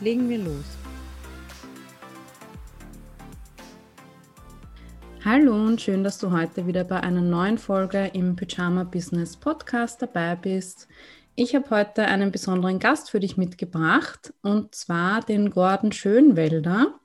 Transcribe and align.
Legen 0.00 0.30
wir 0.30 0.38
los. 0.38 0.64
Hallo 5.22 5.54
und 5.54 5.78
schön, 5.78 6.02
dass 6.02 6.18
du 6.18 6.30
heute 6.30 6.66
wieder 6.66 6.84
bei 6.84 7.00
einer 7.00 7.20
neuen 7.20 7.58
Folge 7.58 8.10
im 8.14 8.34
Pyjama 8.34 8.84
Business 8.84 9.36
Podcast 9.36 10.00
dabei 10.00 10.36
bist. 10.36 10.88
Ich 11.34 11.54
habe 11.54 11.68
heute 11.68 12.06
einen 12.06 12.32
besonderen 12.32 12.78
Gast 12.78 13.10
für 13.10 13.20
dich 13.20 13.36
mitgebracht 13.36 14.32
und 14.40 14.74
zwar 14.74 15.20
den 15.20 15.50
Gordon 15.50 15.92
Schönwelder. 15.92 16.98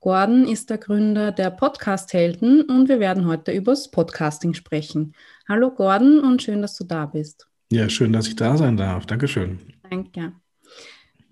Gordon 0.00 0.48
ist 0.48 0.70
der 0.70 0.78
Gründer 0.78 1.32
der 1.32 1.50
Podcast 1.50 2.14
Helden 2.14 2.62
und 2.62 2.88
wir 2.88 3.00
werden 3.00 3.26
heute 3.26 3.52
übers 3.52 3.90
Podcasting 3.90 4.54
sprechen. 4.54 5.14
Hallo 5.46 5.70
Gordon 5.70 6.20
und 6.20 6.42
schön, 6.42 6.62
dass 6.62 6.74
du 6.76 6.84
da 6.84 7.04
bist. 7.04 7.48
Ja, 7.70 7.90
schön, 7.90 8.14
dass 8.14 8.26
ich 8.26 8.36
da 8.36 8.56
sein 8.56 8.78
darf. 8.78 9.04
Dankeschön. 9.04 9.58
Danke. 9.90 10.32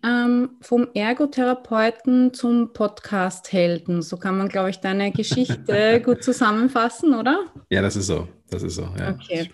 Ähm, 0.05 0.51
vom 0.61 0.89
Ergotherapeuten 0.95 2.33
zum 2.33 2.73
Podcast-Helden. 2.73 4.03
So 4.03 4.17
kann 4.17 4.39
man, 4.39 4.49
glaube 4.49 4.71
ich, 4.71 4.79
deine 4.79 5.11
Geschichte 5.11 6.01
gut 6.05 6.23
zusammenfassen, 6.23 7.15
oder? 7.15 7.47
Ja, 7.69 7.83
das 7.83 7.97
ist 7.97 8.07
so. 8.07 8.29
Das 8.49 8.63
ist 8.63 8.77
so, 8.77 8.89
ja. 8.99 9.11
Okay. 9.11 9.51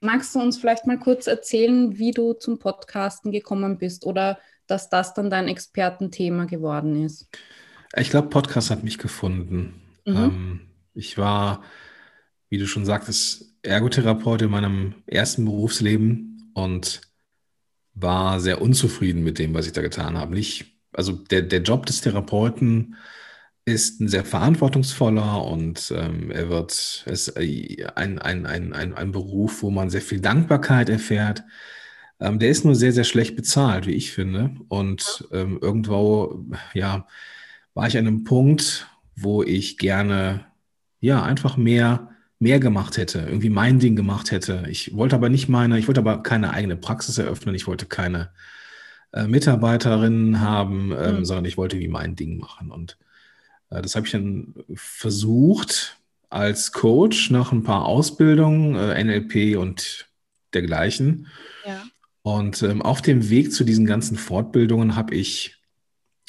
Magst 0.00 0.34
du 0.34 0.40
uns 0.40 0.58
vielleicht 0.58 0.86
mal 0.86 0.98
kurz 0.98 1.26
erzählen, 1.26 1.98
wie 1.98 2.12
du 2.12 2.34
zum 2.34 2.58
Podcasten 2.58 3.32
gekommen 3.32 3.78
bist 3.78 4.06
oder 4.06 4.38
dass 4.66 4.90
das 4.90 5.14
dann 5.14 5.30
dein 5.30 5.48
Expertenthema 5.48 6.44
geworden 6.44 7.04
ist? 7.04 7.28
Ich 7.96 8.10
glaube, 8.10 8.28
Podcast 8.28 8.70
hat 8.70 8.84
mich 8.84 8.98
gefunden. 8.98 9.82
Mhm. 10.06 10.16
Ähm, 10.16 10.60
ich 10.94 11.18
war, 11.18 11.62
wie 12.48 12.58
du 12.58 12.66
schon 12.66 12.84
sagtest, 12.84 13.54
Ergotherapeut 13.62 14.42
in 14.42 14.50
meinem 14.50 14.94
ersten 15.06 15.44
Berufsleben 15.44 16.50
und 16.54 17.00
war 17.94 18.40
sehr 18.40 18.62
unzufrieden 18.62 19.22
mit 19.24 19.38
dem, 19.38 19.54
was 19.54 19.66
ich 19.66 19.72
da 19.72 19.82
getan 19.82 20.18
habe. 20.18 20.34
Nicht, 20.34 20.78
also 20.92 21.12
der, 21.12 21.42
der 21.42 21.62
Job 21.62 21.86
des 21.86 22.00
Therapeuten 22.00 22.96
ist 23.64 24.00
ein 24.00 24.08
sehr 24.08 24.24
verantwortungsvoller 24.24 25.44
und 25.44 25.92
ähm, 25.96 26.30
er 26.30 26.48
wird 26.48 26.72
es 27.06 27.28
äh, 27.36 27.86
ein, 27.94 28.18
ein, 28.18 28.46
ein, 28.46 28.72
ein, 28.72 28.94
ein 28.94 29.12
Beruf, 29.12 29.62
wo 29.62 29.70
man 29.70 29.90
sehr 29.90 30.00
viel 30.02 30.20
Dankbarkeit 30.20 30.88
erfährt. 30.88 31.44
Ähm, 32.20 32.38
der 32.38 32.50
ist 32.50 32.64
nur 32.64 32.74
sehr, 32.74 32.92
sehr 32.92 33.04
schlecht 33.04 33.36
bezahlt, 33.36 33.86
wie 33.86 33.92
ich 33.92 34.12
finde. 34.12 34.50
Und 34.68 35.28
ähm, 35.32 35.58
irgendwo, 35.60 36.44
ja, 36.74 37.06
war 37.74 37.86
ich 37.86 37.96
an 37.98 38.06
einem 38.06 38.24
Punkt, 38.24 38.88
wo 39.16 39.42
ich 39.42 39.78
gerne 39.78 40.46
ja 41.00 41.22
einfach 41.22 41.56
mehr 41.56 42.11
mehr 42.42 42.58
gemacht 42.58 42.96
hätte, 42.96 43.20
irgendwie 43.20 43.50
mein 43.50 43.78
Ding 43.78 43.94
gemacht 43.94 44.32
hätte. 44.32 44.64
Ich 44.68 44.94
wollte 44.96 45.14
aber 45.14 45.28
nicht 45.28 45.48
meine, 45.48 45.78
ich 45.78 45.86
wollte 45.86 46.00
aber 46.00 46.22
keine 46.22 46.52
eigene 46.52 46.76
Praxis 46.76 47.16
eröffnen, 47.16 47.54
ich 47.54 47.68
wollte 47.68 47.86
keine 47.86 48.30
äh, 49.12 49.28
Mitarbeiterinnen 49.28 50.40
haben, 50.40 50.92
ähm, 50.92 51.18
mhm. 51.18 51.24
sondern 51.24 51.44
ich 51.44 51.56
wollte 51.56 51.78
wie 51.78 51.88
mein 51.88 52.16
Ding 52.16 52.38
machen. 52.38 52.72
Und 52.72 52.98
äh, 53.70 53.80
das 53.80 53.94
habe 53.94 54.06
ich 54.06 54.12
dann 54.12 54.54
versucht 54.74 55.98
als 56.30 56.72
Coach 56.72 57.30
nach 57.30 57.52
ein 57.52 57.62
paar 57.62 57.84
Ausbildungen, 57.84 58.74
äh, 58.74 59.04
NLP 59.04 59.56
und 59.56 60.08
dergleichen. 60.52 61.28
Ja. 61.64 61.84
Und 62.22 62.62
ähm, 62.62 62.82
auf 62.82 63.02
dem 63.02 63.30
Weg 63.30 63.52
zu 63.52 63.62
diesen 63.62 63.86
ganzen 63.86 64.16
Fortbildungen 64.16 64.96
habe 64.96 65.14
ich 65.14 65.58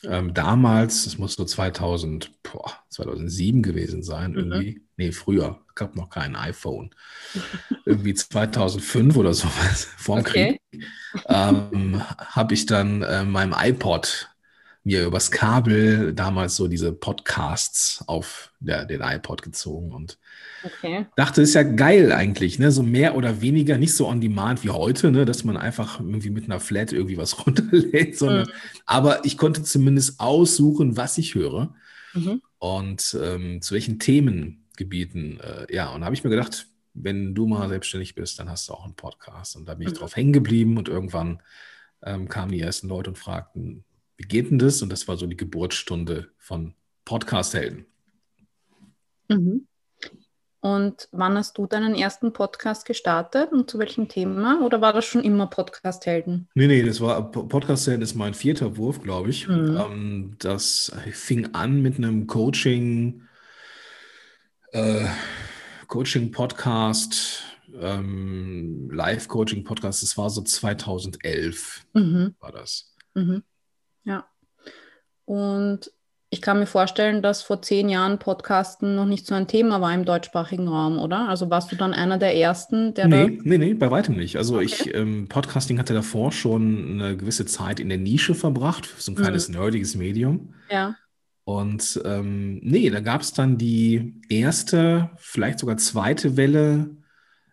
ähm, 0.04 0.34
damals, 0.36 1.06
das 1.06 1.18
muss 1.18 1.34
so 1.34 1.46
2000, 1.46 2.32
boah, 2.44 2.72
2007 2.90 3.64
gewesen 3.64 4.04
sein, 4.04 4.32
mhm. 4.32 4.38
irgendwie. 4.38 4.83
Nee, 4.98 5.12
früher, 5.12 5.60
gab 5.76 5.96
noch 5.96 6.10
kein 6.10 6.36
iPhone. 6.36 6.92
irgendwie 7.86 8.14
2005 8.14 9.16
oder 9.18 9.34
sowas, 9.34 9.88
vorm 9.98 10.20
okay. 10.20 10.60
Krieg, 10.72 10.86
ähm, 11.28 12.02
habe 12.18 12.54
ich 12.54 12.66
dann 12.66 13.02
äh, 13.02 13.24
meinem 13.24 13.56
iPod 13.58 14.30
mir 14.86 15.06
übers 15.06 15.32
Kabel 15.32 16.14
damals 16.14 16.58
so 16.58 16.68
diese 16.68 16.92
Podcasts 16.92 18.04
auf 18.08 18.52
der, 18.60 18.86
den 18.86 19.02
iPod 19.02 19.42
gezogen 19.42 19.94
und 19.94 20.18
okay. 20.64 21.06
dachte, 21.16 21.42
ist 21.42 21.54
ja 21.54 21.64
geil 21.64 22.12
eigentlich, 22.12 22.60
ne? 22.60 22.70
So 22.70 22.84
mehr 22.84 23.16
oder 23.16 23.42
weniger, 23.42 23.78
nicht 23.78 23.96
so 23.96 24.08
on 24.08 24.20
demand 24.20 24.64
wie 24.64 24.72
heute, 24.72 25.12
ne? 25.12 25.24
dass 25.24 25.46
man 25.46 25.56
einfach 25.56 26.02
irgendwie 26.02 26.32
mit 26.32 26.46
einer 26.46 26.60
Flat 26.60 26.92
irgendwie 26.92 27.18
was 27.18 27.46
runterlädt, 27.46 28.18
sondern 28.18 28.48
mhm. 28.48 28.54
aber 28.86 29.24
ich 29.26 29.38
konnte 29.38 29.64
zumindest 29.64 30.20
aussuchen, 30.20 30.98
was 30.98 31.18
ich 31.18 31.34
höre 31.34 31.74
mhm. 32.14 32.42
und 32.60 33.18
ähm, 33.22 33.62
zu 33.62 33.76
welchen 33.76 34.00
Themengebieten. 34.74 35.40
Äh, 35.40 35.74
ja, 35.74 35.90
und 35.90 36.02
da 36.02 36.06
habe 36.06 36.16
ich 36.16 36.24
mir 36.24 36.30
gedacht, 36.30 36.68
wenn 36.94 37.34
du 37.34 37.48
mal 37.48 37.70
selbstständig 37.70 38.16
bist, 38.16 38.40
dann 38.40 38.50
hast 38.50 38.70
du 38.70 38.74
auch 38.74 38.86
einen 38.86 38.96
Podcast. 38.96 39.56
Und 39.56 39.68
da 39.68 39.74
bin 39.74 39.88
ich 39.88 39.94
mhm. 39.94 39.98
drauf 39.98 40.16
hängen 40.16 40.34
geblieben 40.34 40.78
und 40.78 40.90
irgendwann 40.90 41.42
ähm, 42.04 42.28
kamen 42.28 42.52
die 42.52 42.62
ersten 42.62 42.88
Leute 42.88 43.10
und 43.10 43.18
fragten, 43.18 43.84
wie 44.18 44.28
geht 44.28 44.52
denn 44.52 44.60
das? 44.60 44.82
Und 44.82 44.92
das 44.92 45.08
war 45.08 45.18
so 45.18 45.26
die 45.26 45.38
Geburtsstunde 45.38 46.30
von 46.38 46.76
Podcast-Helden. 47.06 47.86
Mhm. 49.30 49.68
Und 50.60 51.10
wann 51.12 51.38
hast 51.38 51.58
du 51.58 51.68
deinen 51.68 51.94
ersten 51.94 52.32
Podcast 52.32 52.86
gestartet 52.86 53.52
und 53.52 53.70
zu 53.70 53.80
welchem 53.80 54.08
Thema? 54.08 54.62
Oder 54.62 54.80
war 54.80 54.94
das 54.94 55.04
schon 55.04 55.22
immer 55.22 55.48
Podcast-Helden? 55.48 56.48
Nee, 56.54 56.68
nee, 56.68 56.84
das 56.84 57.02
war 57.02 57.32
Podcast-Helden 57.32 58.02
ist 58.02 58.16
mein 58.16 58.34
vierter 58.34 58.78
Wurf, 58.78 59.02
glaube 59.02 59.30
ich. 59.30 59.48
Mhm. 59.48 59.78
Ähm, 59.78 60.36
das 60.40 60.94
fing 61.12 61.54
an 61.54 61.82
mit 61.82 61.98
einem 61.98 62.28
Coaching, 62.28 63.24
äh, 64.74 65.06
Coaching-Podcast, 65.88 67.44
ähm, 67.80 68.90
Live-Coaching-Podcast. 68.92 70.04
Das 70.04 70.18
war 70.18 70.30
so 70.30 70.42
2011 70.42 71.86
mhm. 71.94 72.36
war 72.40 72.52
das. 72.52 72.94
Mhm. 73.14 73.44
Ja. 74.04 74.26
Und 75.26 75.92
ich 76.32 76.42
kann 76.42 76.58
mir 76.58 76.66
vorstellen, 76.66 77.22
dass 77.22 77.44
vor 77.44 77.62
zehn 77.62 77.90
Jahren 77.90 78.18
Podcasten 78.18 78.96
noch 78.96 79.06
nicht 79.06 79.28
so 79.28 79.36
ein 79.36 79.48
Thema 79.48 79.82
war 79.82 79.94
im 79.94 80.04
deutschsprachigen 80.04 80.68
Raum, 80.68 80.98
oder? 80.98 81.30
Also 81.30 81.52
warst 81.52 81.72
du 81.72 81.76
dann 81.76 81.94
einer 81.94 82.18
der 82.18 82.36
ersten, 82.36 82.96
der 82.96 83.08
nee, 83.08 83.38
da 83.38 83.44
Nee, 83.44 83.58
nee, 83.60 83.74
bei 83.76 83.92
weitem 83.92 84.16
nicht. 84.16 84.38
Also 84.38 84.56
okay. 84.56 84.66
ich, 84.66 84.96
ähm, 84.96 85.28
Podcasting 85.28 85.78
hatte 85.78 85.94
davor 85.94 86.32
schon 86.32 87.00
eine 87.00 87.16
gewisse 87.16 87.46
Zeit 87.46 87.80
in 87.80 87.90
der 87.90 88.00
Nische 88.00 88.34
verbracht, 88.34 88.90
so 88.98 89.12
ein 89.12 89.16
kleines 89.16 89.48
mhm. 89.48 89.58
nerdiges 89.58 89.94
Medium. 89.96 90.56
Ja. 90.72 90.96
Und 91.46 92.02
ähm, 92.06 92.60
nee, 92.64 92.90
da 92.90 93.02
gab 93.02 93.22
es 93.22 93.34
dann 93.34 93.58
die 93.58 94.22
erste, 94.30 95.12
vielleicht 95.18 95.60
sogar 95.60 95.78
zweite 95.78 96.38
Welle 96.38 96.96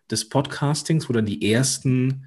des 0.09 0.29
Podcastings, 0.29 1.09
wo 1.09 1.13
dann 1.13 1.25
die 1.25 1.51
ersten 1.51 2.25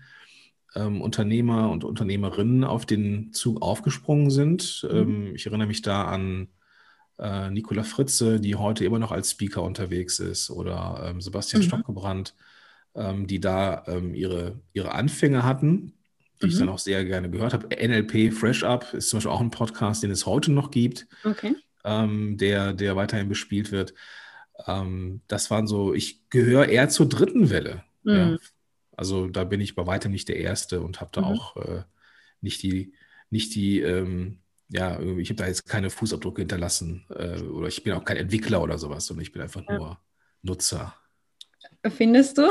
ähm, 0.74 1.00
Unternehmer 1.00 1.70
und 1.70 1.84
Unternehmerinnen 1.84 2.64
auf 2.64 2.86
den 2.86 3.32
Zug 3.32 3.62
aufgesprungen 3.62 4.30
sind. 4.30 4.86
Mhm. 4.90 4.96
Ähm, 4.96 5.34
ich 5.34 5.46
erinnere 5.46 5.68
mich 5.68 5.82
da 5.82 6.04
an 6.04 6.48
äh, 7.18 7.50
Nicola 7.50 7.82
Fritze, 7.82 8.40
die 8.40 8.56
heute 8.56 8.84
immer 8.84 8.98
noch 8.98 9.12
als 9.12 9.30
Speaker 9.30 9.62
unterwegs 9.62 10.18
ist, 10.18 10.50
oder 10.50 11.04
ähm, 11.06 11.20
Sebastian 11.20 11.62
mhm. 11.62 11.66
Stockebrand, 11.66 12.34
ähm, 12.94 13.26
die 13.26 13.40
da 13.40 13.84
ähm, 13.86 14.14
ihre, 14.14 14.60
ihre 14.72 14.92
Anfänge 14.92 15.44
hatten, 15.44 15.94
die 16.42 16.46
mhm. 16.46 16.52
ich 16.52 16.58
dann 16.58 16.68
auch 16.68 16.78
sehr 16.78 17.04
gerne 17.04 17.30
gehört 17.30 17.52
habe. 17.52 17.68
NLP 17.68 18.32
Fresh 18.32 18.64
Up 18.64 18.92
ist 18.94 19.08
zum 19.08 19.18
Beispiel 19.18 19.32
auch 19.32 19.40
ein 19.40 19.50
Podcast, 19.50 20.02
den 20.02 20.10
es 20.10 20.26
heute 20.26 20.52
noch 20.52 20.70
gibt, 20.70 21.06
okay. 21.24 21.54
Ähm, 21.84 22.38
der, 22.38 22.72
der 22.72 22.96
weiterhin 22.96 23.28
bespielt 23.28 23.70
wird. 23.70 23.94
das 24.66 25.50
waren 25.50 25.66
so, 25.66 25.94
ich 25.94 26.30
gehöre 26.30 26.68
eher 26.68 26.88
zur 26.88 27.08
dritten 27.08 27.50
Welle. 27.50 27.82
Ja, 28.04 28.26
mhm. 28.26 28.38
Also 28.96 29.28
da 29.28 29.44
bin 29.44 29.60
ich 29.60 29.74
bei 29.74 29.86
weitem 29.86 30.12
nicht 30.12 30.28
der 30.28 30.36
Erste 30.36 30.80
und 30.80 31.00
habe 31.00 31.10
da 31.12 31.22
mhm. 31.22 31.26
auch 31.26 31.56
äh, 31.56 31.82
nicht 32.40 32.62
die, 32.62 32.92
nicht 33.30 33.54
die, 33.54 33.80
ähm, 33.80 34.38
ja, 34.68 35.00
ich 35.00 35.28
habe 35.30 35.36
da 35.36 35.46
jetzt 35.46 35.66
keine 35.66 35.90
Fußabdrücke 35.90 36.42
hinterlassen 36.42 37.04
äh, 37.10 37.40
oder 37.40 37.68
ich 37.68 37.82
bin 37.82 37.92
auch 37.92 38.04
kein 38.04 38.16
Entwickler 38.16 38.62
oder 38.62 38.78
sowas, 38.78 39.06
sondern 39.06 39.22
ich 39.22 39.32
bin 39.32 39.42
einfach 39.42 39.62
ja. 39.68 39.78
nur 39.78 39.98
Nutzer. 40.42 40.94
Findest 41.88 42.38
du? 42.38 42.50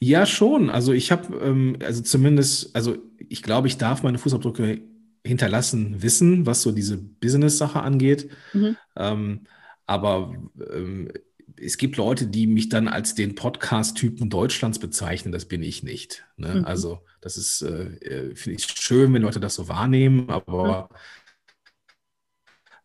ja, 0.00 0.26
schon. 0.26 0.70
Also 0.70 0.92
ich 0.92 1.10
habe, 1.10 1.34
ähm, 1.38 1.76
also 1.80 2.02
zumindest, 2.02 2.74
also 2.74 2.98
ich 3.18 3.42
glaube, 3.42 3.68
ich 3.68 3.78
darf 3.78 4.02
meine 4.02 4.18
Fußabdrücke 4.18 4.80
hinterlassen, 5.24 6.02
wissen, 6.02 6.46
was 6.46 6.62
so 6.62 6.72
diese 6.72 6.96
Business-Sache 6.96 7.80
angeht. 7.80 8.30
Mhm. 8.52 8.76
Ähm, 8.96 9.40
aber 9.86 10.34
ähm, 10.72 11.10
es 11.56 11.76
gibt 11.76 11.96
Leute, 11.96 12.26
die 12.26 12.46
mich 12.46 12.68
dann 12.68 12.88
als 12.88 13.14
den 13.14 13.34
Podcast-Typen 13.34 14.30
Deutschlands 14.30 14.78
bezeichnen. 14.78 15.32
Das 15.32 15.44
bin 15.44 15.62
ich 15.62 15.82
nicht. 15.82 16.24
Ne? 16.36 16.56
Mhm. 16.56 16.64
Also 16.64 17.00
das 17.20 17.36
ist, 17.36 17.62
äh, 17.62 17.86
äh 17.96 18.34
finde 18.34 18.58
ich 18.58 18.66
schön, 18.66 19.12
wenn 19.12 19.22
Leute 19.22 19.40
das 19.40 19.56
so 19.56 19.68
wahrnehmen, 19.68 20.30
aber 20.30 20.88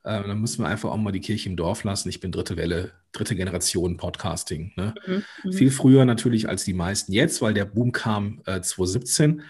Äh, 0.05 0.21
dann 0.21 0.39
müssen 0.39 0.63
wir 0.63 0.67
einfach 0.69 0.91
auch 0.91 0.97
mal 0.97 1.11
die 1.11 1.19
Kirche 1.19 1.49
im 1.49 1.55
Dorf 1.55 1.83
lassen. 1.83 2.09
Ich 2.09 2.19
bin 2.19 2.31
dritte 2.31 2.57
Welle, 2.57 2.91
dritte 3.11 3.35
Generation 3.35 3.97
Podcasting. 3.97 4.71
Ne? 4.75 4.93
Mhm, 5.07 5.23
mhm. 5.43 5.51
Viel 5.53 5.71
früher 5.71 6.05
natürlich 6.05 6.47
als 6.47 6.63
die 6.63 6.73
meisten 6.73 7.11
jetzt, 7.11 7.41
weil 7.41 7.55
der 7.55 7.65
Boom 7.65 7.91
kam 7.91 8.39
äh, 8.45 8.61
2017. 8.61 9.41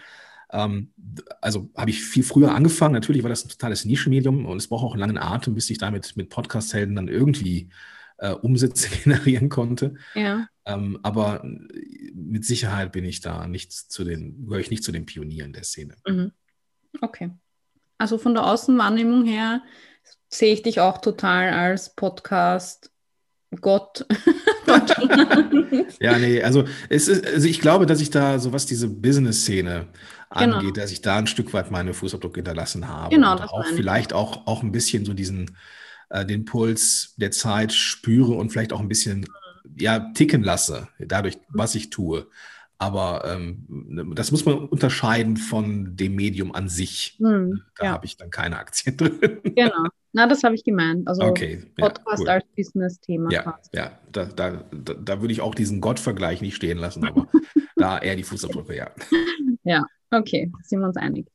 Ähm, 0.56 0.92
also 1.42 1.70
habe 1.76 1.90
ich 1.90 2.02
viel 2.02 2.22
früher 2.22 2.54
angefangen. 2.54 2.94
Natürlich 2.94 3.22
war 3.22 3.30
das 3.30 3.44
ein 3.44 3.50
totales 3.50 3.84
Nischenmedium 3.84 4.46
und 4.46 4.56
es 4.56 4.68
braucht 4.68 4.84
auch 4.84 4.92
einen 4.92 5.00
langen 5.00 5.18
Atem, 5.18 5.54
bis 5.54 5.68
ich 5.68 5.78
damit 5.78 6.16
mit 6.16 6.30
Podcast-Helden 6.30 6.96
dann 6.96 7.08
irgendwie 7.08 7.68
äh, 8.18 8.30
Umsätze 8.30 8.88
generieren 9.04 9.50
konnte. 9.50 9.94
Ja. 10.14 10.48
Ähm, 10.64 10.98
aber 11.02 11.44
mit 12.14 12.44
Sicherheit 12.44 12.92
bin 12.92 13.04
ich 13.04 13.20
da 13.20 13.46
nicht 13.46 13.72
zu 13.72 14.02
den, 14.02 14.46
gehöre 14.46 14.60
ich 14.60 14.70
nicht 14.70 14.82
zu 14.82 14.92
den 14.92 15.06
Pionieren 15.06 15.52
der 15.52 15.64
Szene. 15.64 15.96
Mhm. 16.06 16.32
Okay. 17.02 17.30
Also 17.98 18.18
von 18.18 18.34
der 18.34 18.46
Außenwahrnehmung 18.46 19.26
her 19.26 19.62
sehe 20.28 20.52
ich 20.54 20.62
dich 20.62 20.80
auch 20.80 20.98
total 20.98 21.50
als 21.50 21.94
Podcast 21.94 22.90
Gott. 23.60 24.04
ja, 26.00 26.18
nee, 26.18 26.42
also 26.42 26.64
es 26.88 27.08
ist, 27.08 27.26
also 27.26 27.46
ich 27.46 27.60
glaube, 27.60 27.86
dass 27.86 28.00
ich 28.00 28.10
da, 28.10 28.38
so 28.38 28.52
was 28.52 28.66
diese 28.66 28.88
Business-Szene 28.88 29.86
genau. 30.30 30.58
angeht, 30.58 30.76
dass 30.76 30.92
ich 30.92 31.02
da 31.02 31.16
ein 31.16 31.26
Stück 31.26 31.52
weit 31.52 31.70
meine 31.70 31.94
Fußabdruck 31.94 32.36
hinterlassen 32.36 32.88
habe. 32.88 33.14
Genau, 33.14 33.32
und 33.32 33.42
auch 33.42 33.66
vielleicht 33.74 34.12
auch, 34.12 34.46
auch 34.46 34.62
ein 34.62 34.72
bisschen 34.72 35.04
so 35.04 35.14
diesen 35.14 35.56
äh, 36.10 36.24
den 36.24 36.44
Puls 36.44 37.14
der 37.16 37.30
Zeit 37.30 37.72
spüre 37.72 38.34
und 38.34 38.50
vielleicht 38.50 38.72
auch 38.72 38.80
ein 38.80 38.88
bisschen 38.88 39.26
ja, 39.78 40.12
ticken 40.14 40.42
lasse, 40.42 40.88
dadurch, 40.98 41.38
was 41.48 41.74
ich 41.74 41.90
tue. 41.90 42.28
Aber 42.78 43.24
ähm, 43.24 44.12
das 44.14 44.30
muss 44.30 44.44
man 44.44 44.56
unterscheiden 44.68 45.38
von 45.38 45.96
dem 45.96 46.14
Medium 46.14 46.54
an 46.54 46.68
sich. 46.68 47.16
Hm, 47.18 47.62
da 47.78 47.86
ja. 47.86 47.92
habe 47.92 48.04
ich 48.04 48.18
dann 48.18 48.30
keine 48.30 48.58
Aktien 48.58 48.96
drin. 48.98 49.40
Genau. 49.42 49.88
Na, 50.12 50.26
das 50.26 50.42
habe 50.44 50.54
ich 50.54 50.64
gemeint. 50.64 51.08
Also 51.08 51.22
okay, 51.22 51.62
Podcast 51.76 52.06
ja, 52.06 52.24
cool. 52.24 52.28
als 52.28 52.44
Business-Thema. 52.56 53.30
Ja, 53.30 53.58
ja 53.72 53.98
da, 54.12 54.24
da, 54.26 54.64
da, 54.72 54.94
da, 54.94 55.20
würde 55.20 55.32
ich 55.32 55.40
auch 55.40 55.54
diesen 55.54 55.80
Gott-Vergleich 55.80 56.40
nicht 56.42 56.56
stehen 56.56 56.78
lassen, 56.78 57.06
aber 57.06 57.28
da 57.76 57.98
eher 57.98 58.16
die 58.16 58.22
Fußabdrücke, 58.22 58.76
ja. 58.76 58.90
Ja, 59.64 59.84
okay, 60.10 60.50
sind 60.62 60.80
wir 60.80 60.86
uns 60.86 60.96
einig. 60.96 61.26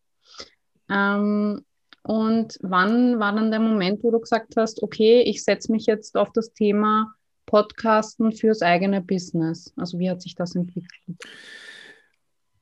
Ähm, 0.89 1.63
und 2.03 2.57
wann 2.61 3.19
war 3.19 3.33
dann 3.33 3.51
der 3.51 3.59
Moment, 3.59 4.03
wo 4.03 4.11
du 4.11 4.19
gesagt 4.19 4.55
hast, 4.57 4.81
okay, 4.81 5.21
ich 5.21 5.43
setze 5.43 5.71
mich 5.71 5.85
jetzt 5.85 6.17
auf 6.17 6.31
das 6.33 6.53
Thema 6.53 7.13
Podcasten 7.45 8.31
fürs 8.31 8.61
eigene 8.61 9.01
Business? 9.01 9.73
Also 9.75 9.99
wie 9.99 10.09
hat 10.09 10.21
sich 10.21 10.35
das 10.35 10.55
entwickelt? 10.55 11.19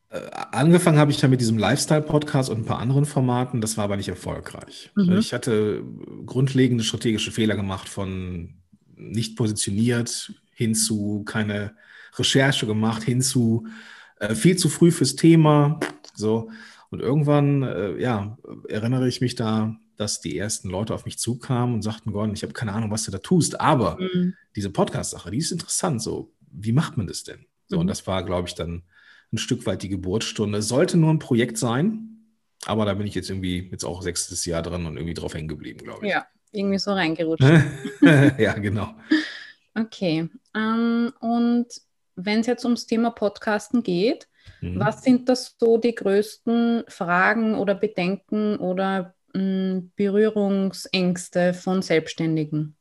Äh, 0.10 0.22
angefangen 0.52 0.98
habe 0.98 1.12
ich 1.12 1.22
ja 1.22 1.28
mit 1.28 1.40
diesem 1.40 1.58
Lifestyle-Podcast 1.58 2.50
und 2.50 2.60
ein 2.60 2.66
paar 2.66 2.80
anderen 2.80 3.06
Formaten, 3.06 3.62
das 3.62 3.78
war 3.78 3.86
aber 3.86 3.98
nicht 3.98 4.10
erfolgreich. 4.10 4.92
Mhm. 4.96 5.18
Ich 5.18 5.34
hatte 5.34 5.84
grundlegende 6.26 6.84
strategische 6.84 7.32
Fehler 7.32 7.56
gemacht 7.56 7.88
von 7.88 8.56
nicht 8.96 9.38
positioniert 9.38 10.34
hin 10.52 10.76
zu 10.76 11.24
keine 11.26 11.76
Recherche 12.18 12.66
gemacht, 12.66 13.04
hin 13.04 13.22
zu 13.22 13.68
äh, 14.20 14.36
viel 14.36 14.58
zu 14.58 14.70
früh 14.70 14.92
fürs 14.92 15.16
Thema. 15.16 15.80
So. 16.14 16.50
Und 16.92 17.02
irgendwann, 17.02 17.64
äh, 17.64 18.00
ja, 18.00 18.38
erinnere 18.68 19.08
ich 19.08 19.22
mich 19.22 19.36
da, 19.36 19.78
dass 19.96 20.22
die 20.22 20.38
ersten 20.38 20.70
Leute 20.70 20.94
auf 20.94 21.06
mich 21.06 21.20
zukamen 21.20 21.76
und 21.76 21.82
sagten, 21.82 22.14
Gordon, 22.14 22.34
ich 22.34 22.44
habe 22.44 22.54
keine 22.54 22.74
Ahnung, 22.74 22.90
was 22.90 23.04
du 23.04 23.12
da 23.12 23.18
tust, 23.18 23.60
aber 23.60 23.98
mhm. 24.00 24.34
diese 24.56 24.70
Podcast-Sache, 24.70 25.30
die 25.30 25.38
ist 25.38 25.52
interessant. 25.52 26.02
So, 26.02 26.34
wie 26.52 26.72
macht 26.72 26.98
man 26.98 27.06
das 27.06 27.24
denn? 27.24 27.46
So, 27.68 27.76
mhm. 27.76 27.82
und 27.82 27.88
das 27.88 28.08
war, 28.08 28.24
glaube 28.24 28.48
ich, 28.48 28.56
dann 28.56 28.84
ein 29.32 29.38
Stück 29.38 29.66
weit 29.66 29.84
die 29.84 29.90
Geburtsstunde. 29.90 30.60
Es 30.60 30.68
sollte 30.68 30.98
nur 30.98 31.12
ein 31.12 31.20
Projekt 31.20 31.58
sein, 31.58 32.10
aber 32.66 32.86
da 32.86 32.94
bin 32.94 33.08
ich 33.08 33.16
jetzt 33.16 33.30
irgendwie 33.30 33.70
jetzt 33.72 33.84
auch 33.84 34.02
sechstes 34.02 34.46
Jahr 34.46 34.62
dran 34.62 34.86
und 34.86 34.98
irgendwie 34.98 35.14
drauf 35.14 35.34
hängen 35.34 35.48
geblieben, 35.48 35.84
glaube 35.84 36.06
ich. 36.06 36.12
Ja, 36.12 36.26
irgendwie 36.52 36.80
so 36.80 36.92
reingerutscht. 36.92 37.44
ja, 38.02 38.54
genau. 38.54 38.96
Okay. 39.76 40.28
Ähm, 40.56 41.14
und 41.22 41.68
wenn 42.26 42.42
es 42.42 42.48
jetzt 42.48 42.66
ums 42.66 42.86
Thema 42.86 43.12
Podcasten 43.12 43.84
geht, 43.84 44.28
mhm. 44.62 44.80
was 44.80 45.04
sind 45.04 45.30
das 45.30 45.56
so 45.58 45.78
die 45.78 45.96
größten 45.96 46.84
Fragen 46.88 47.56
oder 47.56 47.76
Bedenken 47.76 48.58
oder 48.58 49.16
mh, 49.34 49.42
hm, 49.42 49.92
Berührungsängste 49.96 51.54
von 51.54 51.82
Selbstständigen 51.82 52.76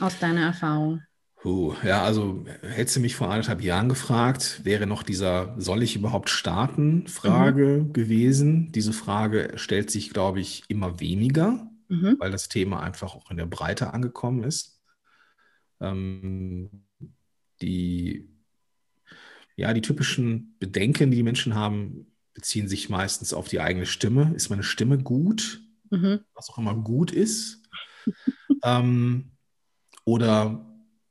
aus 0.00 0.18
deiner 0.18 0.46
Erfahrung? 0.46 1.02
Puh, 1.36 1.74
ja, 1.84 2.02
also 2.02 2.44
hättest 2.62 2.96
du 2.96 3.00
mich 3.00 3.14
vor 3.14 3.30
anderthalb 3.30 3.62
Jahren 3.62 3.88
gefragt, 3.88 4.62
wäre 4.64 4.86
noch 4.86 5.02
dieser 5.02 5.54
Soll 5.58 5.82
ich 5.82 5.94
überhaupt 5.94 6.28
starten? 6.28 7.06
Frage 7.06 7.84
mhm. 7.84 7.92
gewesen. 7.92 8.72
Diese 8.72 8.92
Frage 8.92 9.52
stellt 9.54 9.90
sich, 9.90 10.10
glaube 10.10 10.40
ich, 10.40 10.64
immer 10.68 10.98
weniger, 10.98 11.70
mhm. 11.88 12.16
weil 12.18 12.32
das 12.32 12.48
Thema 12.48 12.80
einfach 12.80 13.14
auch 13.14 13.30
in 13.30 13.36
der 13.36 13.46
Breite 13.46 13.92
angekommen 13.92 14.42
ist. 14.42 14.80
Ähm, 15.80 16.86
die, 17.60 18.28
ja, 19.56 19.72
die 19.72 19.80
typischen 19.80 20.54
Bedenken, 20.58 21.10
die 21.10 21.16
die 21.16 21.22
Menschen 21.22 21.54
haben, 21.54 22.06
beziehen 22.34 22.68
sich 22.68 22.90
meistens 22.90 23.32
auf 23.32 23.48
die 23.48 23.60
eigene 23.60 23.86
Stimme. 23.86 24.32
Ist 24.36 24.50
meine 24.50 24.62
Stimme 24.62 24.98
gut? 24.98 25.62
Mhm. 25.90 26.20
Was 26.34 26.50
auch 26.50 26.58
immer 26.58 26.74
gut 26.74 27.10
ist. 27.10 27.62
ähm, 28.62 29.32
oder 30.04 30.66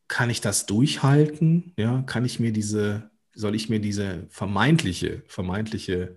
kann 0.07 0.29
ich 0.29 0.41
das 0.41 0.67
durchhalten? 0.67 1.73
Ja, 1.77 2.03
kann 2.03 2.25
ich 2.25 2.39
mir 2.39 2.51
diese, 2.51 3.09
soll 3.33 3.55
ich 3.55 3.69
mir 3.69 3.79
diese 3.79 4.27
vermeintliche, 4.29 5.23
vermeintliche 5.27 6.15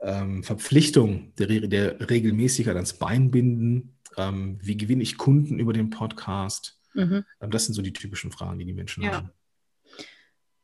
ähm, 0.00 0.44
Verpflichtung 0.44 1.34
der, 1.36 1.48
der 1.66 2.08
Regelmäßigkeit 2.08 2.76
ans 2.76 2.94
Bein 2.94 3.32
binden? 3.32 3.98
Ähm, 4.16 4.58
wie 4.62 4.76
gewinne 4.76 5.02
ich 5.02 5.18
Kunden 5.18 5.58
über 5.58 5.72
den 5.72 5.90
Podcast? 5.90 6.78
Mhm. 6.94 7.24
Ähm, 7.40 7.50
das 7.50 7.64
sind 7.64 7.74
so 7.74 7.82
die 7.82 7.92
typischen 7.92 8.30
Fragen, 8.30 8.60
die 8.60 8.64
die 8.64 8.72
Menschen 8.72 9.02
ja. 9.02 9.14
haben. 9.14 9.30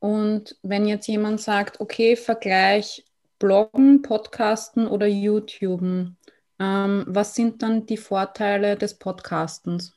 Und 0.00 0.56
wenn 0.62 0.86
jetzt 0.86 1.08
jemand 1.08 1.40
sagt, 1.40 1.80
okay, 1.80 2.16
Vergleich 2.16 3.04
Bloggen, 3.38 4.02
Podcasten 4.02 4.86
oder 4.86 5.06
YouTuben, 5.06 6.16
ähm, 6.58 7.04
was 7.06 7.34
sind 7.34 7.62
dann 7.62 7.86
die 7.86 7.96
Vorteile 7.96 8.76
des 8.76 8.98
Podcastens? 8.98 9.94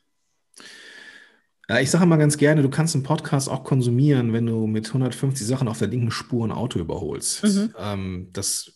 Ich 1.80 1.90
sage 1.90 2.06
mal 2.06 2.16
ganz 2.16 2.36
gerne, 2.36 2.62
du 2.62 2.68
kannst 2.68 2.94
einen 2.94 3.04
Podcast 3.04 3.48
auch 3.48 3.64
konsumieren, 3.64 4.32
wenn 4.32 4.46
du 4.46 4.66
mit 4.66 4.88
150 4.88 5.46
Sachen 5.46 5.68
auf 5.68 5.78
der 5.78 5.88
linken 5.88 6.10
Spur 6.10 6.46
ein 6.46 6.52
Auto 6.52 6.78
überholst. 6.78 7.44
Mhm. 7.44 7.74
Ähm, 7.78 8.28
das 8.32 8.72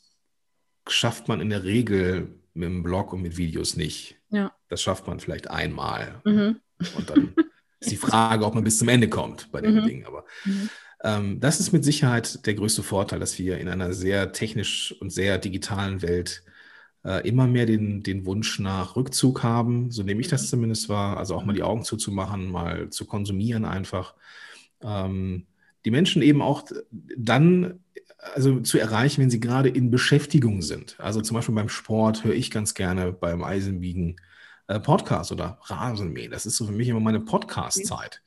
schafft 0.89 1.29
man 1.29 1.41
in 1.41 1.51
der 1.51 1.65
Regel 1.65 2.41
mit 2.55 2.69
einem 2.69 2.83
Blog 2.83 3.13
und 3.13 3.23
mit 3.23 3.37
Videos 3.37 3.77
nicht. 3.77 4.17
Ja. 4.31 4.53
Das 4.69 4.83
schafft 4.83 5.07
man 5.07 5.21
vielleicht 5.21 5.51
einmal. 5.51 6.21
Mhm. 6.25 6.61
Und 6.97 7.11
dann 7.11 7.35
ist 7.81 7.91
die 7.91 7.97
Frage, 7.97 8.47
ob 8.47 8.55
man 8.55 8.65
bis 8.65 8.79
zum 8.79 8.89
Ende 8.89 9.09
kommt 9.09 9.51
bei 9.53 9.61
den 9.61 9.75
mhm. 9.75 9.87
Dingen. 9.87 10.07
Aber 10.07 10.25
mhm. 10.45 10.71
Das 10.99 11.61
ist 11.61 11.73
mit 11.73 11.85
Sicherheit 11.85 12.47
der 12.47 12.55
größte 12.55 12.83
Vorteil, 12.83 13.21
dass 13.21 13.39
wir 13.39 13.59
in 13.59 13.69
einer 13.69 13.93
sehr 13.93 14.33
technisch 14.33 14.95
und 15.01 15.11
sehr 15.11 15.39
digitalen 15.39 16.03
Welt 16.03 16.43
äh, 17.05 17.27
immer 17.27 17.47
mehr 17.47 17.67
den, 17.67 18.03
den 18.03 18.27
Wunsch 18.27 18.59
nach 18.59 18.97
Rückzug 18.97 19.43
haben. 19.43 19.91
So 19.91 20.03
nehme 20.03 20.21
ich 20.21 20.29
das 20.29 20.43
mhm. 20.43 20.47
zumindest 20.47 20.89
wahr. 20.89 21.17
Also 21.19 21.35
auch 21.37 21.45
mal 21.45 21.53
die 21.53 21.63
Augen 21.63 21.85
zuzumachen, 21.85 22.51
mal 22.51 22.91
zu 22.91 23.07
konsumieren 23.07 23.65
einfach. 23.65 24.15
Ähm, 24.83 25.47
die 25.85 25.91
Menschen 25.93 26.23
eben 26.23 26.43
auch 26.43 26.65
dann 27.17 27.81
also 28.35 28.61
zu 28.61 28.79
erreichen, 28.79 29.23
wenn 29.23 29.31
sie 29.31 29.39
gerade 29.39 29.69
in 29.69 29.91
Beschäftigung 29.91 30.63
sind. 30.63 30.97
Also 30.99 31.21
zum 31.21 31.37
Beispiel 31.37 31.55
beim 31.55 31.69
Sport 31.69 32.25
höre 32.25 32.35
ich 32.35 32.51
ganz 32.51 32.75
gerne 32.75 33.13
beim 33.13 33.45
Eisenwiegen 33.45 34.17
äh, 34.67 34.81
Podcast 34.81 35.31
oder 35.31 35.59
Rasenmähen. 35.63 36.33
Das 36.33 36.45
ist 36.45 36.57
so 36.57 36.67
für 36.67 36.73
mich 36.73 36.89
immer 36.89 37.01
meine 37.01 37.21
Podcast-Zeit. 37.21 38.23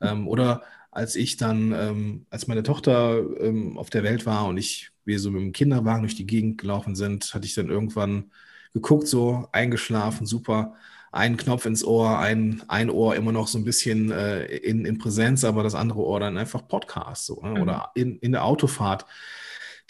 Ähm, 0.00 0.28
oder 0.28 0.62
als 0.94 1.16
ich 1.16 1.36
dann, 1.36 1.72
ähm, 1.72 2.26
als 2.30 2.46
meine 2.46 2.62
Tochter 2.62 3.22
ähm, 3.40 3.76
auf 3.76 3.90
der 3.90 4.04
Welt 4.04 4.26
war 4.26 4.46
und 4.46 4.56
ich 4.56 4.90
wir 5.04 5.18
so 5.20 5.30
mit 5.30 5.42
dem 5.42 5.52
Kinderwagen 5.52 6.02
durch 6.02 6.14
die 6.14 6.26
Gegend 6.26 6.58
gelaufen 6.58 6.94
sind, 6.94 7.34
hatte 7.34 7.46
ich 7.46 7.54
dann 7.54 7.68
irgendwann 7.68 8.30
geguckt, 8.72 9.06
so 9.06 9.48
eingeschlafen, 9.52 10.26
super, 10.26 10.74
ein 11.12 11.36
Knopf 11.36 11.66
ins 11.66 11.84
Ohr, 11.84 12.18
ein, 12.18 12.62
ein 12.66 12.90
Ohr 12.90 13.14
immer 13.14 13.30
noch 13.30 13.46
so 13.46 13.58
ein 13.58 13.64
bisschen 13.64 14.10
äh, 14.10 14.46
in, 14.46 14.84
in 14.84 14.98
Präsenz, 14.98 15.44
aber 15.44 15.62
das 15.62 15.74
andere 15.74 16.00
Ohr 16.00 16.18
dann 16.18 16.36
einfach 16.36 16.66
Podcast 16.66 17.26
so, 17.26 17.40
ne? 17.42 17.50
Mhm. 17.50 17.62
oder 17.62 17.90
in, 17.94 18.18
in 18.18 18.32
der 18.32 18.44
Autofahrt. 18.44 19.06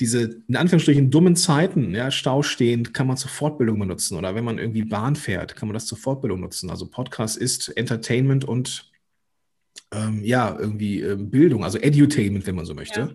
Diese 0.01 0.43
in 0.49 0.57
Anführungsstrichen 0.57 1.11
dummen 1.11 1.37
Zeiten, 1.37 1.95
ja, 1.95 2.11
Stau 2.11 2.43
stehend, 2.43 2.93
kann 2.93 3.07
man 3.07 3.17
zur 3.17 3.31
Fortbildung 3.31 3.79
benutzen 3.79 4.19
oder 4.19 4.35
wenn 4.35 4.45
man 4.45 4.59
irgendwie 4.59 4.85
Bahn 4.85 5.15
fährt, 5.15 5.55
kann 5.55 5.69
man 5.69 5.75
das 5.75 5.87
zur 5.87 5.97
Fortbildung 5.97 6.41
nutzen. 6.41 6.69
Also 6.69 6.89
Podcast 6.89 7.37
ist 7.37 7.69
Entertainment 7.69 8.45
und 8.45 8.93
ähm, 9.95 10.25
ja, 10.25 10.57
irgendwie 10.59 11.01
äh, 11.01 11.17
Bildung, 11.17 11.65
also 11.65 11.79
Edutainment, 11.79 12.47
wenn 12.47 12.57
man 12.57 12.67
so 12.67 12.75
möchte. 12.75 13.01
Ja. 13.01 13.09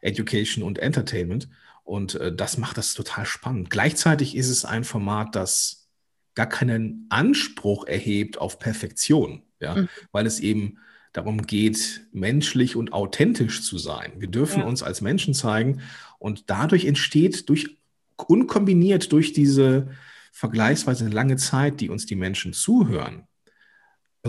Education 0.00 0.62
und 0.62 0.78
Entertainment. 0.78 1.48
Und 1.82 2.14
äh, 2.14 2.34
das 2.34 2.58
macht 2.58 2.78
das 2.78 2.94
total 2.94 3.26
spannend. 3.26 3.70
Gleichzeitig 3.70 4.36
ist 4.36 4.48
es 4.48 4.64
ein 4.64 4.84
Format, 4.84 5.34
das 5.34 5.88
gar 6.34 6.48
keinen 6.48 7.06
Anspruch 7.10 7.86
erhebt 7.86 8.38
auf 8.38 8.58
Perfektion, 8.58 9.42
ja, 9.60 9.74
mhm. 9.74 9.88
weil 10.10 10.26
es 10.26 10.40
eben 10.40 10.78
darum 11.12 11.42
geht, 11.42 12.06
menschlich 12.12 12.74
und 12.74 12.92
authentisch 12.92 13.62
zu 13.62 13.78
sein. 13.78 14.14
Wir 14.18 14.28
dürfen 14.28 14.60
ja. 14.60 14.66
uns 14.66 14.82
als 14.82 15.00
Menschen 15.00 15.32
zeigen 15.32 15.80
und 16.18 16.50
dadurch 16.50 16.86
entsteht 16.86 17.48
durch 17.48 17.76
unkombiniert 18.16 19.12
durch 19.12 19.32
diese 19.32 19.88
vergleichsweise 20.32 21.08
lange 21.08 21.36
Zeit, 21.36 21.80
die 21.80 21.88
uns 21.88 22.06
die 22.06 22.16
Menschen 22.16 22.52
zuhören, 22.52 23.26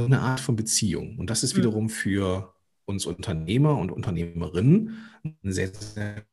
eine 0.04 0.22
Art 0.22 0.40
von 0.40 0.56
Beziehung. 0.56 1.18
Und 1.18 1.30
das 1.30 1.44
ist 1.44 1.54
mhm. 1.54 1.60
wiederum 1.60 1.90
für 1.90 2.54
uns 2.86 3.06
Unternehmer 3.06 3.78
und 3.78 3.92
Unternehmerinnen 3.92 4.98
ein 5.24 5.52
sehr, 5.52 5.74
sehr 5.74 6.25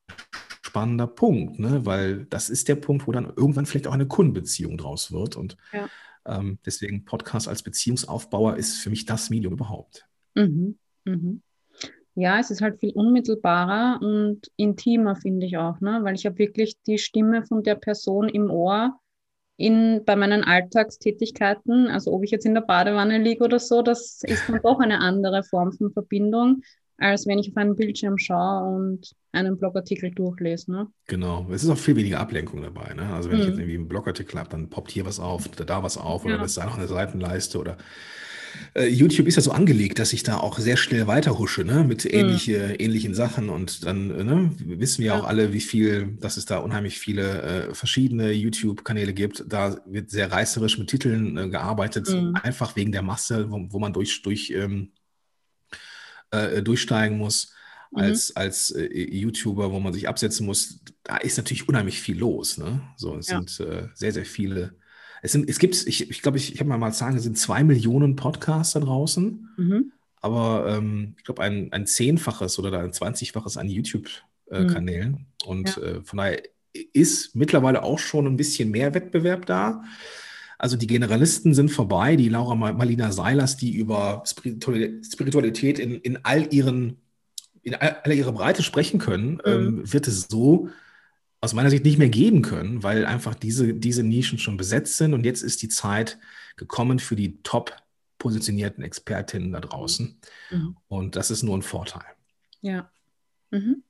spannender 0.62 1.06
Punkt, 1.06 1.58
ne? 1.58 1.84
weil 1.84 2.26
das 2.26 2.50
ist 2.50 2.68
der 2.68 2.76
Punkt, 2.76 3.06
wo 3.06 3.12
dann 3.12 3.32
irgendwann 3.36 3.66
vielleicht 3.66 3.86
auch 3.86 3.92
eine 3.92 4.06
Kundenbeziehung 4.06 4.76
draus 4.76 5.12
wird. 5.12 5.36
Und 5.36 5.56
ja. 5.72 5.88
ähm, 6.26 6.58
deswegen 6.64 7.04
Podcast 7.04 7.48
als 7.48 7.62
Beziehungsaufbauer 7.62 8.56
ist 8.56 8.78
für 8.78 8.90
mich 8.90 9.06
das 9.06 9.30
Medium 9.30 9.54
überhaupt. 9.54 10.06
Mhm. 10.34 10.78
Mhm. 11.04 11.42
Ja, 12.14 12.38
es 12.38 12.50
ist 12.50 12.60
halt 12.60 12.80
viel 12.80 12.92
unmittelbarer 12.92 13.98
und 14.02 14.50
intimer, 14.56 15.16
finde 15.16 15.46
ich 15.46 15.56
auch, 15.56 15.80
ne? 15.80 16.00
weil 16.02 16.14
ich 16.14 16.26
habe 16.26 16.38
wirklich 16.38 16.76
die 16.86 16.98
Stimme 16.98 17.44
von 17.46 17.62
der 17.62 17.76
Person 17.76 18.28
im 18.28 18.50
Ohr 18.50 18.98
in, 19.56 20.02
bei 20.04 20.16
meinen 20.16 20.44
Alltagstätigkeiten. 20.44 21.88
Also 21.88 22.12
ob 22.12 22.24
ich 22.24 22.30
jetzt 22.30 22.46
in 22.46 22.54
der 22.54 22.62
Badewanne 22.62 23.18
liege 23.18 23.44
oder 23.44 23.58
so, 23.58 23.82
das 23.82 24.22
ist 24.22 24.48
dann 24.48 24.60
doch 24.62 24.80
eine 24.80 25.00
andere 25.00 25.42
Form 25.44 25.72
von 25.72 25.92
Verbindung, 25.92 26.62
als 26.98 27.26
wenn 27.26 27.38
ich 27.38 27.50
auf 27.50 27.56
einen 27.56 27.76
Bildschirm 27.76 28.18
schaue 28.18 28.74
und 28.74 29.12
einen 29.32 29.56
Blogartikel 29.58 30.10
durchlese. 30.10 30.70
Ne? 30.70 30.86
Genau, 31.06 31.46
es 31.50 31.64
ist 31.64 31.70
auch 31.70 31.78
viel 31.78 31.96
weniger 31.96 32.20
Ablenkung 32.20 32.62
dabei. 32.62 32.94
Ne? 32.94 33.12
Also 33.12 33.30
wenn 33.30 33.38
mhm. 33.38 33.42
ich 33.42 33.48
jetzt 33.48 33.58
irgendwie 33.58 33.76
einen 33.76 33.88
Blogartikel 33.88 34.38
habe, 34.38 34.50
dann 34.50 34.68
poppt 34.68 34.90
hier 34.90 35.06
was 35.06 35.20
auf, 35.20 35.48
da 35.48 35.82
was 35.82 35.96
auf 35.96 36.24
ja. 36.24 36.30
oder 36.30 36.38
das 36.38 36.52
ist 36.52 36.58
da 36.58 36.66
noch 36.66 36.78
eine 36.78 36.88
Seitenleiste 36.88 37.58
oder 37.58 37.76
äh, 38.74 38.86
YouTube 38.86 39.26
ist 39.26 39.36
ja 39.36 39.42
so 39.42 39.52
angelegt, 39.52 39.98
dass 39.98 40.12
ich 40.12 40.22
da 40.22 40.38
auch 40.38 40.58
sehr 40.58 40.76
schnell 40.76 41.06
weiterhusche, 41.06 41.64
ne, 41.64 41.84
mit 41.84 42.04
ähnliche, 42.04 42.68
mhm. 42.68 42.74
ähnlichen 42.78 43.14
Sachen. 43.14 43.48
Und 43.48 43.84
dann 43.86 44.10
äh, 44.10 44.24
ne, 44.24 44.50
wissen 44.58 44.98
wir 44.98 45.08
ja 45.08 45.20
auch 45.20 45.24
alle, 45.24 45.52
wie 45.52 45.60
viel, 45.60 46.16
dass 46.20 46.36
es 46.36 46.46
da 46.46 46.58
unheimlich 46.58 46.98
viele 46.98 47.42
äh, 47.42 47.74
verschiedene 47.74 48.32
YouTube-Kanäle 48.32 49.12
gibt. 49.12 49.44
Da 49.46 49.80
wird 49.86 50.10
sehr 50.10 50.30
reißerisch 50.30 50.78
mit 50.78 50.88
Titeln 50.88 51.36
äh, 51.36 51.48
gearbeitet, 51.48 52.08
mhm. 52.08 52.34
einfach 52.42 52.76
wegen 52.76 52.92
der 52.92 53.02
Masse, 53.02 53.50
wo, 53.50 53.66
wo 53.70 53.78
man 53.78 53.92
durch, 53.92 54.22
durch 54.22 54.50
ähm, 54.50 54.92
äh, 56.30 56.62
durchsteigen 56.62 57.18
muss. 57.18 57.52
Mhm. 57.90 57.98
Als, 57.98 58.34
als 58.36 58.70
äh, 58.70 58.86
YouTuber, 58.86 59.70
wo 59.70 59.80
man 59.80 59.92
sich 59.92 60.08
absetzen 60.08 60.46
muss, 60.46 60.80
da 61.02 61.18
ist 61.18 61.36
natürlich 61.36 61.68
unheimlich 61.68 62.00
viel 62.00 62.18
los. 62.18 62.58
Ne? 62.58 62.80
So, 62.96 63.16
es 63.16 63.28
ja. 63.28 63.38
sind 63.38 63.50
sehr, 63.94 64.12
sehr 64.12 64.24
viele 64.24 64.74
es, 65.22 65.32
sind, 65.32 65.48
es 65.48 65.58
gibt, 65.58 65.86
ich, 65.86 66.10
ich 66.10 66.20
glaube, 66.20 66.36
ich, 66.36 66.52
ich 66.52 66.60
habe 66.60 66.68
mal 66.68 66.78
mal 66.78 66.92
sagen, 66.92 67.16
es 67.16 67.22
sind 67.22 67.38
zwei 67.38 67.64
Millionen 67.64 68.16
Podcasts 68.16 68.74
da 68.74 68.80
draußen. 68.80 69.48
Mhm. 69.56 69.92
Aber 70.20 70.66
ähm, 70.68 71.14
ich 71.16 71.24
glaube, 71.24 71.42
ein, 71.42 71.72
ein 71.72 71.86
Zehnfaches 71.86 72.58
oder 72.58 72.78
ein 72.80 72.92
Zwanzigfaches 72.92 73.56
an 73.56 73.68
YouTube-Kanälen. 73.68 75.12
Mhm. 75.12 75.26
Und 75.46 75.76
ja. 75.76 75.82
äh, 75.82 76.02
von 76.02 76.18
daher 76.18 76.42
ist 76.92 77.34
mittlerweile 77.34 77.82
auch 77.82 77.98
schon 77.98 78.26
ein 78.26 78.36
bisschen 78.36 78.70
mehr 78.70 78.94
Wettbewerb 78.94 79.46
da. 79.46 79.84
Also 80.58 80.76
die 80.76 80.86
Generalisten 80.86 81.54
sind 81.54 81.70
vorbei, 81.70 82.16
die 82.16 82.28
Laura 82.28 82.54
Malina 82.54 83.10
Seilers, 83.10 83.56
die 83.56 83.74
über 83.74 84.22
Spiritualität 84.26 85.78
in, 85.78 85.96
in 85.96 86.24
all 86.24 86.52
ihren 86.52 86.98
in 87.62 87.74
aller 87.76 88.14
ihrer 88.14 88.32
Breite 88.32 88.62
sprechen 88.62 88.98
können, 88.98 89.34
mhm. 89.34 89.40
ähm, 89.44 89.92
wird 89.92 90.08
es 90.08 90.22
so 90.28 90.68
aus 91.42 91.54
meiner 91.54 91.70
Sicht 91.70 91.84
nicht 91.84 91.98
mehr 91.98 92.08
geben 92.08 92.40
können, 92.40 92.84
weil 92.84 93.04
einfach 93.04 93.34
diese, 93.34 93.74
diese 93.74 94.04
Nischen 94.04 94.38
schon 94.38 94.56
besetzt 94.56 94.96
sind 94.96 95.12
und 95.12 95.26
jetzt 95.26 95.42
ist 95.42 95.60
die 95.60 95.68
Zeit 95.68 96.18
gekommen 96.56 97.00
für 97.00 97.16
die 97.16 97.42
top 97.42 97.76
positionierten 98.18 98.84
Expertinnen 98.84 99.50
da 99.50 99.60
draußen. 99.60 100.20
Mhm. 100.50 100.76
Und 100.86 101.16
das 101.16 101.32
ist 101.32 101.42
nur 101.42 101.58
ein 101.58 101.62
Vorteil. 101.62 102.04
Ja. 102.60 102.88
Mhm. 103.50 103.82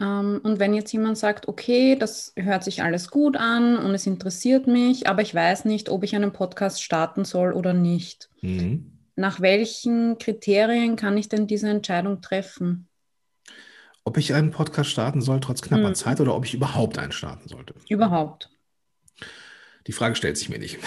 Ähm, 0.00 0.40
und 0.44 0.60
wenn 0.60 0.74
jetzt 0.74 0.92
jemand 0.92 1.18
sagt, 1.18 1.48
okay, 1.48 1.96
das 1.96 2.32
hört 2.36 2.62
sich 2.62 2.84
alles 2.84 3.10
gut 3.10 3.36
an 3.36 3.76
und 3.76 3.96
es 3.96 4.06
interessiert 4.06 4.68
mich, 4.68 5.08
aber 5.08 5.22
ich 5.22 5.34
weiß 5.34 5.64
nicht, 5.64 5.88
ob 5.88 6.04
ich 6.04 6.14
einen 6.14 6.32
Podcast 6.32 6.84
starten 6.84 7.24
soll 7.24 7.52
oder 7.52 7.72
nicht. 7.72 8.30
Mhm. 8.42 8.92
Nach 9.16 9.40
welchen 9.40 10.18
Kriterien 10.18 10.94
kann 10.94 11.18
ich 11.18 11.28
denn 11.28 11.48
diese 11.48 11.68
Entscheidung 11.68 12.20
treffen? 12.20 12.88
Ob 14.04 14.18
ich 14.18 14.34
einen 14.34 14.50
Podcast 14.50 14.90
starten 14.90 15.22
soll, 15.22 15.40
trotz 15.40 15.62
knapper 15.62 15.88
hm. 15.88 15.94
Zeit, 15.94 16.20
oder 16.20 16.34
ob 16.34 16.44
ich 16.44 16.54
überhaupt 16.54 16.98
einen 16.98 17.12
starten 17.12 17.48
sollte. 17.48 17.74
Überhaupt. 17.88 18.50
Die 19.86 19.92
Frage 19.92 20.14
stellt 20.14 20.36
sich 20.36 20.48
mir 20.48 20.58
nicht. 20.58 20.78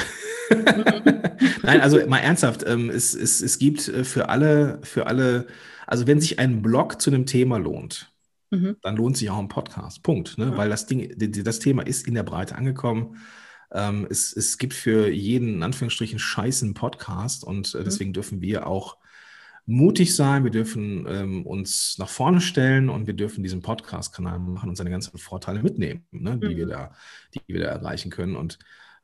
Nein, 1.63 1.81
also 1.81 2.05
mal 2.07 2.19
ernsthaft, 2.19 2.63
ähm, 2.65 2.89
es, 2.89 3.13
es, 3.13 3.41
es 3.41 3.59
gibt 3.59 3.87
äh, 3.87 4.03
für 4.03 4.29
alle, 4.29 4.79
für 4.83 5.07
alle, 5.07 5.47
also 5.85 6.07
wenn 6.07 6.21
sich 6.21 6.39
ein 6.39 6.61
Blog 6.61 7.01
zu 7.01 7.09
einem 7.09 7.25
Thema 7.25 7.57
lohnt, 7.57 8.11
mhm. 8.51 8.77
dann 8.81 8.95
lohnt 8.95 9.17
sich 9.17 9.29
auch 9.29 9.39
ein 9.39 9.49
Podcast. 9.49 10.03
Punkt. 10.03 10.37
Ne? 10.37 10.47
Mhm. 10.47 10.57
Weil 10.57 10.69
das 10.69 10.85
Ding, 10.85 11.13
das 11.17 11.59
Thema 11.59 11.85
ist 11.85 12.07
in 12.07 12.15
der 12.15 12.23
Breite 12.23 12.55
angekommen. 12.55 13.17
Ähm, 13.71 14.07
es, 14.09 14.35
es 14.35 14.57
gibt 14.57 14.73
für 14.73 15.09
jeden, 15.09 15.55
in 15.55 15.63
Anführungsstrichen, 15.63 16.19
scheißen 16.19 16.73
Podcast 16.73 17.43
und 17.43 17.73
äh, 17.73 17.79
mhm. 17.79 17.83
deswegen 17.83 18.09
mhm. 18.11 18.15
dürfen 18.15 18.41
wir 18.41 18.67
auch 18.67 18.97
mutig 19.67 20.15
sein, 20.15 20.45
wir 20.45 20.51
dürfen 20.51 21.05
ähm, 21.07 21.45
uns 21.45 21.97
nach 21.99 22.07
vorne 22.07 22.39
stellen 22.39 22.89
und 22.89 23.05
wir 23.05 23.13
dürfen 23.13 23.43
diesen 23.43 23.61
Podcast-Kanal 23.61 24.39
machen 24.39 24.69
und 24.69 24.77
seine 24.77 24.89
ganzen 24.89 25.17
Vorteile 25.17 25.61
mitnehmen, 25.61 26.05
ne, 26.11 26.39
die, 26.39 26.47
mhm. 26.47 26.57
wir 26.57 26.67
da, 26.67 26.95
die 27.33 27.41
wir 27.47 27.59
da 27.59 27.67
erreichen 27.67 28.09
können. 28.09 28.37
Und 28.37 28.57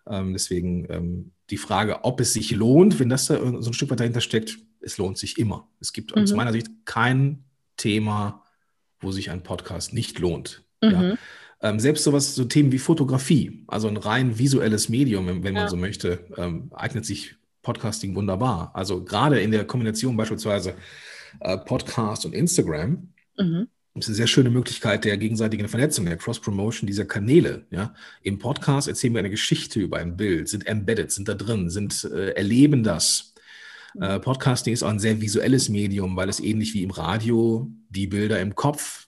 ähm, 0.07 0.31
deswegen 0.31 0.87
ähm, 0.89 1.31
die 1.49 1.57
Frage, 1.57 2.05
ob 2.05 2.21
es 2.21 2.31
sich 2.31 2.51
lohnt, 2.51 2.97
wenn 2.99 3.09
das 3.09 3.27
da 3.27 3.37
so 3.61 3.69
ein 3.69 3.73
Stück 3.73 3.91
weit 3.91 3.99
dahinter 3.99 4.21
steckt, 4.21 4.57
es 4.79 4.97
lohnt 4.97 5.17
sich 5.17 5.37
immer. 5.37 5.67
Es 5.81 5.91
gibt 5.91 6.15
mhm. 6.15 6.23
aus 6.23 6.33
meiner 6.33 6.53
Sicht 6.53 6.67
kein 6.85 7.43
Thema, 7.75 8.43
wo 9.01 9.11
sich 9.11 9.31
ein 9.31 9.43
Podcast 9.43 9.93
nicht 9.93 10.17
lohnt. 10.19 10.63
Mhm. 10.81 10.91
Ja. 10.91 11.17
Ähm, 11.61 11.79
selbst 11.79 12.05
sowas, 12.05 12.35
so 12.35 12.45
Themen 12.45 12.71
wie 12.71 12.79
Fotografie, 12.79 13.65
also 13.67 13.89
ein 13.89 13.97
rein 13.97 14.39
visuelles 14.39 14.87
Medium, 14.87 15.27
wenn, 15.27 15.43
wenn 15.43 15.55
ja. 15.55 15.61
man 15.61 15.69
so 15.69 15.75
möchte, 15.75 16.25
ähm, 16.37 16.71
eignet 16.73 17.05
sich 17.05 17.35
Podcasting 17.63 18.13
wunderbar. 18.13 18.71
Also 18.75 19.03
gerade 19.03 19.41
in 19.41 19.51
der 19.51 19.65
Kombination 19.65 20.15
beispielsweise 20.15 20.75
äh, 21.39 21.57
Podcast 21.57 22.25
und 22.25 22.33
Instagram 22.33 23.09
mhm. 23.37 23.67
ist 23.95 24.07
eine 24.07 24.15
sehr 24.15 24.27
schöne 24.27 24.49
Möglichkeit 24.49 25.05
der 25.05 25.17
gegenseitigen 25.17 25.67
Vernetzung, 25.67 26.05
der 26.05 26.17
Cross-Promotion 26.17 26.85
dieser 26.85 27.05
Kanäle. 27.05 27.65
Ja? 27.71 27.95
Im 28.21 28.37
Podcast 28.37 28.87
erzählen 28.87 29.13
wir 29.13 29.19
eine 29.19 29.29
Geschichte 29.29 29.79
über 29.79 29.97
ein 29.97 30.17
Bild, 30.17 30.49
sind 30.49 30.67
embedded, 30.67 31.11
sind 31.11 31.27
da 31.29 31.33
drin, 31.33 31.69
sind, 31.69 32.03
äh, 32.03 32.31
erleben 32.31 32.83
das. 32.83 33.33
Mhm. 33.93 34.03
Äh, 34.03 34.19
Podcasting 34.19 34.73
ist 34.73 34.83
auch 34.83 34.89
ein 34.89 34.99
sehr 34.99 35.21
visuelles 35.21 35.69
Medium, 35.69 36.15
weil 36.17 36.29
es 36.29 36.41
ähnlich 36.41 36.73
wie 36.73 36.83
im 36.83 36.91
Radio 36.91 37.71
die 37.89 38.07
Bilder 38.07 38.41
im 38.41 38.55
Kopf 38.55 39.07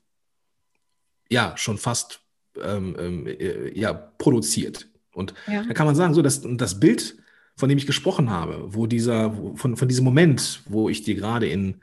ja 1.30 1.54
schon 1.58 1.78
fast 1.78 2.22
ähm, 2.62 2.96
ähm 2.98 3.28
äh, 3.28 3.78
ja, 3.78 3.92
produziert. 3.94 4.88
Und 5.14 5.34
ja. 5.48 5.64
da 5.64 5.74
kann 5.74 5.86
man 5.86 5.96
sagen, 5.96 6.14
so, 6.14 6.22
dass 6.22 6.42
das 6.44 6.80
Bild 6.80 7.18
von 7.56 7.70
dem 7.70 7.78
ich 7.78 7.86
gesprochen 7.86 8.30
habe, 8.30 8.74
wo 8.74 8.86
dieser, 8.86 9.32
von, 9.56 9.78
von 9.78 9.88
diesem 9.88 10.04
Moment, 10.04 10.62
wo 10.68 10.90
ich 10.90 11.04
dir 11.04 11.16
gerade 11.16 11.48
in 11.48 11.82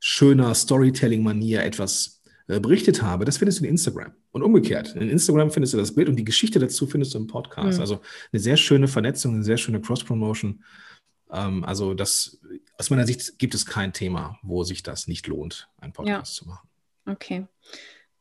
schöner 0.00 0.54
Storytelling-Manier 0.54 1.62
etwas 1.62 2.22
äh, 2.48 2.58
berichtet 2.58 3.02
habe, 3.02 3.24
das 3.24 3.38
findest 3.38 3.60
du 3.60 3.64
in 3.64 3.70
Instagram. 3.70 4.12
Und 4.32 4.42
umgekehrt. 4.42 4.96
In 4.96 5.10
Instagram 5.10 5.50
findest 5.50 5.74
du 5.74 5.78
das 5.78 5.94
Bild 5.94 6.08
und 6.08 6.16
die 6.16 6.24
Geschichte 6.24 6.58
dazu 6.58 6.86
findest 6.86 7.14
du 7.14 7.18
im 7.18 7.26
Podcast. 7.26 7.78
Mhm. 7.78 7.80
Also 7.80 8.00
eine 8.32 8.40
sehr 8.40 8.56
schöne 8.56 8.88
Vernetzung, 8.88 9.34
eine 9.34 9.44
sehr 9.44 9.58
schöne 9.58 9.80
Cross-Promotion. 9.80 10.64
Ähm, 11.30 11.64
also 11.64 11.94
das, 11.94 12.40
aus 12.78 12.90
meiner 12.90 13.06
Sicht 13.06 13.38
gibt 13.38 13.54
es 13.54 13.64
kein 13.64 13.92
Thema, 13.92 14.38
wo 14.42 14.64
sich 14.64 14.82
das 14.82 15.06
nicht 15.06 15.26
lohnt, 15.28 15.68
einen 15.78 15.92
Podcast 15.92 16.34
ja. 16.34 16.42
zu 16.42 16.48
machen. 16.48 16.68
Okay. 17.06 17.46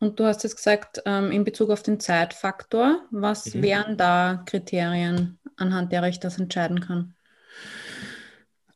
Und 0.01 0.19
du 0.19 0.25
hast 0.25 0.43
jetzt 0.43 0.55
gesagt, 0.55 1.03
ähm, 1.05 1.31
in 1.31 1.43
Bezug 1.43 1.69
auf 1.69 1.83
den 1.83 1.99
Zeitfaktor, 1.99 3.03
was 3.11 3.53
mhm. 3.53 3.61
wären 3.61 3.97
da 3.97 4.43
Kriterien, 4.47 5.37
anhand 5.57 5.91
derer 5.91 6.07
ich 6.07 6.19
das 6.19 6.39
entscheiden 6.39 6.79
kann? 6.79 7.13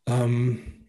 Ähm, 0.05 0.87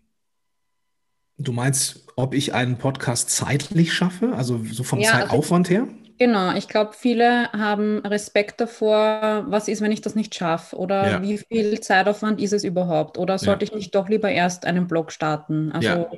du 1.38 1.52
meinst, 1.52 2.06
ob 2.16 2.34
ich 2.34 2.52
einen 2.52 2.76
Podcast 2.76 3.30
zeitlich 3.30 3.94
schaffe, 3.94 4.34
also 4.34 4.60
so 4.70 4.84
vom 4.84 4.98
ja, 4.98 5.12
also 5.12 5.22
Zeitaufwand 5.22 5.70
also, 5.70 5.80
her? 5.80 5.88
Genau, 6.18 6.54
ich 6.54 6.68
glaube, 6.68 6.92
viele 6.92 7.50
haben 7.52 8.04
Respekt 8.04 8.60
davor, 8.60 9.46
was 9.48 9.68
ist, 9.68 9.80
wenn 9.80 9.92
ich 9.92 10.02
das 10.02 10.14
nicht 10.14 10.34
schaffe 10.34 10.76
oder 10.76 11.12
ja. 11.12 11.22
wie 11.22 11.38
viel 11.38 11.80
Zeitaufwand 11.80 12.42
ist 12.42 12.52
es 12.52 12.62
überhaupt 12.62 13.16
oder 13.16 13.38
sollte 13.38 13.64
ja. 13.64 13.70
ich 13.70 13.74
nicht 13.74 13.94
doch 13.94 14.10
lieber 14.10 14.30
erst 14.30 14.66
einen 14.66 14.86
Blog 14.86 15.12
starten? 15.12 15.72
Also 15.72 16.10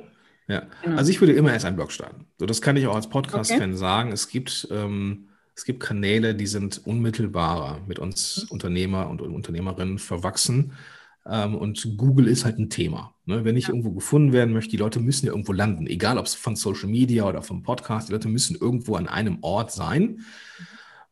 ja. 0.49 0.63
Genau. 0.83 0.97
also 0.97 1.11
ich 1.11 1.21
würde 1.21 1.33
immer 1.33 1.53
erst 1.53 1.65
einen 1.65 1.75
Blog 1.75 1.91
starten. 1.91 2.25
So, 2.37 2.45
das 2.45 2.61
kann 2.61 2.75
ich 2.75 2.87
auch 2.87 2.95
als 2.95 3.09
Podcast-Fan 3.09 3.69
okay. 3.69 3.77
sagen. 3.77 4.11
Es 4.11 4.27
gibt, 4.27 4.67
ähm, 4.71 5.29
es 5.55 5.63
gibt 5.63 5.79
Kanäle, 5.79 6.35
die 6.35 6.47
sind 6.47 6.85
unmittelbarer 6.85 7.81
mit 7.87 7.99
uns 7.99 8.43
mhm. 8.43 8.49
Unternehmer 8.49 9.09
und 9.09 9.21
Unternehmerinnen 9.21 9.99
verwachsen. 9.99 10.73
Ähm, 11.25 11.55
und 11.55 11.97
Google 11.97 12.27
ist 12.27 12.45
halt 12.45 12.57
ein 12.57 12.69
Thema. 12.69 13.13
Ne? 13.25 13.45
Wenn 13.45 13.55
ich 13.55 13.65
ja. 13.65 13.69
irgendwo 13.69 13.91
gefunden 13.91 14.33
werden 14.33 14.53
möchte, 14.53 14.71
die 14.71 14.77
Leute 14.77 14.99
müssen 14.99 15.27
ja 15.27 15.31
irgendwo 15.31 15.53
landen. 15.53 15.85
Egal, 15.85 16.17
ob 16.17 16.25
es 16.25 16.33
von 16.33 16.55
Social 16.55 16.89
Media 16.89 17.25
oder 17.25 17.43
vom 17.43 17.61
Podcast, 17.61 18.09
die 18.09 18.13
Leute 18.13 18.27
müssen 18.27 18.57
irgendwo 18.59 18.95
an 18.95 19.07
einem 19.07 19.37
Ort 19.41 19.71
sein. 19.71 20.25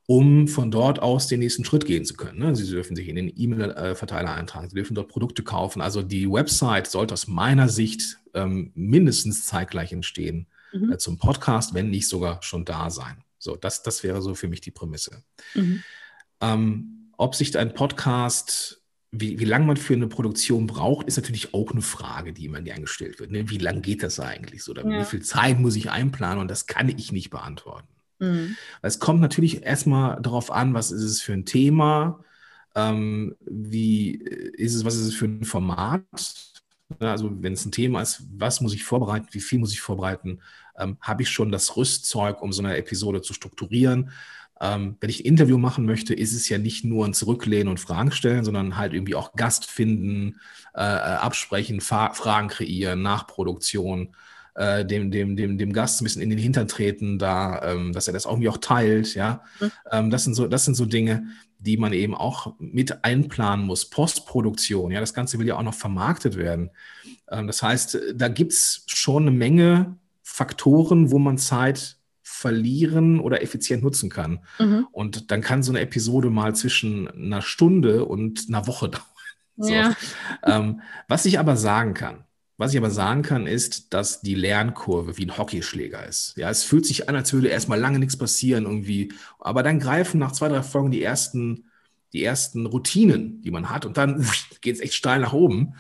Um 0.10 0.48
von 0.48 0.72
dort 0.72 1.02
aus 1.02 1.28
den 1.28 1.42
nächsten 1.42 1.66
Schritt 1.66 1.86
gehen 1.86 2.06
zu 2.06 2.16
können. 2.16 2.40
Ne? 2.40 2.56
Sie 2.56 2.66
dürfen 2.66 2.96
sich 2.96 3.10
in 3.10 3.18
den 3.18 3.32
E-Mail-Verteiler 3.36 4.34
eintragen, 4.34 4.70
Sie 4.70 4.76
dürfen 4.76 4.96
dort 4.96 5.10
Produkte 5.10 5.44
kaufen. 5.44 5.82
Also 5.82 6.02
die 6.02 6.32
Website 6.32 6.88
sollte 6.88 7.14
aus 7.14 7.28
meiner 7.28 7.68
Sicht 7.68 8.18
ähm, 8.34 8.72
mindestens 8.74 9.46
zeitgleich 9.46 9.92
entstehen 9.92 10.48
mhm. 10.72 10.94
äh, 10.94 10.98
zum 10.98 11.18
Podcast, 11.18 11.74
wenn 11.74 11.90
nicht 11.90 12.08
sogar 12.08 12.42
schon 12.42 12.64
da 12.64 12.90
sein. 12.90 13.24
So, 13.38 13.56
das, 13.56 13.84
das 13.84 14.04
wäre 14.04 14.22
so 14.22 14.34
für 14.34 14.48
mich 14.48 14.62
die 14.62 14.72
Prämisse. 14.72 15.24
Mhm. 15.54 15.84
Ähm, 16.42 17.12
ob 17.18 17.36
sich 17.36 17.58
ein 17.58 17.74
Podcast, 17.74 18.82
wie, 19.12 19.40
wie 19.40 19.46
lange 19.46 19.66
man 19.66 19.78
für 19.78 19.94
eine 19.94 20.08
Produktion 20.08 20.68
braucht, 20.68 21.08
ist 21.08 21.18
natürlich 21.18 21.54
auch 21.54 21.72
eine 21.72 21.82
Frage, 21.82 22.34
die 22.34 22.46
immer 22.46 22.62
gern 22.62 22.82
gestellt 22.82 23.20
wird. 23.20 23.32
Ne? 23.32 23.50
Wie 23.50 23.58
lange 23.58 23.82
geht 23.82 24.04
das 24.04 24.20
eigentlich 24.20 24.64
so? 24.64 24.72
Oder 24.72 24.86
ja. 24.88 25.02
wie 25.02 25.06
viel 25.06 25.22
Zeit 25.22 25.60
muss 25.60 25.76
ich 25.76 25.90
einplanen? 25.90 26.40
Und 26.40 26.52
das 26.52 26.68
kann 26.68 26.90
ich 26.90 27.12
nicht 27.12 27.30
beantworten. 27.30 27.88
Mhm. 28.20 28.56
Es 28.82 29.00
kommt 29.00 29.22
natürlich 29.22 29.64
erstmal 29.64 30.22
darauf 30.22 30.52
an, 30.52 30.74
was 30.74 30.92
ist 30.92 31.04
es 31.04 31.22
für 31.22 31.34
ein 31.34 31.46
Thema, 31.46 32.24
ähm, 32.76 33.36
wie 33.46 34.12
ist 34.12 34.76
es, 34.76 34.86
was 34.86 34.96
ist 34.96 35.08
es 35.08 35.16
für 35.16 35.26
ein 35.26 35.46
Format? 35.46 36.04
Also 37.00 37.32
wenn 37.42 37.54
es 37.54 37.66
ein 37.66 37.72
Thema 37.72 38.02
ist, 38.02 38.24
was 38.32 38.62
muss 38.62 38.74
ich 38.74 38.84
vorbereiten, 38.84 39.28
wie 39.32 39.42
viel 39.42 39.60
muss 39.60 39.74
ich 39.74 39.82
vorbereiten, 39.82 40.40
ähm, 40.78 40.98
habe 41.02 41.24
ich 41.24 41.30
schon 41.30 41.52
das 41.52 41.76
Rüstzeug, 41.76 42.42
um 42.42 42.54
so 42.54 42.62
eine 42.62 42.78
Episode 42.78 43.22
zu 43.22 43.34
strukturieren. 43.34 44.12
Ähm, 44.62 44.96
wenn 45.00 45.10
ich 45.10 45.20
ein 45.20 45.26
Interview 45.26 45.58
machen 45.58 45.86
möchte, 45.86 46.14
ist 46.14 46.34
es 46.34 46.50
ja 46.50 46.58
nicht 46.58 46.86
nur 46.86 47.06
ein 47.06 47.14
Zurücklehnen 47.14 47.68
und 47.68 47.80
Fragen 47.80 48.12
stellen, 48.12 48.44
sondern 48.44 48.78
halt 48.78 48.94
irgendwie 48.94 49.16
auch 49.16 49.34
Gast 49.34 49.70
finden, 49.70 50.40
äh, 50.74 50.82
äh 50.82 50.84
absprechen, 50.84 51.82
Fa 51.82 52.14
Fragen 52.14 52.48
kreieren, 52.48 53.02
Nachproduktion, 53.02 54.16
äh, 54.58 54.84
dem, 54.84 55.12
dem, 55.12 55.36
dem, 55.36 55.58
dem 55.58 55.72
Gast 55.72 56.02
ein 56.02 56.04
bisschen 56.04 56.22
in 56.22 56.32
den 56.32 56.40
Hintern 56.40 56.68
treten, 56.68 57.20
da, 57.20 57.62
ähm, 57.64 57.94
dass 57.94 58.08
er 58.08 58.14
das 58.14 58.26
irgendwie 58.26 58.50
auch 58.50 58.58
teilt, 58.58 59.14
ja. 59.14 59.44
Mhm. 59.60 59.72
Ähm, 59.92 60.10
das, 60.10 60.24
sind 60.24 60.34
so, 60.34 60.48
das 60.48 60.66
sind 60.66 60.74
so 60.74 60.86
Dinge, 60.86 61.28
die 61.60 61.78
man 61.78 61.94
eben 61.94 62.16
auch 62.16 62.56
mit 62.60 63.04
einplanen 63.04 63.66
muss. 63.66 63.86
Postproduktion, 63.86 64.92
ja, 64.92 65.00
das 65.00 65.14
Ganze 65.14 65.38
will 65.38 65.48
ja 65.48 65.58
auch 65.58 65.64
noch 65.64 65.76
vermarktet 65.76 66.38
werden. 66.38 66.72
Ähm, 67.30 67.46
das 67.46 67.62
heißt, 67.62 68.00
da 68.16 68.28
gibt 68.28 68.52
es 68.52 68.84
schon 68.88 69.24
eine 69.24 69.32
Menge 69.32 69.96
Faktoren, 70.24 71.12
wo 71.12 71.20
man 71.20 71.38
Zeit 71.38 71.98
verlieren 72.24 73.20
oder 73.20 73.42
effizient 73.42 73.84
nutzen 73.84 74.10
kann. 74.10 74.40
Mhm. 74.60 74.88
Und 74.92 75.32
dann 75.32 75.42
kann 75.42 75.64
so 75.64 75.72
eine 75.72 75.82
Episode 75.82 76.30
mal 76.30 76.56
zwischen 76.56 77.08
einer 77.08 77.42
Stunde 77.42 78.06
und 78.06 78.46
einer 78.50 78.66
Woche 78.66 78.90
dauern. 78.90 79.04
So. 79.56 79.72
Ja. 79.72 79.96
Ähm, 80.44 80.82
was 81.08 81.26
ich 81.26 81.40
aber 81.40 81.56
sagen 81.58 81.94
kann, 81.94 82.27
was 82.58 82.74
ich 82.74 82.78
aber 82.80 82.90
sagen 82.90 83.22
kann, 83.22 83.46
ist, 83.48 83.94
dass 83.94 84.22
die 84.22 84.36
Lernkurve 84.36 85.18
wie 85.18 85.26
ein 85.26 85.38
Hockeyschläger 85.38 86.06
ist. 86.08 86.36
Ja, 86.38 86.50
es 86.50 86.64
fühlt 86.64 86.86
sich 86.86 87.08
an, 87.08 87.16
als 87.16 87.32
würde 87.32 87.50
erstmal 87.50 87.80
lange 87.80 88.00
nichts 88.00 88.18
passieren 88.18 88.66
irgendwie. 88.66 89.14
Aber 89.40 89.62
dann 89.64 89.80
greifen 89.80 90.20
nach 90.20 90.32
zwei, 90.32 90.50
drei 90.50 90.64
Folgen 90.64 90.92
die 90.92 91.04
ersten, 91.04 91.66
die 92.14 92.24
ersten 92.24 92.66
Routinen, 92.66 93.42
die 93.42 93.52
man 93.52 93.70
hat. 93.70 93.86
Und 93.86 93.98
dann 93.98 94.26
geht 94.62 94.76
es 94.76 94.82
echt 94.82 94.96
steil 94.96 95.20
nach 95.20 95.34
oben. 95.34 95.76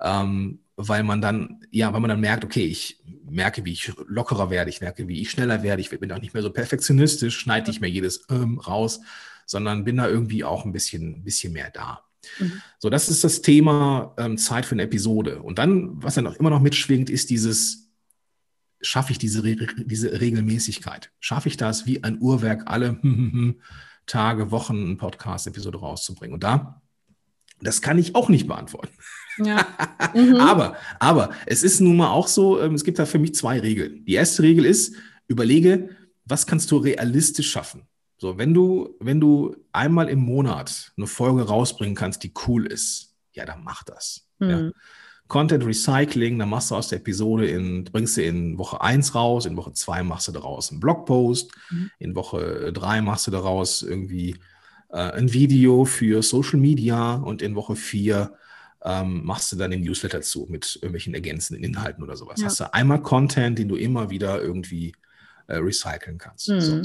Ähm, 0.00 0.60
weil 0.80 1.02
man 1.02 1.20
dann, 1.20 1.60
ja, 1.72 1.92
weil 1.92 2.00
man 2.00 2.08
dann 2.08 2.20
merkt, 2.20 2.44
okay, 2.44 2.64
ich 2.64 3.02
merke, 3.28 3.64
wie 3.64 3.72
ich 3.72 3.92
lockerer 4.06 4.48
werde, 4.48 4.70
ich 4.70 4.80
merke, 4.80 5.08
wie 5.08 5.20
ich 5.20 5.30
schneller 5.30 5.64
werde, 5.64 5.82
ich 5.82 5.90
bin 5.90 6.12
auch 6.12 6.20
nicht 6.20 6.34
mehr 6.34 6.42
so 6.42 6.52
perfektionistisch, 6.52 7.36
schneide 7.36 7.68
nicht 7.68 7.80
mehr 7.80 7.90
jedes 7.90 8.24
ähm, 8.30 8.58
raus, 8.60 9.00
sondern 9.44 9.84
bin 9.84 9.96
da 9.96 10.08
irgendwie 10.08 10.44
auch 10.44 10.64
ein 10.64 10.72
bisschen, 10.72 11.24
bisschen 11.24 11.52
mehr 11.52 11.70
da. 11.70 12.07
Mhm. 12.38 12.62
So, 12.78 12.90
das 12.90 13.08
ist 13.08 13.24
das 13.24 13.42
Thema 13.42 14.14
ähm, 14.18 14.38
Zeit 14.38 14.66
für 14.66 14.74
eine 14.74 14.82
Episode. 14.82 15.42
Und 15.42 15.58
dann, 15.58 16.02
was 16.02 16.14
dann 16.14 16.26
auch 16.26 16.36
immer 16.36 16.50
noch 16.50 16.60
mitschwingt, 16.60 17.10
ist 17.10 17.30
dieses, 17.30 17.90
schaffe 18.80 19.12
ich 19.12 19.18
diese, 19.18 19.42
diese 19.42 20.20
Regelmäßigkeit? 20.20 21.10
Schaffe 21.20 21.48
ich 21.48 21.56
das, 21.56 21.86
wie 21.86 22.04
ein 22.04 22.20
Uhrwerk, 22.20 22.64
alle 22.66 22.98
Tage, 24.06 24.50
Wochen 24.50 24.84
eine 24.84 24.96
Podcast-Episode 24.96 25.78
rauszubringen? 25.78 26.34
Und 26.34 26.44
da, 26.44 26.82
das 27.60 27.82
kann 27.82 27.98
ich 27.98 28.14
auch 28.14 28.28
nicht 28.28 28.46
beantworten. 28.46 28.94
Ja. 29.38 29.66
Mhm. 30.14 30.36
aber, 30.36 30.76
aber 31.00 31.30
es 31.44 31.62
ist 31.62 31.80
nun 31.80 31.96
mal 31.96 32.10
auch 32.10 32.28
so, 32.28 32.60
ähm, 32.62 32.74
es 32.74 32.84
gibt 32.84 32.98
da 32.98 33.04
für 33.04 33.18
mich 33.18 33.34
zwei 33.34 33.60
Regeln. 33.60 34.04
Die 34.06 34.14
erste 34.14 34.42
Regel 34.42 34.64
ist, 34.64 34.94
überlege, 35.26 35.90
was 36.24 36.46
kannst 36.46 36.70
du 36.70 36.78
realistisch 36.78 37.50
schaffen? 37.50 37.82
So, 38.18 38.36
wenn 38.36 38.52
du, 38.52 38.96
wenn 39.00 39.20
du 39.20 39.56
einmal 39.72 40.08
im 40.08 40.18
Monat 40.18 40.92
eine 40.96 41.06
Folge 41.06 41.42
rausbringen 41.42 41.94
kannst, 41.94 42.22
die 42.24 42.32
cool 42.46 42.66
ist, 42.66 43.14
ja, 43.32 43.44
dann 43.44 43.62
mach 43.62 43.84
das. 43.84 44.26
Mhm. 44.40 44.50
Ja. 44.50 44.70
Content 45.28 45.64
Recycling, 45.64 46.38
dann 46.38 46.48
machst 46.48 46.70
du 46.70 46.74
aus 46.74 46.88
der 46.88 46.98
Episode 46.98 47.46
in, 47.46 47.84
bringst 47.84 48.16
du 48.16 48.22
in 48.22 48.58
Woche 48.58 48.80
1 48.80 49.14
raus, 49.14 49.46
in 49.46 49.56
Woche 49.56 49.72
2 49.72 50.02
machst 50.02 50.26
du 50.26 50.32
daraus 50.32 50.70
einen 50.70 50.80
Blogpost, 50.80 51.52
mhm. 51.70 51.90
in 51.98 52.14
Woche 52.14 52.72
3 52.72 53.02
machst 53.02 53.26
du 53.26 53.30
daraus 53.30 53.82
irgendwie 53.82 54.36
äh, 54.88 55.12
ein 55.12 55.32
Video 55.32 55.84
für 55.84 56.22
Social 56.22 56.58
Media 56.58 57.16
und 57.16 57.42
in 57.42 57.54
Woche 57.54 57.76
4 57.76 58.32
ähm, 58.84 59.24
machst 59.24 59.52
du 59.52 59.56
dann 59.56 59.70
den 59.70 59.82
Newsletter 59.82 60.22
zu 60.22 60.46
mit 60.48 60.76
irgendwelchen 60.76 61.14
ergänzenden 61.14 61.62
Inhalten 61.62 62.02
oder 62.02 62.16
sowas. 62.16 62.40
Ja. 62.40 62.46
Hast 62.46 62.60
du 62.60 62.72
einmal 62.72 63.02
Content, 63.02 63.58
den 63.58 63.68
du 63.68 63.76
immer 63.76 64.08
wieder 64.08 64.40
irgendwie 64.40 64.92
äh, 65.46 65.56
recyceln 65.56 66.16
kannst. 66.16 66.48
Mhm. 66.48 66.60
So. 66.60 66.82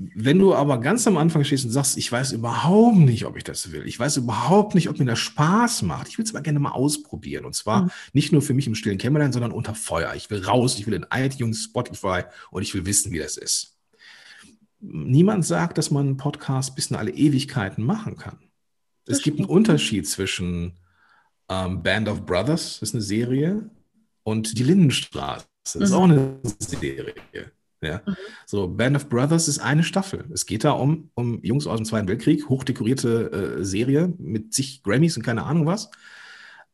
Wenn 0.00 0.38
du 0.38 0.54
aber 0.54 0.78
ganz 0.78 1.08
am 1.08 1.16
Anfang 1.16 1.42
stehst 1.42 1.64
und 1.64 1.72
sagst, 1.72 1.98
ich 1.98 2.10
weiß 2.10 2.30
überhaupt 2.30 2.98
nicht, 2.98 3.26
ob 3.26 3.36
ich 3.36 3.42
das 3.42 3.72
will, 3.72 3.84
ich 3.84 3.98
weiß 3.98 4.18
überhaupt 4.18 4.76
nicht, 4.76 4.88
ob 4.88 4.96
mir 5.00 5.04
das 5.04 5.18
Spaß 5.18 5.82
macht, 5.82 6.06
ich 6.06 6.18
will 6.18 6.24
es 6.24 6.32
aber 6.32 6.40
gerne 6.40 6.60
mal 6.60 6.70
ausprobieren. 6.70 7.44
Und 7.44 7.56
zwar 7.56 7.82
mhm. 7.82 7.90
nicht 8.12 8.32
nur 8.32 8.40
für 8.40 8.54
mich 8.54 8.68
im 8.68 8.76
stillen 8.76 8.98
Kämmerlein, 8.98 9.32
sondern 9.32 9.50
unter 9.50 9.74
Feuer. 9.74 10.14
Ich 10.14 10.30
will 10.30 10.44
raus, 10.44 10.78
ich 10.78 10.86
will 10.86 10.94
in 10.94 11.06
iTunes, 11.12 11.64
Spotify 11.64 12.22
und 12.52 12.62
ich 12.62 12.72
will 12.74 12.86
wissen, 12.86 13.10
wie 13.10 13.18
das 13.18 13.36
ist. 13.36 13.76
Niemand 14.78 15.44
sagt, 15.44 15.78
dass 15.78 15.90
man 15.90 16.06
einen 16.06 16.16
Podcast 16.16 16.76
bis 16.76 16.90
in 16.90 16.96
alle 16.96 17.10
Ewigkeiten 17.10 17.82
machen 17.82 18.16
kann. 18.16 18.38
Es 19.04 19.22
gibt 19.22 19.40
einen 19.40 19.48
Unterschied 19.48 20.06
zwischen 20.06 20.74
ähm, 21.48 21.82
Band 21.82 22.08
of 22.08 22.24
Brothers, 22.24 22.78
das 22.78 22.90
ist 22.90 22.94
eine 22.94 23.02
Serie, 23.02 23.68
und 24.22 24.58
Die 24.58 24.62
Lindenstraße, 24.62 25.46
das 25.64 25.74
ist 25.74 25.90
mhm. 25.90 25.96
auch 25.96 26.04
eine 26.04 26.38
Serie. 26.60 27.14
Ja. 27.80 28.02
Mhm. 28.04 28.16
So, 28.46 28.68
Band 28.68 28.96
of 28.96 29.08
Brothers 29.08 29.48
ist 29.48 29.60
eine 29.60 29.82
Staffel. 29.82 30.24
Es 30.32 30.46
geht 30.46 30.64
da 30.64 30.72
um, 30.72 31.10
um 31.14 31.42
Jungs 31.42 31.66
aus 31.66 31.78
dem 31.78 31.86
Zweiten 31.86 32.08
Weltkrieg, 32.08 32.48
hochdekorierte 32.48 33.58
äh, 33.58 33.64
Serie 33.64 34.12
mit 34.18 34.52
zig 34.52 34.82
Grammys 34.82 35.16
und 35.16 35.22
keine 35.22 35.44
Ahnung 35.44 35.66
was. 35.66 35.90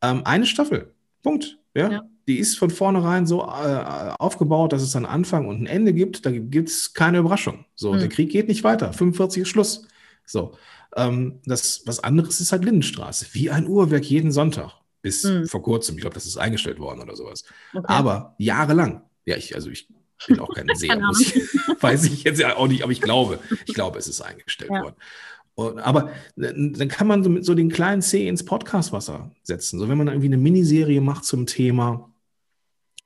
Ähm, 0.02 0.22
eine 0.24 0.46
Staffel. 0.46 0.94
Punkt. 1.22 1.58
Ja? 1.74 1.90
ja. 1.90 2.02
Die 2.26 2.38
ist 2.38 2.58
von 2.58 2.70
vornherein 2.70 3.26
so 3.26 3.42
äh, 3.42 4.14
aufgebaut, 4.18 4.72
dass 4.72 4.82
es 4.82 4.96
einen 4.96 5.04
Anfang 5.04 5.46
und 5.46 5.60
ein 5.60 5.66
Ende 5.66 5.92
gibt. 5.92 6.24
Da 6.24 6.30
gibt 6.30 6.70
es 6.70 6.94
keine 6.94 7.18
Überraschung. 7.18 7.66
So, 7.74 7.92
mhm. 7.92 7.98
der 7.98 8.08
Krieg 8.08 8.30
geht 8.30 8.48
nicht 8.48 8.64
weiter. 8.64 8.92
45 8.92 9.42
ist 9.42 9.48
Schluss. 9.48 9.86
So. 10.24 10.56
Ähm, 10.96 11.40
das, 11.44 11.82
was 11.86 12.00
anderes 12.00 12.40
ist 12.40 12.52
halt 12.52 12.64
Lindenstraße. 12.64 13.26
Wie 13.32 13.50
ein 13.50 13.66
Uhrwerk 13.66 14.04
jeden 14.04 14.32
Sonntag. 14.32 14.72
Bis 15.02 15.24
mhm. 15.24 15.46
vor 15.46 15.62
kurzem. 15.62 15.96
Ich 15.96 16.00
glaube, 16.00 16.14
das 16.14 16.24
ist 16.24 16.38
eingestellt 16.38 16.78
worden 16.78 17.02
oder 17.02 17.14
sowas. 17.14 17.44
Okay. 17.74 17.84
Aber 17.88 18.34
jahrelang. 18.38 19.02
Ja, 19.26 19.36
ich, 19.36 19.54
also 19.54 19.68
ich 19.68 19.88
bin 20.26 20.40
auch 20.40 20.54
kein 20.54 20.68
Seher. 20.74 21.00
ich, 21.20 21.34
weiß 21.80 22.04
ich 22.04 22.24
jetzt 22.24 22.40
ja 22.40 22.56
auch 22.56 22.68
nicht, 22.68 22.82
aber 22.82 22.92
ich 22.92 23.00
glaube, 23.00 23.38
ich 23.66 23.74
glaube, 23.74 23.98
es 23.98 24.08
ist 24.08 24.20
eingestellt 24.20 24.70
ja. 24.72 24.82
worden. 24.82 24.96
Und, 25.54 25.78
aber 25.78 26.10
dann 26.36 26.88
kann 26.88 27.06
man 27.06 27.22
so 27.22 27.30
mit 27.30 27.44
so 27.44 27.54
den 27.54 27.70
kleinen 27.70 28.02
C 28.02 28.26
ins 28.26 28.44
Podcastwasser 28.44 29.30
setzen. 29.42 29.78
So, 29.78 29.88
wenn 29.88 29.98
man 29.98 30.08
irgendwie 30.08 30.26
eine 30.26 30.36
Miniserie 30.36 31.00
macht 31.00 31.24
zum 31.24 31.46
Thema, 31.46 32.10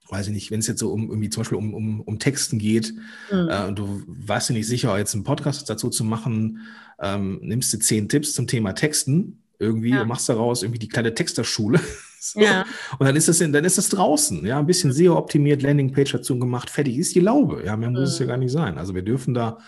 weiß 0.08 0.28
ich 0.28 0.32
nicht, 0.32 0.50
wenn 0.50 0.60
es 0.60 0.66
jetzt 0.66 0.80
so 0.80 0.90
um 0.90 1.08
irgendwie 1.10 1.28
zum 1.28 1.42
Beispiel 1.42 1.58
um, 1.58 1.74
um, 1.74 2.00
um 2.00 2.18
Texten 2.18 2.58
geht 2.58 2.94
mhm. 3.30 3.48
äh, 3.50 3.66
und 3.66 3.78
du 3.78 4.02
warst 4.06 4.48
dir 4.48 4.54
nicht 4.54 4.66
sicher, 4.66 4.96
jetzt 4.96 5.14
einen 5.14 5.24
Podcast 5.24 5.68
dazu 5.68 5.90
zu 5.90 6.04
machen, 6.04 6.66
ähm, 7.00 7.38
nimmst 7.42 7.72
du 7.72 7.78
zehn 7.78 8.08
Tipps 8.08 8.32
zum 8.32 8.46
Thema 8.46 8.72
Texten 8.72 9.42
irgendwie 9.58 9.90
ja. 9.90 10.02
und 10.02 10.08
machst 10.08 10.28
daraus 10.28 10.62
irgendwie 10.62 10.78
die 10.78 10.88
kleine 10.88 11.14
Texterschule. 11.14 11.80
so. 12.32 12.40
ja. 12.40 12.64
Und 12.98 13.06
dann 13.06 13.16
ist 13.16 13.28
das 13.28 13.38
dann 13.38 13.64
ist 13.64 13.78
das 13.78 13.88
draußen, 13.88 14.44
ja, 14.44 14.58
ein 14.58 14.66
bisschen 14.66 14.92
SEO 14.92 15.16
optimiert, 15.16 15.62
Landingpage 15.62 16.12
dazu 16.12 16.38
gemacht, 16.38 16.70
fertig 16.70 16.96
ist 16.98 17.14
die 17.14 17.20
Laube. 17.20 17.62
Ja, 17.64 17.76
mehr 17.76 17.90
muss 17.90 18.00
mhm. 18.00 18.04
es 18.06 18.18
ja 18.18 18.26
gar 18.26 18.36
nicht 18.36 18.52
sein. 18.52 18.78
Also 18.78 18.94
wir 18.94 19.02
dürfen 19.02 19.34
da 19.34 19.58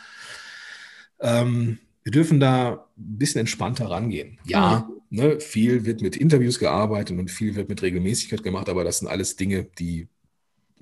ähm, 1.20 1.78
wir 2.02 2.12
dürfen 2.12 2.40
da 2.40 2.86
ein 2.96 3.18
bisschen 3.18 3.40
entspannter 3.40 3.90
rangehen. 3.90 4.38
Ja, 4.44 4.88
mhm. 5.10 5.18
ne, 5.18 5.40
viel 5.40 5.84
wird 5.84 6.00
mit 6.00 6.16
Interviews 6.16 6.58
gearbeitet 6.58 7.18
und 7.18 7.30
viel 7.30 7.54
wird 7.54 7.68
mit 7.68 7.82
Regelmäßigkeit 7.82 8.42
gemacht, 8.42 8.68
aber 8.68 8.84
das 8.84 8.98
sind 8.98 9.08
alles 9.08 9.36
Dinge, 9.36 9.64
die 9.78 10.08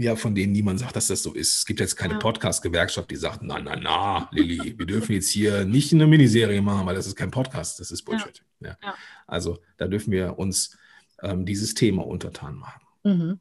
ja, 0.01 0.15
von 0.15 0.37
denen 0.37 0.53
niemand 0.53 0.79
sagt, 0.79 0.95
dass 0.95 1.09
das 1.09 1.25
so 1.25 1.35
ist. 1.35 1.57
Es 1.57 1.67
gibt 1.67 1.81
jetzt 1.81 1.97
keine 1.97 2.15
ja. 2.15 2.21
Podcast-Gewerkschaft, 2.21 3.11
die 3.11 3.17
sagt, 3.17 3.43
na, 3.43 3.59
na, 3.59 3.75
na, 3.75 4.29
Lilly, 4.31 4.79
wir 4.79 4.87
dürfen 4.87 5.13
jetzt 5.13 5.29
hier 5.29 5.65
nicht 5.65 5.93
eine 5.93 6.07
Miniserie 6.07 6.63
machen, 6.63 6.87
weil 6.87 6.95
das 6.95 7.09
ist 7.09 7.17
kein 7.17 7.33
Podcast, 7.33 7.81
das 7.81 7.91
ist 7.91 8.03
Bullshit. 8.05 8.45
Ja. 8.61 8.77
Ja. 8.81 8.95
Also 9.27 9.59
da 9.77 9.89
dürfen 9.89 10.13
wir 10.13 10.39
uns 10.39 10.79
ähm, 11.23 11.45
dieses 11.45 11.75
Thema 11.75 12.07
untertan 12.07 12.57
machen. 12.57 12.81
Mhm. 13.05 13.41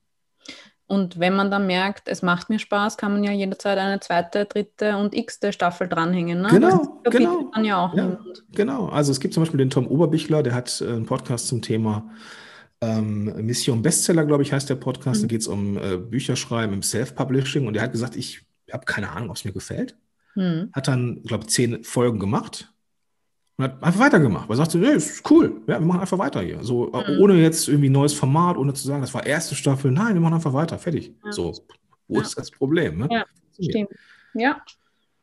Und 0.89 1.19
wenn 1.19 1.35
man 1.35 1.51
dann 1.51 1.67
merkt, 1.67 2.07
es 2.07 2.21
macht 2.21 2.49
mir 2.49 2.59
Spaß, 2.59 2.95
kann 2.95 3.11
man 3.11 3.23
ja 3.23 3.31
jederzeit 3.31 3.77
eine 3.77 3.99
zweite, 3.99 4.45
dritte 4.45 4.95
und 4.95 5.13
x-te 5.13 5.51
Staffel 5.51 5.89
dranhängen. 5.89 6.41
Ne? 6.41 6.47
Genau, 6.49 7.01
genau. 7.03 7.51
Dann 7.53 7.65
ja 7.65 7.85
auch 7.85 7.93
ja, 7.93 8.17
genau. 8.53 8.87
Also 8.87 9.11
es 9.11 9.19
gibt 9.19 9.33
zum 9.33 9.43
Beispiel 9.43 9.57
den 9.57 9.69
Tom 9.69 9.85
Oberbichler, 9.85 10.43
der 10.43 10.55
hat 10.55 10.81
äh, 10.81 10.87
einen 10.87 11.05
Podcast 11.05 11.47
zum 11.47 11.61
Thema 11.61 12.09
ähm, 12.79 13.25
Mission 13.45 13.81
Bestseller, 13.81 14.25
glaube 14.25 14.43
ich, 14.43 14.53
heißt 14.53 14.69
der 14.69 14.75
Podcast. 14.75 15.21
Mhm. 15.21 15.23
Da 15.23 15.27
geht 15.27 15.41
es 15.41 15.47
um 15.47 15.77
äh, 15.77 15.97
Bücherschreiben 15.97 16.73
im 16.73 16.83
Self-Publishing. 16.83 17.67
Und 17.67 17.75
er 17.75 17.83
hat 17.83 17.91
gesagt, 17.91 18.15
ich 18.15 18.45
habe 18.71 18.85
keine 18.85 19.11
Ahnung, 19.11 19.29
ob 19.29 19.35
es 19.35 19.43
mir 19.43 19.51
gefällt. 19.51 19.97
Mhm. 20.35 20.69
Hat 20.71 20.87
dann, 20.87 21.21
glaube 21.23 21.43
ich, 21.43 21.49
zehn 21.49 21.83
Folgen 21.83 22.19
gemacht 22.19 22.73
und 23.57 23.63
hat 23.63 23.83
einfach 23.83 23.99
weitergemacht. 23.99 24.47
Weil 24.47 24.55
er 24.55 24.57
sagte, 24.57 24.77
nee, 24.77 24.91
ist 24.91 25.29
cool, 25.29 25.61
ja, 25.67 25.79
wir 25.79 25.85
machen 25.85 26.01
einfach 26.01 26.17
weiter 26.17 26.41
hier. 26.41 26.63
So, 26.63 26.87
mhm. 26.87 27.19
ohne 27.19 27.41
jetzt 27.41 27.67
irgendwie 27.67 27.89
neues 27.89 28.13
Format, 28.13 28.57
ohne 28.57 28.73
zu 28.73 28.87
sagen, 28.87 29.01
das 29.01 29.13
war 29.13 29.25
erste 29.25 29.55
Staffel. 29.55 29.91
Nein, 29.91 30.13
wir 30.13 30.21
machen 30.21 30.35
einfach 30.35 30.53
weiter, 30.53 30.77
fertig. 30.77 31.13
Ja. 31.25 31.31
So, 31.31 31.53
wo 32.07 32.15
ja. 32.15 32.21
ist 32.21 32.37
das 32.37 32.51
Problem? 32.51 32.99
Ne? 32.99 33.09
Ja, 33.11 33.25
stimmt. 33.59 33.89
Ja. 34.33 34.61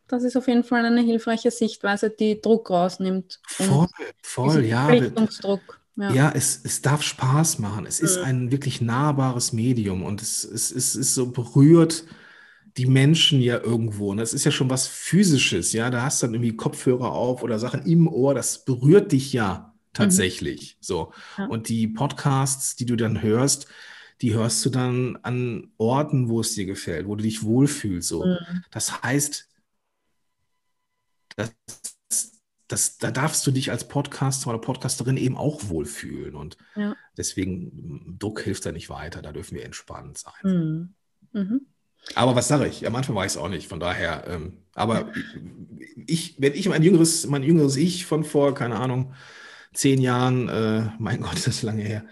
das 0.09 0.25
ist 0.25 0.37
auf 0.37 0.49
jeden 0.49 0.64
Fall 0.64 0.85
eine 0.85 1.03
hilfreiche 1.03 1.51
Sichtweise, 1.51 2.11
die 2.11 2.40
Druck 2.40 2.70
rausnimmt. 2.70 3.40
Voll, 3.47 3.87
voll, 4.23 4.64
ja. 4.64 4.88
Druck. 5.40 5.81
Ja, 5.97 6.11
ja 6.12 6.33
es, 6.35 6.61
es 6.64 6.83
darf 6.83 7.03
Spaß 7.03 7.61
machen. 7.61 7.87
Es 7.87 8.01
ist 8.01 8.18
ein 8.18 8.51
wirklich 8.51 8.81
nahbares 8.81 9.53
Medium 9.53 10.03
und 10.03 10.20
es, 10.20 10.42
es, 10.42 10.73
es 10.73 10.97
ist 10.97 11.14
so 11.14 11.31
berührt 11.31 12.05
die 12.77 12.87
Menschen 12.87 13.41
ja 13.41 13.59
irgendwo. 13.61 14.11
Und 14.11 14.17
das 14.17 14.35
ist 14.35 14.45
ja 14.45 14.51
schon 14.51 14.71
was 14.71 14.87
Physisches, 14.87 15.73
ja. 15.73 15.91
Da 15.91 16.03
hast 16.03 16.23
du 16.23 16.27
dann 16.27 16.35
irgendwie 16.35 16.57
Kopfhörer 16.57 17.13
auf 17.13 17.43
oder 17.43 17.59
Sachen 17.59 17.85
im 17.87 18.09
Ohr, 18.09 18.35
das 18.35 18.65
berührt 18.65 19.13
dich 19.13 19.33
ja 19.33 19.75
tatsächlich. 19.93 20.75
Mhm. 20.75 20.79
So. 20.81 21.13
Ja. 21.39 21.47
Und 21.47 21.69
die 21.69 21.87
Podcasts, 21.87 22.77
die 22.77 22.87
du 22.87 22.97
dann 22.97 23.23
hörst, 23.23 23.69
die 24.21 24.35
hörst 24.35 24.65
du 24.65 24.71
dann 24.71 25.17
an 25.23 25.73
Orten, 25.77 26.29
wo 26.29 26.41
es 26.41 26.55
dir 26.55 26.67
gefällt, 26.67 27.07
wo 27.07 27.15
du 27.15 27.23
dich 27.23 27.43
wohlfühlst. 27.45 28.09
So. 28.09 28.25
Mhm. 28.25 28.65
Das 28.71 29.03
heißt, 29.03 29.49
das, 31.37 31.55
das, 32.67 32.99
da 32.99 33.11
darfst 33.11 33.47
du 33.47 33.51
dich 33.51 33.71
als 33.71 33.87
Podcaster 33.87 34.51
oder 34.51 34.59
Podcasterin 34.59 35.17
eben 35.17 35.37
auch 35.37 35.69
wohlfühlen. 35.69 36.35
Und 36.35 36.57
ja. 36.75 36.97
deswegen, 37.17 38.17
Druck 38.19 38.41
hilft 38.41 38.67
da 38.67 38.73
nicht 38.73 38.89
weiter. 38.89 39.23
Da 39.23 39.33
dürfen 39.33 39.57
wir 39.57 39.65
entspannt 39.65 40.19
sein. 40.19 40.95
Mhm. 41.33 41.67
Aber 42.14 42.37
was 42.37 42.49
sage 42.49 42.67
ich? 42.67 42.87
Am 42.87 42.95
Anfang 42.95 43.17
war 43.17 43.25
ich 43.25 43.33
es 43.33 43.37
auch 43.38 43.49
nicht. 43.49 43.69
Von 43.69 43.81
daher, 43.81 44.25
ähm, 44.29 44.59
aber 44.75 45.12
ich, 46.07 46.37
wenn 46.38 46.55
ich 46.55 46.69
mein 46.69 46.83
jüngeres, 46.83 47.27
mein 47.27 47.43
jüngeres 47.43 47.77
Ich 47.77 48.07
von 48.07 48.25
vor, 48.25 48.55
keine 48.55 48.77
Ahnung, 48.77 49.14
zehn 49.73 50.01
Jahren, 50.01 50.49
äh, 50.49 50.88
mein 50.99 51.21
Gott, 51.23 51.35
das 51.35 51.47
ist 51.47 51.62
lange 51.62 51.83
her, 51.83 52.05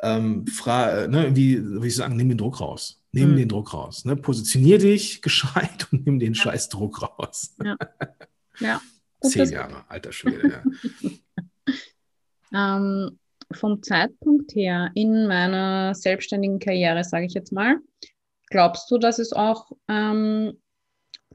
ähm, 0.00 0.46
fra 0.46 1.04
äh, 1.04 1.08
ne, 1.08 1.34
wie 1.34 1.62
würde 1.62 1.86
ich 1.86 1.96
sagen, 1.96 2.16
nimm 2.16 2.28
den 2.28 2.38
Druck 2.38 2.60
raus. 2.60 3.02
Nimm 3.12 3.32
mhm. 3.32 3.36
den 3.36 3.48
Druck 3.48 3.72
raus. 3.72 4.04
Ne? 4.04 4.16
Positionier 4.16 4.78
dich 4.78 5.22
gescheit 5.22 5.88
und 5.90 6.06
nimm 6.06 6.18
den 6.18 6.34
ja. 6.34 6.42
scheiß 6.42 6.68
Druck 6.68 7.02
raus. 7.02 7.54
Ja. 7.64 7.76
ja. 8.60 8.80
Zehn 9.22 9.48
Jahre, 9.48 9.84
alter 9.88 10.12
Schwede. 10.12 10.62
ja. 12.52 12.76
ähm, 12.76 13.18
vom 13.52 13.82
Zeitpunkt 13.82 14.54
her 14.54 14.90
in 14.94 15.26
meiner 15.26 15.94
selbstständigen 15.94 16.58
Karriere, 16.58 17.04
sage 17.04 17.26
ich 17.26 17.32
jetzt 17.32 17.52
mal, 17.52 17.78
glaubst 18.50 18.90
du, 18.90 18.98
dass 18.98 19.18
es 19.18 19.32
auch, 19.32 19.70
ähm, 19.88 20.58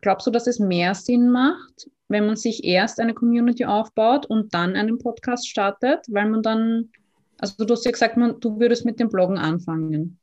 glaubst 0.02 0.28
du, 0.28 0.32
dass 0.32 0.47
es 0.47 0.60
mehr 0.60 0.95
Sinn 0.95 1.30
macht, 1.30 1.89
wenn 2.08 2.26
man 2.26 2.36
sich 2.36 2.63
erst 2.63 3.00
eine 3.00 3.13
Community 3.13 3.65
aufbaut 3.65 4.26
und 4.26 4.54
dann 4.54 4.76
einen 4.76 4.97
Podcast 4.97 5.47
startet, 5.47 6.06
weil 6.10 6.30
man 6.30 6.43
dann, 6.43 6.89
also 7.38 7.63
du 7.65 7.74
hast 7.74 7.86
ja 7.86 7.91
gesagt, 7.91 8.17
man, 8.17 8.39
du 8.39 8.60
würdest 8.60 8.86
mit 8.86 9.00
dem 9.00 9.10
Bloggen 9.10 9.38
anfangen, 9.38 10.19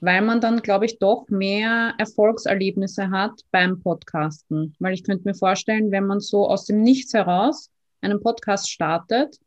weil 0.00 0.22
man 0.22 0.40
dann, 0.40 0.62
glaube 0.62 0.86
ich, 0.86 0.98
doch 0.98 1.28
mehr 1.28 1.94
Erfolgserlebnisse 1.98 3.10
hat 3.10 3.42
beim 3.50 3.80
Podcasten. 3.82 4.74
Weil 4.78 4.94
ich 4.94 5.04
könnte 5.04 5.28
mir 5.28 5.34
vorstellen, 5.34 5.90
wenn 5.90 6.06
man 6.06 6.20
so 6.20 6.48
aus 6.48 6.64
dem 6.64 6.82
Nichts 6.82 7.12
heraus 7.12 7.70
einen 8.00 8.20
Podcast 8.22 8.70
startet, 8.70 9.38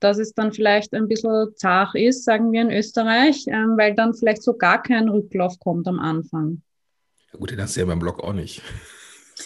dass 0.00 0.18
es 0.18 0.34
dann 0.34 0.52
vielleicht 0.52 0.94
ein 0.94 1.08
bisschen 1.08 1.48
zart 1.56 1.94
ist, 1.94 2.24
sagen 2.24 2.52
wir 2.52 2.62
in 2.62 2.70
Österreich, 2.70 3.44
ähm, 3.48 3.76
weil 3.76 3.94
dann 3.94 4.14
vielleicht 4.14 4.42
so 4.42 4.54
gar 4.54 4.82
kein 4.82 5.08
Rücklauf 5.08 5.58
kommt 5.58 5.88
am 5.88 5.98
Anfang. 5.98 6.62
Ja 7.32 7.38
gut, 7.38 7.50
den 7.50 7.60
hast 7.60 7.76
du 7.76 7.80
ja 7.80 7.86
beim 7.86 7.98
Blog 7.98 8.22
auch 8.22 8.32
nicht. 8.32 8.62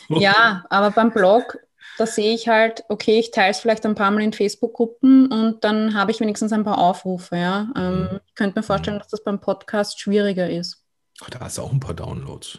Ja, 0.09 0.65
aber 0.71 0.91
beim 0.91 1.13
Blog, 1.13 1.59
da 1.99 2.07
sehe 2.07 2.35
ich 2.35 2.49
halt, 2.49 2.83
okay, 2.89 3.19
ich 3.19 3.31
teile 3.31 3.51
es 3.51 3.61
vielleicht 3.61 3.85
ein 3.85 3.95
paar 3.95 4.11
Mal 4.11 4.23
in 4.23 4.33
Facebook-Gruppen 4.33 5.31
und 5.31 5.63
dann 5.65 5.95
habe 5.95 6.11
ich 6.11 6.21
wenigstens 6.21 6.53
ein 6.53 6.65
paar 6.65 6.79
Aufrufe. 6.79 7.37
Ja? 7.37 7.71
Ähm, 7.77 8.01
mhm. 8.01 8.21
Ich 8.27 8.35
könnte 8.35 8.59
mir 8.59 8.63
vorstellen, 8.63 8.99
dass 8.99 9.09
das 9.09 9.23
beim 9.23 9.41
Podcast 9.41 10.01
schwieriger 10.01 10.49
ist. 10.49 10.83
Ach, 11.23 11.29
da 11.29 11.41
hast 11.41 11.59
du 11.59 11.63
auch 11.63 11.73
ein 11.73 11.81
paar 11.81 11.95
Downloads. 11.95 12.59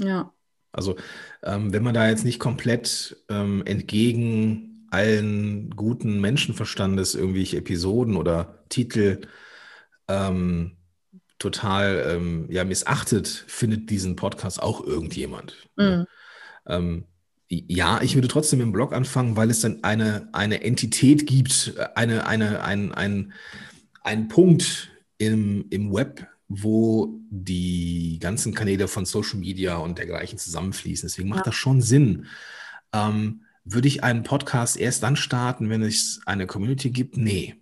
Ja. 0.00 0.32
Also, 0.72 0.96
ähm, 1.42 1.72
wenn 1.72 1.84
man 1.84 1.94
da 1.94 2.08
jetzt 2.08 2.24
nicht 2.24 2.40
komplett 2.40 3.16
ähm, 3.28 3.62
entgegen 3.64 4.71
allen 4.92 5.70
guten 5.70 6.20
Menschenverstandes 6.20 7.14
irgendwelche 7.14 7.56
Episoden 7.56 8.16
oder 8.16 8.64
Titel 8.68 9.22
ähm, 10.08 10.76
total 11.38 12.04
ähm, 12.08 12.46
ja, 12.50 12.64
missachtet, 12.64 13.26
findet 13.48 13.88
diesen 13.90 14.16
Podcast 14.16 14.62
auch 14.62 14.84
irgendjemand. 14.84 15.56
Mhm. 15.76 16.06
Ähm, 16.66 17.04
ja, 17.48 18.00
ich 18.02 18.14
würde 18.14 18.28
trotzdem 18.28 18.60
im 18.60 18.72
Blog 18.72 18.92
anfangen, 18.92 19.36
weil 19.36 19.50
es 19.50 19.60
dann 19.60 19.82
eine, 19.82 20.28
eine 20.32 20.62
Entität 20.62 21.26
gibt, 21.26 21.74
eine, 21.94 22.26
eine, 22.26 22.62
ein, 22.62 22.92
ein, 22.92 23.32
ein 24.02 24.28
Punkt 24.28 24.90
im, 25.18 25.66
im 25.70 25.92
Web, 25.92 26.26
wo 26.48 27.18
die 27.30 28.18
ganzen 28.20 28.54
Kanäle 28.54 28.88
von 28.88 29.06
Social 29.06 29.38
Media 29.38 29.76
und 29.76 29.98
dergleichen 29.98 30.38
zusammenfließen. 30.38 31.08
Deswegen 31.08 31.28
macht 31.30 31.40
ja. 31.40 31.44
das 31.44 31.54
schon 31.54 31.80
Sinn. 31.80 32.26
Ähm, 32.92 33.42
würde 33.64 33.88
ich 33.88 34.02
einen 34.02 34.22
Podcast 34.22 34.76
erst 34.76 35.02
dann 35.02 35.16
starten, 35.16 35.70
wenn 35.70 35.82
es 35.82 36.20
eine 36.26 36.46
Community 36.46 36.90
gibt? 36.90 37.16
Nee, 37.16 37.56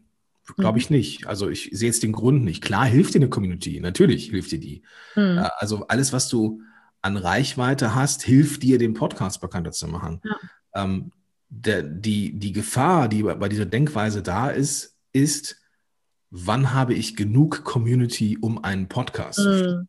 glaube 0.57 0.79
ich 0.79 0.91
mhm. 0.91 0.97
nicht. 0.97 1.27
Also 1.27 1.49
ich 1.49 1.71
sehe 1.73 1.89
jetzt 1.89 2.03
den 2.03 2.13
Grund 2.13 2.45
nicht. 2.45 2.63
Klar 2.63 2.87
hilft 2.87 3.15
dir 3.15 3.19
eine 3.19 3.29
Community, 3.29 3.81
natürlich 3.81 4.31
hilft 4.31 4.53
dir 4.53 4.61
die. 4.61 4.83
Mhm. 5.15 5.47
Also 5.59 5.87
alles, 5.89 6.13
was 6.13 6.29
du 6.29 6.61
an 7.03 7.17
Reichweite 7.17 7.95
hast, 7.95 8.23
hilft 8.23 8.63
dir, 8.63 8.79
den 8.79 8.95
Podcast 8.95 9.41
bekannter 9.41 9.73
zu 9.73 9.89
machen. 9.89 10.21
Ja. 10.25 10.37
Ähm, 10.75 11.13
der, 11.49 11.83
die, 11.83 12.39
die 12.39 12.53
Gefahr, 12.53 13.09
die 13.09 13.23
bei 13.23 13.49
dieser 13.49 13.67
Denkweise 13.67 14.23
da 14.23 14.51
ist, 14.51 14.97
ist, 15.13 15.57
wann 16.31 16.73
habe 16.73 16.95
ich 16.95 17.17
genug 17.17 17.65
Community, 17.65 18.39
um 18.41 18.63
einen 18.63 18.89
Podcast 18.89 19.39
mhm. 19.41 19.43
zu 19.43 19.59
starten? 19.59 19.89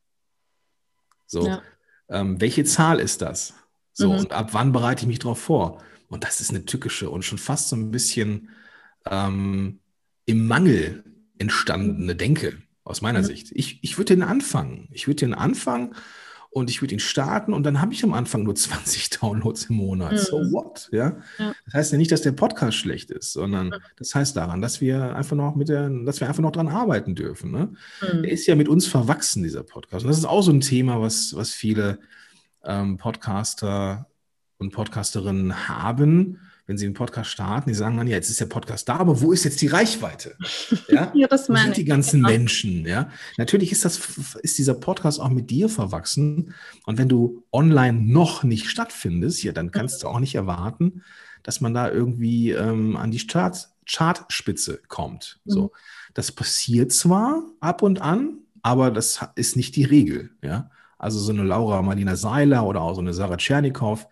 So, 1.27 1.47
ja. 1.47 1.61
ähm, 2.09 2.41
welche 2.41 2.63
Zahl 2.65 2.99
ist 2.99 3.21
das? 3.21 3.53
So, 3.93 4.11
mhm. 4.11 4.19
und 4.19 4.33
ab 4.33 4.49
wann 4.53 4.71
bereite 4.71 5.03
ich 5.03 5.07
mich 5.07 5.19
darauf 5.19 5.39
vor? 5.39 5.81
Und 6.11 6.25
das 6.25 6.41
ist 6.41 6.49
eine 6.49 6.65
tückische 6.65 7.09
und 7.09 7.23
schon 7.23 7.37
fast 7.37 7.69
so 7.69 7.75
ein 7.75 7.89
bisschen 7.89 8.49
ähm, 9.09 9.79
im 10.25 10.47
Mangel 10.47 11.03
entstandene 11.39 12.15
Denke 12.15 12.61
aus 12.83 13.01
meiner 13.01 13.19
mhm. 13.19 13.25
Sicht. 13.25 13.51
Ich, 13.53 13.79
ich 13.81 13.97
würde 13.97 14.15
den 14.15 14.23
anfangen. 14.23 14.89
Ich 14.91 15.07
würde 15.07 15.21
den 15.21 15.33
anfangen 15.33 15.95
und 16.49 16.69
ich 16.69 16.81
würde 16.81 16.95
ihn 16.95 16.99
starten 16.99 17.53
und 17.53 17.63
dann 17.63 17.79
habe 17.79 17.93
ich 17.93 18.03
am 18.03 18.13
Anfang 18.13 18.43
nur 18.43 18.55
20 18.57 19.09
Downloads 19.11 19.65
im 19.65 19.77
Monat. 19.77 20.11
Mhm. 20.11 20.17
So 20.17 20.37
what? 20.51 20.89
Ja? 20.91 21.17
ja? 21.39 21.53
Das 21.65 21.73
heißt 21.73 21.91
ja 21.93 21.97
nicht, 21.97 22.11
dass 22.11 22.21
der 22.21 22.33
Podcast 22.33 22.77
schlecht 22.77 23.09
ist, 23.09 23.31
sondern 23.31 23.67
mhm. 23.67 23.75
das 23.97 24.13
heißt 24.13 24.35
daran, 24.35 24.61
dass 24.61 24.81
wir 24.81 25.15
einfach 25.15 25.37
noch 25.37 25.55
mit 25.55 25.69
der, 25.69 25.89
dass 25.89 26.19
wir 26.19 26.27
einfach 26.27 26.43
noch 26.43 26.51
dran 26.51 26.67
arbeiten 26.67 27.15
dürfen. 27.15 27.51
Ne? 27.51 27.73
Mhm. 28.01 28.23
Der 28.23 28.31
ist 28.31 28.45
ja 28.47 28.55
mit 28.55 28.67
uns 28.67 28.85
verwachsen, 28.85 29.43
dieser 29.43 29.63
Podcast. 29.63 30.03
Und 30.03 30.09
das 30.09 30.17
ist 30.17 30.25
auch 30.25 30.41
so 30.41 30.51
ein 30.51 30.59
Thema, 30.59 30.99
was, 30.99 31.33
was 31.37 31.51
viele 31.51 31.99
ähm, 32.65 32.97
Podcaster 32.97 34.10
und 34.61 34.71
Podcasterinnen 34.71 35.67
haben 35.67 36.39
wenn 36.71 36.77
sie 36.77 36.85
einen 36.85 36.93
Podcast 36.93 37.31
starten, 37.31 37.69
die 37.69 37.75
sagen 37.75 37.97
dann, 37.97 38.07
ja, 38.07 38.15
jetzt 38.15 38.29
ist 38.29 38.39
der 38.39 38.45
Podcast 38.45 38.87
da, 38.87 38.95
aber 38.95 39.19
wo 39.19 39.33
ist 39.33 39.43
jetzt 39.43 39.61
die 39.61 39.67
Reichweite? 39.67 40.37
Ja, 40.87 41.11
ja 41.13 41.27
das 41.27 41.49
meine 41.49 41.59
wo 41.59 41.65
sind 41.65 41.77
die 41.77 41.85
ganzen 41.85 42.17
genau. 42.21 42.29
Menschen? 42.29 42.85
Ja, 42.85 43.09
natürlich 43.37 43.73
ist 43.73 43.83
das, 43.83 43.99
ist 44.41 44.57
dieser 44.57 44.73
Podcast 44.75 45.19
auch 45.19 45.29
mit 45.29 45.49
dir 45.49 45.67
verwachsen. 45.67 46.53
Und 46.85 46.97
wenn 46.97 47.09
du 47.09 47.43
online 47.51 47.99
noch 47.99 48.43
nicht 48.43 48.69
stattfindest, 48.69 49.43
ja, 49.43 49.51
dann 49.51 49.71
kannst 49.71 50.03
du 50.03 50.07
auch 50.07 50.19
nicht 50.19 50.35
erwarten, 50.35 51.03
dass 51.43 51.59
man 51.59 51.73
da 51.73 51.89
irgendwie 51.89 52.51
ähm, 52.51 52.95
an 52.95 53.11
die 53.11 53.25
Chart, 53.25 53.69
Chartspitze 53.85 54.81
kommt. 54.87 55.39
Mhm. 55.43 55.51
So, 55.51 55.71
das 56.13 56.31
passiert 56.31 56.93
zwar 56.93 57.43
ab 57.59 57.81
und 57.81 58.01
an, 58.01 58.39
aber 58.61 58.91
das 58.91 59.19
ist 59.35 59.57
nicht 59.57 59.75
die 59.75 59.85
Regel. 59.85 60.31
Ja, 60.41 60.69
also 61.01 61.19
so 61.19 61.31
eine 61.31 61.43
Laura 61.43 61.81
Marlina 61.81 62.15
Seiler 62.15 62.65
oder 62.65 62.81
auch 62.81 62.93
so 62.93 63.01
eine 63.01 63.13
Sarah 63.13 63.37
Tschernikow, 63.37 64.07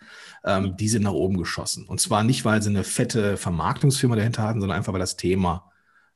ähm, 0.45 0.75
die 0.77 0.89
sind 0.89 1.03
nach 1.03 1.11
oben 1.11 1.37
geschossen. 1.37 1.85
Und 1.85 1.99
zwar 1.99 2.23
nicht, 2.23 2.45
weil 2.45 2.61
sie 2.61 2.69
eine 2.69 2.83
fette 2.83 3.37
Vermarktungsfirma 3.37 4.15
dahinter 4.15 4.43
hatten, 4.43 4.61
sondern 4.61 4.77
einfach, 4.77 4.93
weil 4.93 4.99
das 4.99 5.17
Thema 5.17 5.69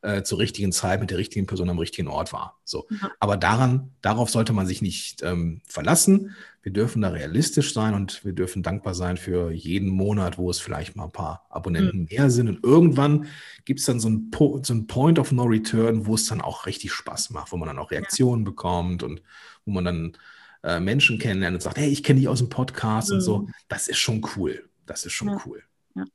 äh, 0.04 0.24
zur 0.24 0.40
richtigen 0.40 0.72
Zeit 0.72 1.00
mit 1.00 1.12
der 1.12 1.18
richtigen 1.18 1.48
Person 1.48 1.70
am 1.70 1.80
richtigen 1.80 2.10
Ort 2.10 2.34
war. 2.34 2.60
So. 2.66 2.86
Ja. 2.90 3.12
Aber 3.20 3.38
daran, 3.38 3.92
darauf 4.02 4.30
sollte 4.30 4.54
man 4.54 4.68
sich 4.68 4.82
nicht 4.82 5.24
ähm, 5.24 5.62
verlassen. 5.66 6.36
Wir 6.62 6.74
dürfen 6.74 7.02
da 7.02 7.10
realistisch 7.10 7.74
sein 7.74 7.94
und 7.94 8.24
wir 8.26 8.34
dürfen 8.34 8.64
dankbar 8.64 8.96
sein 8.96 9.18
für 9.18 9.52
jeden 9.52 9.90
Monat, 9.90 10.38
wo 10.38 10.50
es 10.50 10.60
vielleicht 10.60 10.96
mal 10.96 11.06
ein 11.06 11.12
paar 11.12 11.46
Abonnenten 11.50 12.02
mhm. 12.02 12.08
mehr 12.12 12.30
sind. 12.30 12.50
Und 12.50 12.64
irgendwann 12.64 13.28
gibt 13.66 13.80
es 13.80 13.86
dann 13.86 14.00
so 14.00 14.10
ein, 14.10 14.32
so 14.64 14.74
ein 14.74 14.88
Point 14.88 15.20
of 15.20 15.32
No 15.32 15.44
Return, 15.44 16.06
wo 16.06 16.16
es 16.16 16.28
dann 16.28 16.42
auch 16.42 16.66
richtig 16.66 16.92
Spaß 16.92 17.30
macht, 17.30 17.52
wo 17.52 17.58
man 17.58 17.68
dann 17.68 17.80
auch 17.80 17.92
Reaktionen 17.92 18.44
ja. 18.44 18.52
bekommt 18.52 19.04
und 19.04 19.22
wo 19.66 19.72
man 19.72 19.86
dann 19.86 20.18
äh, 20.64 20.80
Menschen 20.80 21.20
kennenlernt 21.20 21.56
und 21.56 21.62
sagt, 21.62 21.78
hey, 21.78 21.90
ich 21.90 22.04
kenne 22.04 22.20
dich 22.20 22.30
aus 22.30 22.40
dem 22.40 22.50
Podcast 22.50 23.10
mhm. 23.10 23.16
und 23.16 23.22
so, 23.22 23.38
mhm. 23.40 23.54
das 23.68 23.88
ist 23.88 24.00
schon 24.00 24.26
cool. 24.36 24.70
Das 24.86 25.06
ist 25.06 25.14
schon 25.14 25.30
ja. 25.30 25.42
cool. 25.46 25.64
Ja. 25.96 26.06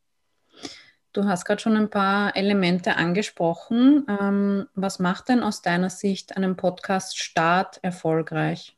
Du 1.12 1.24
hast 1.24 1.44
gerade 1.44 1.61
schon 1.61 1.76
ein 1.76 1.90
paar 1.90 2.37
Elemente 2.37 2.96
angesprochen. 2.96 4.06
Ähm, 4.08 4.66
was 4.74 4.98
macht 4.98 5.28
denn 5.28 5.42
aus 5.42 5.62
deiner 5.62 5.90
Sicht 5.90 6.37
einen 6.37 6.56
Podcast-Start 6.56 7.80
erfolgreich? 7.82 8.76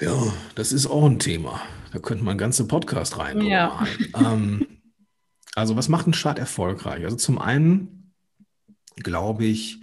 Ja, 0.00 0.14
das 0.54 0.72
ist 0.72 0.86
auch 0.86 1.04
ein 1.04 1.18
Thema. 1.18 1.60
Da 1.92 1.98
könnte 1.98 2.22
man 2.24 2.32
einen 2.32 2.38
ganzen 2.38 2.68
Podcast 2.68 3.18
rein. 3.18 3.40
Ja. 3.40 3.84
Ähm, 4.14 4.80
also, 5.54 5.76
was 5.76 5.88
macht 5.88 6.06
einen 6.06 6.14
Start 6.14 6.38
erfolgreich? 6.38 7.04
Also, 7.04 7.16
zum 7.16 7.38
einen 7.38 7.98
glaube 9.02 9.44
ich, 9.44 9.80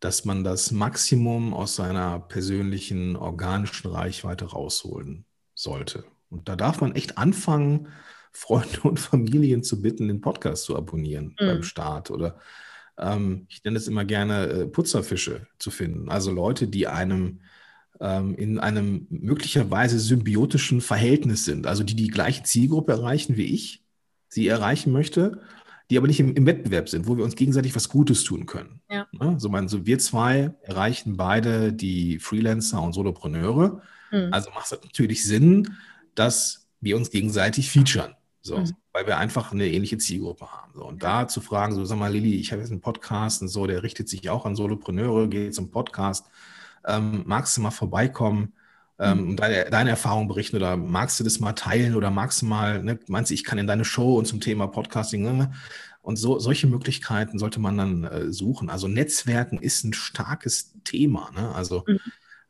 dass 0.00 0.24
man 0.24 0.44
das 0.44 0.70
Maximum 0.70 1.54
aus 1.54 1.76
seiner 1.76 2.18
persönlichen 2.18 3.16
organischen 3.16 3.90
Reichweite 3.90 4.46
rausholen 4.46 5.26
sollte. 5.54 6.04
Und 6.30 6.48
da 6.48 6.56
darf 6.56 6.80
man 6.80 6.94
echt 6.94 7.18
anfangen, 7.18 7.88
Freunde 8.32 8.80
und 8.82 8.98
Familien 8.98 9.62
zu 9.62 9.82
bitten, 9.82 10.08
den 10.08 10.20
Podcast 10.20 10.64
zu 10.64 10.76
abonnieren 10.76 11.36
mhm. 11.40 11.46
beim 11.46 11.62
Start 11.62 12.10
oder 12.10 12.38
ähm, 12.98 13.46
ich 13.48 13.64
nenne 13.64 13.76
es 13.76 13.88
immer 13.88 14.04
gerne 14.04 14.46
äh, 14.46 14.66
Putzerfische 14.66 15.46
zu 15.58 15.70
finden. 15.70 16.08
Also 16.08 16.30
Leute, 16.30 16.68
die 16.68 16.86
einem 16.86 17.40
ähm, 18.00 18.34
in 18.34 18.58
einem 18.58 19.06
möglicherweise 19.10 19.98
symbiotischen 19.98 20.80
Verhältnis 20.80 21.44
sind, 21.44 21.66
also 21.66 21.82
die 21.82 21.96
die 21.96 22.08
gleiche 22.08 22.42
Zielgruppe 22.42 22.92
erreichen 22.92 23.36
wie 23.36 23.54
ich 23.54 23.84
sie 24.28 24.46
erreichen 24.46 24.92
möchte, 24.92 25.40
die 25.90 25.98
aber 25.98 26.06
nicht 26.06 26.20
im, 26.20 26.34
im 26.34 26.46
Wettbewerb 26.46 26.88
sind, 26.88 27.08
wo 27.08 27.16
wir 27.16 27.24
uns 27.24 27.34
gegenseitig 27.34 27.74
was 27.74 27.88
Gutes 27.88 28.22
tun 28.22 28.46
können. 28.46 28.80
Ja. 28.88 29.06
Ne? 29.12 29.34
So, 29.38 29.48
mein, 29.48 29.68
so 29.68 29.84
wir 29.84 29.98
zwei 29.98 30.54
erreichen 30.62 31.16
beide 31.16 31.72
die 31.72 32.20
Freelancer 32.20 32.80
und 32.80 32.92
Solopreneure. 32.92 33.82
Mhm. 34.12 34.28
Also 34.30 34.50
macht 34.50 34.66
es 34.66 34.70
natürlich 34.70 35.24
Sinn, 35.24 35.74
dass 36.14 36.68
wir 36.80 36.96
uns 36.96 37.10
gegenseitig 37.10 37.70
featuren. 37.70 38.14
So, 38.40 38.58
mhm. 38.58 38.72
weil 38.92 39.06
wir 39.06 39.18
einfach 39.18 39.52
eine 39.52 39.68
ähnliche 39.68 39.98
Zielgruppe 39.98 40.46
haben. 40.50 40.72
So, 40.74 40.86
und 40.86 41.02
da 41.02 41.28
zu 41.28 41.40
fragen, 41.40 41.74
so 41.74 41.84
sag 41.84 41.98
mal, 41.98 42.10
Lilly, 42.10 42.36
ich 42.36 42.52
habe 42.52 42.62
jetzt 42.62 42.70
einen 42.70 42.80
Podcast 42.80 43.42
und 43.42 43.48
so, 43.48 43.66
der 43.66 43.82
richtet 43.82 44.08
sich 44.08 44.30
auch 44.30 44.46
an 44.46 44.56
Solopreneure, 44.56 45.28
geht 45.28 45.54
zum 45.54 45.70
Podcast. 45.70 46.26
Ähm, 46.86 47.24
magst 47.26 47.56
du 47.56 47.60
mal 47.60 47.70
vorbeikommen 47.70 48.54
ähm, 49.00 49.22
mhm. 49.22 49.30
und 49.30 49.36
deine, 49.40 49.70
deine 49.70 49.90
Erfahrung 49.90 50.28
berichten 50.28 50.56
oder 50.56 50.76
magst 50.76 51.18
du 51.18 51.24
das 51.24 51.40
mal 51.40 51.54
teilen 51.54 51.96
oder 51.96 52.10
magst 52.10 52.42
du 52.42 52.46
mal, 52.46 52.82
ne, 52.82 52.98
meinst 53.08 53.30
du, 53.30 53.34
ich 53.34 53.44
kann 53.44 53.58
in 53.58 53.66
deine 53.66 53.84
Show 53.84 54.18
und 54.18 54.26
zum 54.26 54.40
Thema 54.40 54.66
Podcasting, 54.66 55.22
ne? 55.22 55.52
Und 56.02 56.16
so, 56.16 56.38
solche 56.38 56.66
Möglichkeiten 56.66 57.38
sollte 57.38 57.60
man 57.60 57.76
dann 57.76 58.04
äh, 58.04 58.32
suchen. 58.32 58.70
Also 58.70 58.88
Netzwerken 58.88 59.58
ist 59.58 59.84
ein 59.84 59.92
starkes 59.92 60.72
Thema. 60.82 61.30
Ne? 61.34 61.54
Also 61.54 61.84
mhm. 61.86 61.98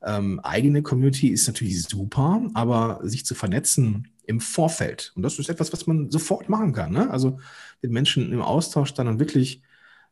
ähm, 0.02 0.40
eigene 0.40 0.82
Community 0.82 1.28
ist 1.28 1.48
natürlich 1.48 1.82
super, 1.82 2.42
aber 2.54 3.00
sich 3.02 3.26
zu 3.26 3.34
vernetzen 3.34 4.08
im 4.24 4.40
Vorfeld. 4.40 5.12
Und 5.16 5.22
das 5.22 5.40
ist 5.40 5.48
etwas, 5.48 5.72
was 5.72 5.88
man 5.88 6.10
sofort 6.10 6.48
machen 6.48 6.72
kann. 6.72 6.92
Ne? 6.92 7.10
Also 7.10 7.40
mit 7.82 7.90
Menschen 7.90 8.32
im 8.32 8.40
Austausch 8.40 8.94
dann 8.94 9.18
wirklich 9.18 9.62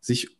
sich 0.00 0.36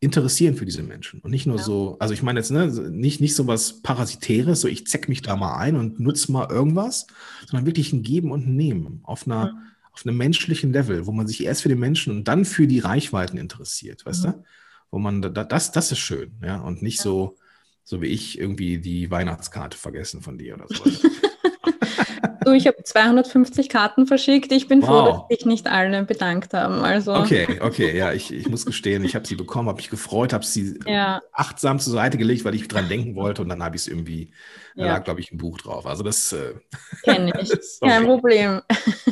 interessieren 0.00 0.54
für 0.56 0.64
diese 0.64 0.82
Menschen 0.82 1.20
und 1.20 1.30
nicht 1.30 1.46
nur 1.46 1.58
ja. 1.58 1.62
so, 1.62 1.96
also 2.00 2.14
ich 2.14 2.22
meine 2.22 2.40
jetzt 2.40 2.50
ne, 2.50 2.66
nicht, 2.90 3.20
nicht 3.20 3.34
so 3.34 3.46
was 3.46 3.82
Parasitäres, 3.82 4.62
so 4.62 4.68
ich 4.68 4.86
zeck 4.86 5.10
mich 5.10 5.20
da 5.20 5.36
mal 5.36 5.56
ein 5.56 5.76
und 5.76 6.00
nutze 6.00 6.32
mal 6.32 6.50
irgendwas, 6.50 7.06
sondern 7.46 7.66
wirklich 7.66 7.92
ein 7.92 8.02
Geben 8.02 8.32
und 8.32 8.46
ein 8.46 8.56
Nehmen 8.56 9.00
auf 9.02 9.26
einer, 9.26 9.46
ja. 9.46 9.62
auf 9.92 10.06
einem 10.06 10.16
menschlichen 10.16 10.72
Level, 10.72 11.06
wo 11.06 11.12
man 11.12 11.26
sich 11.26 11.44
erst 11.44 11.62
für 11.62 11.68
den 11.68 11.78
Menschen 11.78 12.16
und 12.16 12.28
dann 12.28 12.46
für 12.46 12.66
die 12.66 12.78
Reichweiten 12.78 13.36
interessiert, 13.36 14.06
weißt 14.06 14.24
mhm. 14.24 14.32
du? 14.32 14.44
Wo 14.90 14.98
man, 14.98 15.20
da, 15.20 15.28
das, 15.28 15.70
das 15.70 15.92
ist 15.92 15.98
schön, 15.98 16.32
ja, 16.42 16.60
und 16.60 16.80
nicht 16.80 16.98
ja. 16.98 17.04
so, 17.04 17.36
so 17.84 18.00
wie 18.00 18.06
ich 18.06 18.38
irgendwie 18.38 18.78
die 18.78 19.10
Weihnachtskarte 19.10 19.76
vergessen 19.76 20.22
von 20.22 20.38
dir 20.38 20.54
oder 20.54 20.66
so. 20.74 20.82
Du, 22.44 22.52
ich 22.52 22.66
habe 22.66 22.82
250 22.82 23.68
Karten 23.68 24.06
verschickt. 24.06 24.52
Ich 24.52 24.68
bin 24.68 24.82
wow. 24.82 24.88
froh, 24.88 25.26
dass 25.28 25.38
sich 25.38 25.46
nicht 25.46 25.66
alle 25.66 26.04
bedankt 26.04 26.54
haben. 26.54 26.82
Also. 26.82 27.14
Okay, 27.14 27.60
okay, 27.60 27.96
ja, 27.96 28.12
ich, 28.12 28.32
ich 28.32 28.48
muss 28.48 28.66
gestehen, 28.66 29.04
ich 29.04 29.14
habe 29.14 29.26
sie 29.26 29.36
bekommen, 29.36 29.68
habe 29.68 29.76
mich 29.76 29.90
gefreut, 29.90 30.32
habe 30.32 30.44
sie 30.44 30.78
ja. 30.86 31.20
achtsam 31.32 31.78
zur 31.78 31.92
Seite 31.92 32.18
gelegt, 32.18 32.44
weil 32.44 32.54
ich 32.54 32.66
dran 32.68 32.88
denken 32.88 33.14
wollte 33.14 33.42
und 33.42 33.48
dann 33.48 33.62
habe 33.62 33.76
ich 33.76 33.82
es 33.82 33.88
irgendwie, 33.88 34.32
da 34.76 34.86
ja. 34.86 34.92
lag, 34.94 35.04
glaube 35.04 35.20
ich, 35.20 35.32
ein 35.32 35.38
Buch 35.38 35.58
drauf. 35.58 35.86
Also 35.86 36.02
das 36.02 36.32
äh, 36.32 36.54
kenne 37.02 37.32
ich. 37.40 37.50
Kein 37.80 38.04
Problem. 38.04 38.62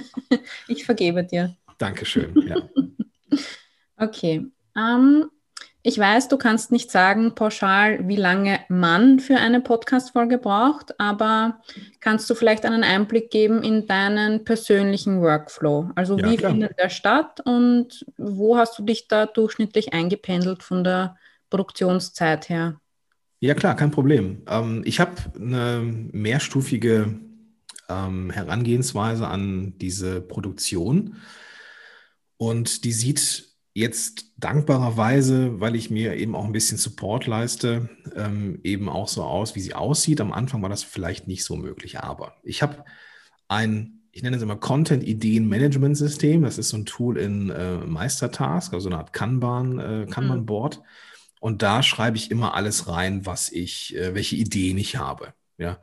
ich 0.69 0.85
vergebe 0.85 1.25
dir. 1.25 1.57
Dankeschön, 1.79 2.35
ja. 2.47 2.57
Okay. 4.01 4.47
Um, 4.77 5.29
ich 5.83 5.99
weiß, 5.99 6.29
du 6.29 6.37
kannst 6.37 6.73
nicht 6.73 6.91
sagen 6.91 7.35
pauschal, 7.35 8.09
wie 8.09 8.17
lange 8.17 8.61
man 8.69 9.21
für 9.21 9.37
eine 9.37 9.61
Podcast-Folge 9.61 10.39
braucht, 10.39 10.99
aber 10.99 11.61
kannst 12.01 12.29
du 12.29 12.35
vielleicht 12.35 12.67
einen 12.67 12.83
Einblick 12.83 13.31
geben 13.31 13.63
in 13.63 13.87
deinen 13.87 14.45
persönlichen 14.45 15.21
Workflow? 15.21 15.91
Also 15.95 16.19
ja, 16.19 16.31
wie 16.31 16.37
klar. 16.37 16.51
findet 16.51 16.79
der 16.79 16.91
statt 16.91 17.41
und 17.45 18.05
wo 18.17 18.57
hast 18.57 18.79
du 18.79 18.83
dich 18.83 19.07
da 19.07 19.27
durchschnittlich 19.27 19.93
eingependelt 19.93 20.63
von 20.63 20.83
der 20.83 21.17
Produktionszeit 21.49 22.49
her? 22.49 22.81
Ja 23.41 23.55
klar, 23.55 23.77
kein 23.77 23.93
Problem. 23.93 24.43
Ähm, 24.49 24.83
ich 24.85 24.99
habe 24.99 25.13
eine 25.37 25.81
mehrstufige 26.13 27.21
ähm, 27.89 28.31
Herangehensweise 28.31 29.29
an 29.29 29.75
diese 29.79 30.21
Produktion 30.21 31.17
und 32.37 32.85
die 32.85 32.93
sieht 32.93 33.48
jetzt 33.79 34.33
dankbarerweise, 34.37 35.61
weil 35.61 35.77
ich 35.77 35.91
mir 35.91 36.17
eben 36.17 36.35
auch 36.35 36.45
ein 36.45 36.53
bisschen 36.53 36.79
Support 36.79 37.27
leiste, 37.27 37.89
ähm, 38.15 38.61
eben 38.65 38.89
auch 38.89 39.09
so 39.09 39.23
aus, 39.23 39.55
wie 39.55 39.61
sie 39.61 39.75
aussieht. 39.75 40.21
Am 40.21 40.33
Anfang 40.33 40.63
war 40.63 40.69
das 40.69 40.83
vielleicht 40.83 41.29
nicht 41.29 41.45
so 41.45 41.57
möglich, 41.57 42.01
aber 42.01 42.35
ich 42.43 42.63
habe 42.63 42.85
ein, 43.47 44.03
ich 44.11 44.23
nenne 44.23 44.37
es 44.37 44.43
immer 44.43 44.57
Content-Ideen-Management-System. 44.57 46.43
Das 46.43 46.59
ist 46.59 46.71
so 46.71 46.77
ein 46.77 46.87
Tool 46.87 47.19
in 47.19 47.51
äh, 47.51 47.79
Meistertask, 47.79 48.75
also 48.75 48.89
eine 48.89 48.99
Art 48.99 49.13
Kanban, 49.13 49.79
äh, 49.79 50.07
Kanban-Board. 50.11 50.83
Und 51.41 51.63
da 51.63 51.83
schreibe 51.83 52.17
ich 52.17 52.31
immer 52.31 52.55
alles 52.55 52.89
rein, 52.89 53.27
was 53.27 53.51
ich, 53.51 53.97
äh, 53.97 54.15
welche 54.15 54.37
Ideen 54.37 54.77
ich 54.77 54.97
habe. 54.97 55.35
Ja. 55.57 55.79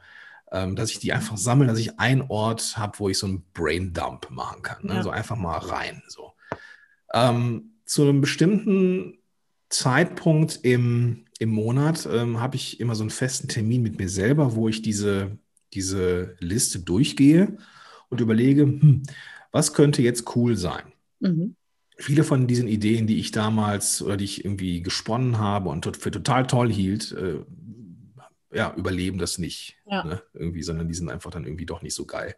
Ähm, 0.52 0.76
dass 0.76 0.92
ich 0.92 1.00
die 1.00 1.14
einfach 1.14 1.38
sammle, 1.38 1.68
dass 1.68 1.80
ich 1.80 2.00
einen 2.00 2.24
Ort 2.24 2.78
habe, 2.78 3.00
wo 3.00 3.10
ich 3.10 3.18
so 3.18 3.26
einen 3.26 3.46
Brain-Dump 3.54 4.32
machen 4.32 4.62
kann. 4.62 4.86
Ne? 4.86 4.96
Ja. 4.96 5.04
So 5.04 5.10
einfach 5.10 5.38
mal 5.38 5.58
rein. 5.58 6.04
So. 6.08 6.34
Ähm, 7.14 7.75
zu 7.86 8.04
einem 8.04 8.22
bestimmten 8.22 9.18
Zeitpunkt 9.70 10.60
im, 10.64 11.26
im 11.40 11.50
Monat 11.50 12.08
ähm, 12.12 12.40
habe 12.40 12.56
ich 12.56 12.80
immer 12.80 12.96
so 12.96 13.04
einen 13.04 13.10
festen 13.10 13.48
Termin 13.48 13.82
mit 13.82 13.98
mir 14.00 14.10
selber, 14.10 14.56
wo 14.56 14.68
ich 14.68 14.82
diese, 14.82 15.38
diese 15.74 16.36
Liste 16.40 16.80
durchgehe 16.80 17.58
und 18.10 18.22
überlege, 18.22 18.64
hm, 18.64 19.04
was 19.52 19.74
könnte 19.74 20.02
jetzt 20.02 20.36
cool 20.36 20.56
sein? 20.56 20.84
Mhm. 21.20 21.56
Viele 21.98 22.24
von 22.24 22.46
diesen 22.46 22.68
Ideen, 22.68 23.08
die 23.08 23.20
ich 23.20 23.32
damals 23.32 24.02
oder 24.02 24.18
die 24.18 24.26
ich 24.26 24.44
irgendwie 24.44 24.82
gesponnen 24.82 25.38
habe 25.38 25.70
und 25.70 25.96
für 25.96 26.12
total 26.12 26.46
toll 26.46 26.72
hielt, 26.72 27.14
äh, 27.14 27.40
ja, 28.54 28.74
überleben 28.76 29.18
das 29.18 29.38
nicht. 29.38 29.78
Ja. 29.86 30.04
Ne? 30.04 30.22
Irgendwie, 30.34 30.64
sondern 30.64 30.88
die 30.88 30.94
sind 30.94 31.10
einfach 31.10 31.32
dann 31.32 31.46
irgendwie 31.46 31.66
doch 31.66 31.82
nicht 31.82 31.94
so 31.94 32.06
geil. 32.06 32.36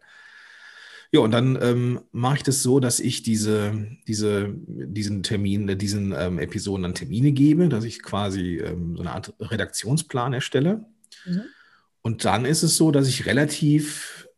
Ja, 1.10 1.20
und 1.20 1.30
dann 1.30 1.58
ähm, 1.60 2.00
mache 2.12 2.36
ich 2.36 2.42
das 2.42 2.62
so, 2.62 2.80
dass 2.80 3.00
ich 3.00 3.22
diese, 3.22 3.86
diese, 4.06 4.54
diesen 4.66 5.22
Termin, 5.22 5.68
äh, 5.68 5.76
diesen 5.76 6.12
ähm, 6.16 6.38
Episoden 6.38 6.82
dann 6.82 6.94
Termine 6.94 7.32
gebe, 7.32 7.68
dass 7.68 7.84
ich 7.84 8.02
quasi 8.02 8.58
ähm, 8.58 8.94
so 8.96 9.02
eine 9.02 9.12
Art 9.12 9.32
Redaktionsplan 9.40 10.34
erstelle. 10.34 10.84
Mhm. 11.24 11.42
Und 12.02 12.24
dann 12.24 12.44
ist 12.44 12.62
es 12.62 12.76
so, 12.76 12.90
dass 12.90 13.08
ich 13.08 13.26
relativ 13.26 14.28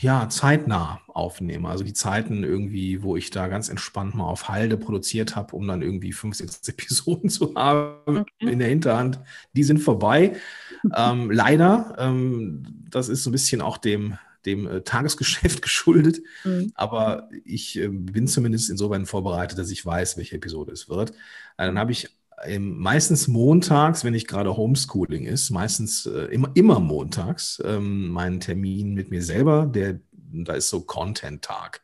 ja, 0.00 0.28
zeitnah 0.28 1.00
aufnehme. 1.08 1.68
Also 1.68 1.84
die 1.84 1.92
Zeiten 1.92 2.42
irgendwie, 2.42 3.02
wo 3.02 3.16
ich 3.16 3.30
da 3.30 3.48
ganz 3.48 3.68
entspannt 3.68 4.14
mal 4.14 4.24
auf 4.24 4.48
Halde 4.48 4.76
produziert 4.76 5.36
habe, 5.36 5.54
um 5.54 5.66
dann 5.66 5.82
irgendwie 5.82 6.12
fünf, 6.12 6.36
sechs 6.36 6.60
Episoden 6.68 7.28
zu 7.28 7.54
haben 7.54 8.18
okay. 8.18 8.26
in 8.38 8.58
der 8.58 8.68
Hinterhand, 8.68 9.20
die 9.52 9.64
sind 9.64 9.78
vorbei. 9.78 10.36
ähm, 10.96 11.30
leider, 11.30 11.94
ähm, 11.98 12.62
das 12.90 13.08
ist 13.08 13.24
so 13.24 13.30
ein 13.30 13.32
bisschen 13.32 13.60
auch 13.60 13.76
dem, 13.76 14.18
dem 14.46 14.66
äh, 14.66 14.82
Tagesgeschäft 14.82 15.62
geschuldet. 15.62 16.20
Mhm. 16.44 16.72
Aber 16.74 17.28
ich 17.44 17.78
äh, 17.78 17.88
bin 17.88 18.26
zumindest 18.26 18.70
insofern 18.70 19.06
vorbereitet, 19.06 19.58
dass 19.58 19.70
ich 19.70 19.84
weiß, 19.84 20.16
welche 20.16 20.36
Episode 20.36 20.72
es 20.72 20.88
wird. 20.88 21.10
Äh, 21.10 21.66
dann 21.66 21.78
habe 21.78 21.92
ich 21.92 22.10
ähm, 22.44 22.78
meistens 22.78 23.28
montags, 23.28 24.04
wenn 24.04 24.14
ich 24.14 24.26
gerade 24.26 24.56
Homeschooling 24.56 25.24
ist, 25.24 25.50
meistens 25.50 26.06
äh, 26.06 26.24
immer, 26.26 26.50
immer 26.54 26.80
montags 26.80 27.62
ähm, 27.64 28.08
meinen 28.08 28.40
Termin 28.40 28.94
mit 28.94 29.10
mir 29.10 29.22
selber. 29.22 29.66
Der, 29.66 30.00
da 30.12 30.54
ist 30.54 30.68
so 30.68 30.80
Content-Tag. 30.80 31.80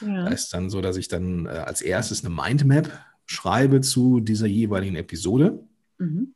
Ja. 0.00 0.24
Da 0.24 0.30
ist 0.30 0.52
dann 0.54 0.70
so, 0.70 0.80
dass 0.80 0.96
ich 0.96 1.08
dann 1.08 1.46
äh, 1.46 1.50
als 1.50 1.82
erstes 1.82 2.24
eine 2.24 2.34
Mindmap 2.34 2.90
schreibe 3.26 3.80
zu 3.80 4.20
dieser 4.20 4.46
jeweiligen 4.46 4.96
Episode. 4.96 5.62
Mhm. 5.98 6.34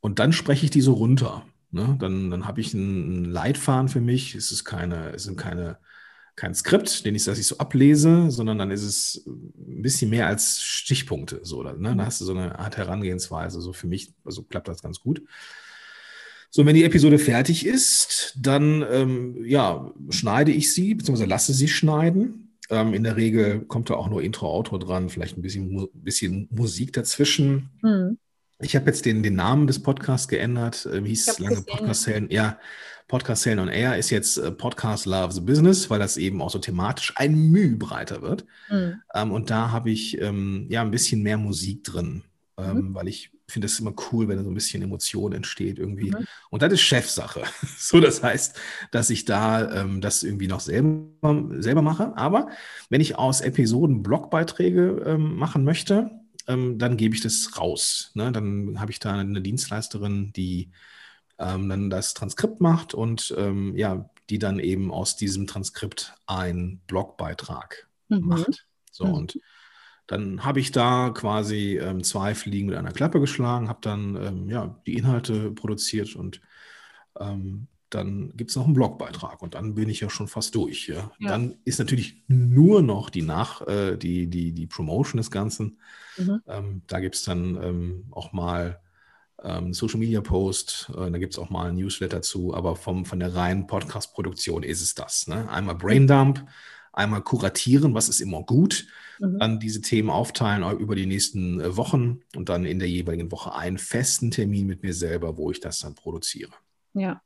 Und 0.00 0.18
dann 0.18 0.32
spreche 0.32 0.64
ich 0.64 0.70
die 0.70 0.80
so 0.80 0.94
runter. 0.94 1.44
Ne? 1.76 1.96
Dann, 2.00 2.30
dann 2.30 2.48
habe 2.48 2.60
ich 2.60 2.74
einen 2.74 3.24
Leitfaden 3.24 3.88
für 3.88 4.00
mich. 4.00 4.34
Es 4.34 4.50
ist 4.50 4.64
keine, 4.64 5.10
es 5.10 5.24
sind 5.24 5.36
keine, 5.36 5.78
kein 6.34 6.54
Skript, 6.54 7.04
den 7.04 7.14
ich, 7.14 7.24
dass 7.24 7.38
ich 7.38 7.46
so 7.46 7.58
ablese, 7.58 8.30
sondern 8.30 8.58
dann 8.58 8.70
ist 8.70 8.82
es 8.82 9.24
ein 9.26 9.82
bisschen 9.82 10.10
mehr 10.10 10.26
als 10.26 10.60
Stichpunkte. 10.62 11.40
So, 11.44 11.62
ne? 11.62 11.94
Da 11.96 12.04
hast 12.06 12.20
du 12.20 12.24
so 12.24 12.32
eine 12.32 12.58
Art 12.58 12.76
Herangehensweise. 12.76 13.60
So 13.60 13.72
für 13.72 13.86
mich, 13.86 14.12
also 14.24 14.42
klappt 14.42 14.68
das 14.68 14.82
ganz 14.82 15.00
gut. 15.00 15.22
So, 16.50 16.64
wenn 16.64 16.74
die 16.74 16.84
Episode 16.84 17.18
fertig 17.18 17.66
ist, 17.66 18.34
dann 18.40 18.84
ähm, 18.90 19.44
ja, 19.44 19.92
schneide 20.10 20.52
ich 20.52 20.72
sie, 20.72 20.94
beziehungsweise 20.94 21.28
lasse 21.28 21.52
sie 21.52 21.68
schneiden. 21.68 22.56
Ähm, 22.70 22.94
in 22.94 23.04
der 23.04 23.16
Regel 23.16 23.60
kommt 23.60 23.90
da 23.90 23.94
auch 23.94 24.08
nur 24.08 24.22
Intro, 24.22 24.48
Outro 24.50 24.78
dran, 24.78 25.08
vielleicht 25.08 25.36
ein 25.36 25.42
bisschen, 25.42 25.88
bisschen 25.92 26.48
Musik 26.50 26.92
dazwischen. 26.92 27.70
Mhm. 27.82 28.18
Ich 28.58 28.74
habe 28.74 28.86
jetzt 28.86 29.04
den, 29.04 29.22
den 29.22 29.34
Namen 29.34 29.66
des 29.66 29.82
Podcasts 29.82 30.28
geändert. 30.28 30.88
Wie 30.90 31.10
hieß 31.10 31.28
es 31.28 31.38
lange 31.38 31.60
Podcast 31.60 32.06
Helden? 32.06 32.30
Ja, 32.30 32.58
Podcast 33.06 33.44
Helden 33.44 33.60
on 33.60 33.68
Air 33.68 33.98
ist 33.98 34.08
jetzt 34.08 34.38
äh, 34.38 34.50
Podcast 34.50 35.04
Love 35.04 35.32
the 35.32 35.42
Business, 35.42 35.90
weil 35.90 35.98
das 35.98 36.16
eben 36.16 36.40
auch 36.40 36.50
so 36.50 36.58
thematisch 36.58 37.12
ein 37.16 37.50
Mühe 37.50 37.76
breiter 37.76 38.22
wird. 38.22 38.46
Mhm. 38.70 39.02
Ähm, 39.14 39.32
und 39.32 39.50
da 39.50 39.72
habe 39.72 39.90
ich 39.90 40.18
ähm, 40.22 40.66
ja 40.70 40.80
ein 40.80 40.90
bisschen 40.90 41.22
mehr 41.22 41.36
Musik 41.36 41.84
drin, 41.84 42.22
ähm, 42.56 42.76
mhm. 42.76 42.94
weil 42.94 43.08
ich 43.08 43.30
finde 43.46 43.66
es 43.66 43.78
immer 43.78 43.94
cool, 44.10 44.26
wenn 44.26 44.42
so 44.42 44.50
ein 44.50 44.54
bisschen 44.54 44.82
Emotion 44.82 45.32
entsteht 45.32 45.78
irgendwie. 45.78 46.12
Mhm. 46.12 46.26
Und 46.48 46.62
das 46.62 46.72
ist 46.72 46.80
Chefsache. 46.80 47.42
So, 47.78 48.00
das 48.00 48.22
heißt, 48.22 48.58
dass 48.90 49.10
ich 49.10 49.26
da 49.26 49.82
ähm, 49.82 50.00
das 50.00 50.22
irgendwie 50.22 50.48
noch 50.48 50.60
selber, 50.60 51.44
selber 51.58 51.82
mache. 51.82 52.16
Aber 52.16 52.48
wenn 52.88 53.02
ich 53.02 53.16
aus 53.18 53.42
Episoden 53.42 54.02
Blogbeiträge 54.02 55.04
ähm, 55.06 55.36
machen 55.36 55.62
möchte, 55.62 56.10
ähm, 56.46 56.78
dann 56.78 56.96
gebe 56.96 57.14
ich 57.14 57.22
das 57.22 57.58
raus. 57.58 58.10
Ne? 58.14 58.32
Dann 58.32 58.80
habe 58.80 58.90
ich 58.90 59.00
da 59.00 59.14
eine 59.14 59.42
Dienstleisterin, 59.42 60.32
die 60.32 60.70
ähm, 61.38 61.68
dann 61.68 61.90
das 61.90 62.14
Transkript 62.14 62.60
macht 62.60 62.94
und 62.94 63.34
ähm, 63.36 63.76
ja, 63.76 64.08
die 64.30 64.38
dann 64.38 64.58
eben 64.58 64.90
aus 64.90 65.16
diesem 65.16 65.46
Transkript 65.46 66.14
einen 66.26 66.80
Blogbeitrag 66.86 67.88
mhm. 68.08 68.26
macht. 68.26 68.66
So 68.90 69.06
mhm. 69.06 69.14
und 69.14 69.40
dann 70.06 70.44
habe 70.44 70.60
ich 70.60 70.70
da 70.70 71.10
quasi 71.10 71.78
ähm, 71.78 72.04
zwei 72.04 72.34
Fliegen 72.34 72.68
mit 72.68 72.76
einer 72.76 72.92
Klappe 72.92 73.18
geschlagen, 73.18 73.68
habe 73.68 73.80
dann 73.82 74.16
ähm, 74.16 74.48
ja, 74.48 74.80
die 74.86 74.94
Inhalte 74.94 75.50
produziert 75.50 76.14
und 76.14 76.40
ähm, 77.18 77.66
dann 77.90 78.32
gibt 78.36 78.50
es 78.50 78.56
noch 78.56 78.64
einen 78.64 78.74
Blogbeitrag 78.74 79.42
und 79.42 79.54
dann 79.54 79.74
bin 79.74 79.88
ich 79.88 80.00
ja 80.00 80.10
schon 80.10 80.28
fast 80.28 80.54
durch. 80.54 80.88
Ja. 80.88 81.12
ja. 81.18 81.28
Dann 81.28 81.54
ist 81.64 81.78
natürlich 81.78 82.22
nur 82.26 82.82
noch 82.82 83.10
die 83.10 83.22
Nach, 83.22 83.66
äh, 83.66 83.96
die, 83.96 84.26
die, 84.26 84.52
die 84.52 84.66
Promotion 84.66 85.18
des 85.18 85.30
Ganzen. 85.30 85.78
Mhm. 86.16 86.42
Ähm, 86.46 86.82
da 86.86 87.00
gibt 87.00 87.14
es 87.14 87.24
dann 87.24 87.56
ähm, 87.62 88.04
auch 88.10 88.32
mal 88.32 88.80
ähm, 89.42 89.72
Social 89.72 89.98
Media 89.98 90.20
Post, 90.20 90.90
äh, 90.96 91.10
da 91.10 91.18
gibt 91.18 91.34
es 91.34 91.38
auch 91.38 91.50
mal 91.50 91.68
ein 91.68 91.76
Newsletter 91.76 92.22
zu, 92.22 92.54
aber 92.54 92.74
vom, 92.74 93.04
von 93.04 93.20
der 93.20 93.34
reinen 93.34 93.66
Podcast-Produktion 93.66 94.62
ist 94.62 94.82
es 94.82 94.94
das. 94.94 95.28
Ne? 95.28 95.48
Einmal 95.48 95.76
Braindump, 95.76 96.44
einmal 96.92 97.22
kuratieren, 97.22 97.94
was 97.94 98.08
ist 98.08 98.20
immer 98.20 98.42
gut, 98.42 98.86
mhm. 99.20 99.38
dann 99.38 99.60
diese 99.60 99.80
Themen 99.80 100.10
aufteilen 100.10 100.68
über 100.78 100.96
die 100.96 101.06
nächsten 101.06 101.60
äh, 101.60 101.76
Wochen 101.76 102.20
und 102.34 102.48
dann 102.48 102.64
in 102.64 102.78
der 102.78 102.88
jeweiligen 102.88 103.30
Woche 103.30 103.54
einen 103.54 103.78
festen 103.78 104.30
Termin 104.30 104.66
mit 104.66 104.82
mir 104.82 104.94
selber, 104.94 105.36
wo 105.36 105.50
ich 105.50 105.60
das 105.60 105.80
dann 105.80 105.94
produziere. 105.94 106.52
Ja. 106.94 107.20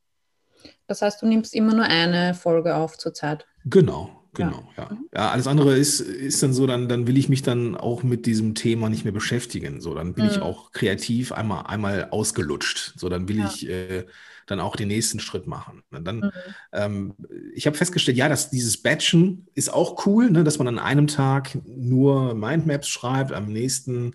Das 0.86 1.02
heißt, 1.02 1.22
du 1.22 1.26
nimmst 1.26 1.54
immer 1.54 1.74
nur 1.74 1.84
eine 1.84 2.34
Folge 2.34 2.74
auf 2.74 2.98
zur 2.98 3.14
Zeit. 3.14 3.46
Genau, 3.64 4.20
Genau, 4.34 4.68
ja. 4.76 4.84
Ja. 4.84 4.98
Ja. 5.14 5.30
alles 5.30 5.46
andere 5.46 5.76
ist, 5.76 6.00
ist 6.00 6.42
dann 6.42 6.52
so, 6.52 6.66
dann, 6.66 6.88
dann 6.88 7.06
will 7.06 7.18
ich 7.18 7.28
mich 7.28 7.42
dann 7.42 7.76
auch 7.76 8.02
mit 8.02 8.26
diesem 8.26 8.54
Thema 8.54 8.88
nicht 8.88 9.04
mehr 9.04 9.12
beschäftigen. 9.12 9.80
So, 9.80 9.94
dann 9.94 10.14
bin 10.14 10.24
mhm. 10.24 10.30
ich 10.30 10.40
auch 10.40 10.72
kreativ 10.72 11.32
einmal, 11.32 11.66
einmal 11.66 12.08
ausgelutscht. 12.10 12.94
So, 12.96 13.08
dann 13.08 13.28
will 13.28 13.38
ja. 13.38 13.46
ich 13.52 13.68
äh, 13.68 14.06
dann 14.46 14.60
auch 14.60 14.76
den 14.76 14.88
nächsten 14.88 15.20
Schritt 15.20 15.46
machen. 15.46 15.82
Dann, 15.90 16.18
mhm. 16.18 16.30
ähm, 16.72 17.14
ich 17.54 17.66
habe 17.66 17.76
festgestellt, 17.76 18.16
ja, 18.16 18.28
dass 18.28 18.50
dieses 18.50 18.80
Batchen 18.80 19.48
ist 19.54 19.72
auch 19.72 20.06
cool, 20.06 20.30
ne, 20.30 20.44
dass 20.44 20.58
man 20.58 20.68
an 20.68 20.78
einem 20.78 21.08
Tag 21.08 21.58
nur 21.66 22.34
Mindmaps 22.34 22.88
schreibt, 22.88 23.32
am 23.32 23.46
nächsten 23.52 24.14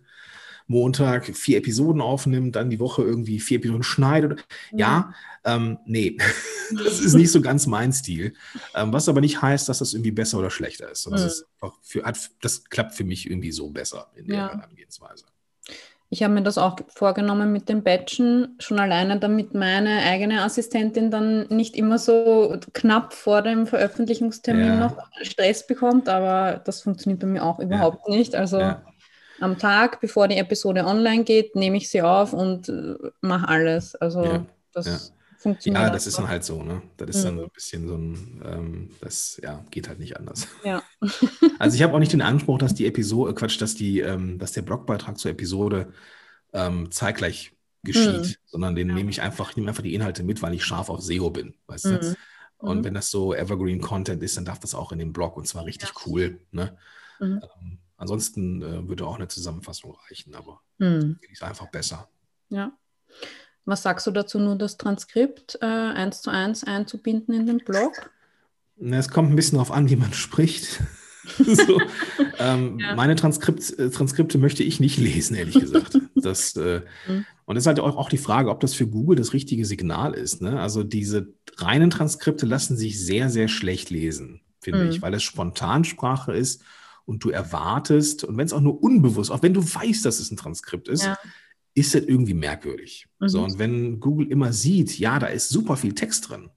Montag 0.68 1.26
vier 1.36 1.60
Episoden 1.60 2.02
aufnimmt, 2.02 2.56
dann 2.56 2.70
die 2.70 2.80
Woche 2.80 3.04
irgendwie 3.04 3.40
vier 3.40 3.58
Episoden 3.58 3.84
schneidet. 3.84 4.46
Mhm. 4.72 4.80
Ja, 4.80 5.14
ähm, 5.44 5.78
nee, 5.86 6.18
das 6.84 7.00
ist 7.00 7.14
nicht 7.14 7.32
so 7.32 7.42
ganz 7.42 7.68
mein 7.68 7.94
Stil. 7.94 8.34
Ähm, 8.74 8.92
was 8.92 9.08
aber 9.08 9.22
nicht 9.22 9.42
heißt, 9.42 9.70
dass 9.70 9.80
das 9.80 9.94
irgendwie 9.94 10.12
besser 10.12 10.40
oder 10.40 10.50
schlechter 10.50 10.90
ist. 10.92 11.06
Das, 11.06 11.22
mhm. 11.22 11.28
ist 11.28 11.46
für, 11.84 12.14
das 12.42 12.66
klappt 12.66 12.96
für 12.96 13.04
mich 13.04 13.30
irgendwie 13.30 13.52
so 13.52 13.70
besser 13.70 14.08
in 14.16 14.28
der 14.28 14.38
ja. 14.38 14.54
Herangehensweise. 14.54 15.26
Ich 16.10 16.22
habe 16.22 16.34
mir 16.34 16.44
das 16.44 16.60
auch 16.60 16.78
vorgenommen 16.88 17.52
mit 17.52 17.68
den 17.68 17.84
Batchen, 17.84 18.56
schon 18.60 18.80
alleine, 18.80 19.20
damit 19.20 19.56
meine 19.56 20.04
eigene 20.04 20.44
Assistentin 20.44 21.10
dann 21.10 21.48
nicht 21.48 21.76
immer 21.76 21.98
so 21.98 22.58
knapp 22.74 23.14
vor 23.14 23.42
dem 23.42 23.66
Veröffentlichungstermin 23.66 24.66
ja. 24.66 24.80
noch 24.80 24.98
Stress 25.24 25.66
bekommt, 25.66 26.08
aber 26.08 26.62
das 26.64 26.82
funktioniert 26.82 27.22
bei 27.22 27.28
mir 27.28 27.44
auch 27.44 27.60
überhaupt 27.60 28.08
ja. 28.08 28.16
nicht. 28.16 28.36
Also 28.36 28.60
ja 28.60 28.84
am 29.40 29.58
Tag, 29.58 30.02
bevor 30.02 30.28
die 30.28 30.38
Episode 30.38 30.86
online 30.86 31.24
geht, 31.24 31.56
nehme 31.56 31.78
ich 31.78 31.90
sie 31.90 32.02
auf 32.02 32.34
und 32.34 32.70
äh, 32.70 32.96
mache 33.22 33.48
alles. 33.48 33.96
Also 33.96 34.24
ja, 34.24 34.46
das 34.74 34.86
ja. 34.86 35.00
funktioniert. 35.38 35.84
Ja, 35.84 35.90
das 35.90 36.08
ist 36.08 36.18
dann 36.18 36.28
halt 36.28 36.44
so, 36.44 36.64
ne? 36.64 36.82
Das 36.98 37.10
ist 37.10 37.22
mhm. 37.22 37.24
dann 37.24 37.38
so 37.38 37.44
ein 37.44 37.52
bisschen 37.52 37.88
so 37.88 37.96
ein, 37.96 38.42
ähm, 38.46 38.90
das 39.02 39.40
ja, 39.44 39.64
geht 39.72 39.88
halt 39.88 40.00
nicht 40.00 40.18
anders. 40.18 40.48
Ja. 40.64 40.84
also 41.60 41.76
ich 41.76 41.84
habe 41.84 41.94
auch 41.94 42.00
nicht 42.00 42.14
den 42.14 42.22
Anspruch, 42.22 42.58
dass 42.58 42.74
die 42.74 42.86
Episode, 42.86 43.32
äh, 43.32 43.34
Quatsch, 43.36 43.62
dass 43.62 43.76
die, 43.76 44.00
ähm, 44.00 44.40
dass 44.40 44.54
der 44.54 44.62
Blogbeitrag 44.62 45.18
zur 45.18 45.32
Episode 45.32 45.92
ähm, 46.54 46.92
zeitgleich 46.92 47.54
geschieht, 47.84 48.22
mhm. 48.22 48.36
sondern 48.46 48.76
den 48.76 48.90
ja. 48.90 48.96
nehme 48.96 49.10
ich 49.10 49.22
einfach, 49.22 49.56
nehme 49.56 49.70
einfach 49.70 49.84
die 49.84 49.94
Inhalte 49.94 50.24
mit, 50.24 50.42
weil 50.42 50.54
ich 50.54 50.64
scharf 50.64 50.90
auf 50.90 51.02
SEO 51.02 51.30
bin, 51.30 51.54
weißt 51.68 51.86
mhm. 51.86 52.00
du? 52.00 52.16
Und 52.58 52.80
mhm. 52.80 52.84
wenn 52.86 52.94
das 52.94 53.10
so 53.10 53.34
Evergreen 53.34 53.82
Content 53.82 54.24
ist, 54.24 54.38
dann 54.38 54.46
darf 54.46 54.60
das 54.60 54.76
auch 54.76 54.92
in 54.92 55.00
den 55.00 55.14
Blog 55.14 55.38
und 55.38 55.48
zwar 55.48 55.66
richtig 55.66 55.92
cool. 56.06 56.40
Ne? 56.52 56.78
Mhm. 57.20 57.42
Ansonsten 57.98 58.62
äh, 58.62 58.88
würde 58.88 59.06
auch 59.06 59.16
eine 59.16 59.28
Zusammenfassung 59.28 59.96
reichen, 60.10 60.36
aber 60.36 60.62
hm. 60.80 61.20
ist 61.32 61.44
einfach 61.44 61.68
besser. 61.72 62.10
Ja. 62.50 62.74
Was 63.64 63.84
sagst 63.84 64.06
du 64.06 64.12
dazu, 64.12 64.40
nur 64.40 64.58
das 64.58 64.78
Transkript 64.78 65.58
äh, 65.62 65.66
eins 65.66 66.22
zu 66.22 66.30
eins 66.30 66.64
einzubinden 66.64 67.34
in 67.34 67.48
den 67.48 67.58
Blog? 67.60 68.12
Es 68.80 69.10
kommt 69.10 69.32
ein 69.32 69.36
bisschen 69.36 69.58
darauf 69.58 69.72
an, 69.72 69.90
wie 69.90 69.96
man 69.96 70.14
spricht. 70.14 70.82
so, 71.38 71.82
ähm, 72.38 72.78
ja. 72.82 72.96
Meine 72.96 73.16
Transkript, 73.16 73.80
äh, 73.80 73.90
Transkripte 73.90 74.38
möchte 74.38 74.64
ich 74.64 74.80
nicht 74.80 74.98
lesen, 74.98 75.36
ehrlich 75.36 75.60
gesagt. 75.60 75.98
Das, 76.16 76.56
äh, 76.56 76.82
mhm. 77.08 77.26
Und 77.46 77.58
es 77.58 77.64
ist 77.64 77.68
halt 77.68 77.80
auch, 77.80 77.96
auch, 77.96 78.10
die 78.10 78.18
Frage, 78.18 78.50
ob 78.50 78.60
das 78.60 78.74
für 78.74 78.88
Google 78.88 79.16
das 79.16 79.34
richtige 79.34 79.66
Signal 79.66 80.14
ist. 80.14 80.42
Ne? 80.42 80.60
Also 80.60 80.84
diese 80.84 81.34
reinen 81.58 81.90
Transkripte 81.90 82.46
lassen 82.46 82.78
sich 82.78 83.04
sehr, 83.04 83.30
sehr 83.30 83.48
schlecht 83.48 83.90
lesen, 83.90 84.42
finde 84.60 84.84
mhm. 84.84 84.90
ich, 84.90 85.02
weil 85.02 85.14
es 85.14 85.24
Spontansprache 85.24 86.34
ist 86.34 86.64
und 87.06 87.24
du 87.24 87.30
erwartest, 87.30 88.24
und 88.24 88.38
wenn 88.38 88.46
es 88.46 88.54
auch 88.54 88.62
nur 88.62 88.82
unbewusst, 88.82 89.32
auch 89.32 89.44
wenn 89.44 89.54
du 89.54 89.62
weißt, 89.62 90.06
dass 90.06 90.20
es 90.20 90.32
ein 90.32 90.38
Transkript 90.38 90.88
ist, 90.88 91.06
ja. 91.06 91.18
ist 91.74 91.94
das 91.96 92.04
irgendwie 92.04 92.34
merkwürdig. 92.34 93.08
Mhm. 93.20 93.30
So, 93.30 93.44
und 93.44 93.60
wenn 93.60 94.00
Google 94.00 94.32
immer 94.32 94.54
sieht, 94.54 94.98
ja, 94.98 95.20
da 95.20 95.28
ist 95.28 95.50
super 95.50 95.78
viel 95.78 95.94
Text 95.94 96.30
drin, 96.30 96.50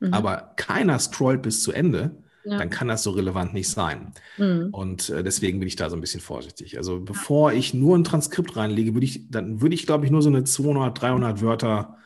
mhm. 0.00 0.12
aber 0.12 0.54
keiner 0.56 0.98
scrollt 0.98 1.42
bis 1.42 1.62
zu 1.62 1.72
Ende, 1.72 2.22
ja. 2.44 2.58
dann 2.58 2.70
kann 2.70 2.88
das 2.88 3.02
so 3.02 3.12
relevant 3.12 3.54
nicht 3.54 3.68
sein. 3.68 4.12
Mhm. 4.36 4.68
Und 4.72 5.10
äh, 5.10 5.22
deswegen 5.22 5.58
bin 5.60 5.68
ich 5.68 5.76
da 5.76 5.88
so 5.88 5.96
ein 5.96 6.00
bisschen 6.00 6.20
vorsichtig. 6.20 6.76
Also 6.76 7.00
bevor 7.00 7.52
ich 7.52 7.74
nur 7.74 7.96
ein 7.96 8.04
Transkript 8.04 8.56
reinlege, 8.56 8.94
würde 8.94 9.06
ich, 9.06 9.30
dann 9.30 9.60
würde 9.60 9.74
ich, 9.74 9.86
glaube 9.86 10.04
ich, 10.04 10.10
nur 10.10 10.22
so 10.22 10.28
eine 10.28 10.44
200, 10.44 11.00
300 11.00 11.40
Wörter 11.40 11.98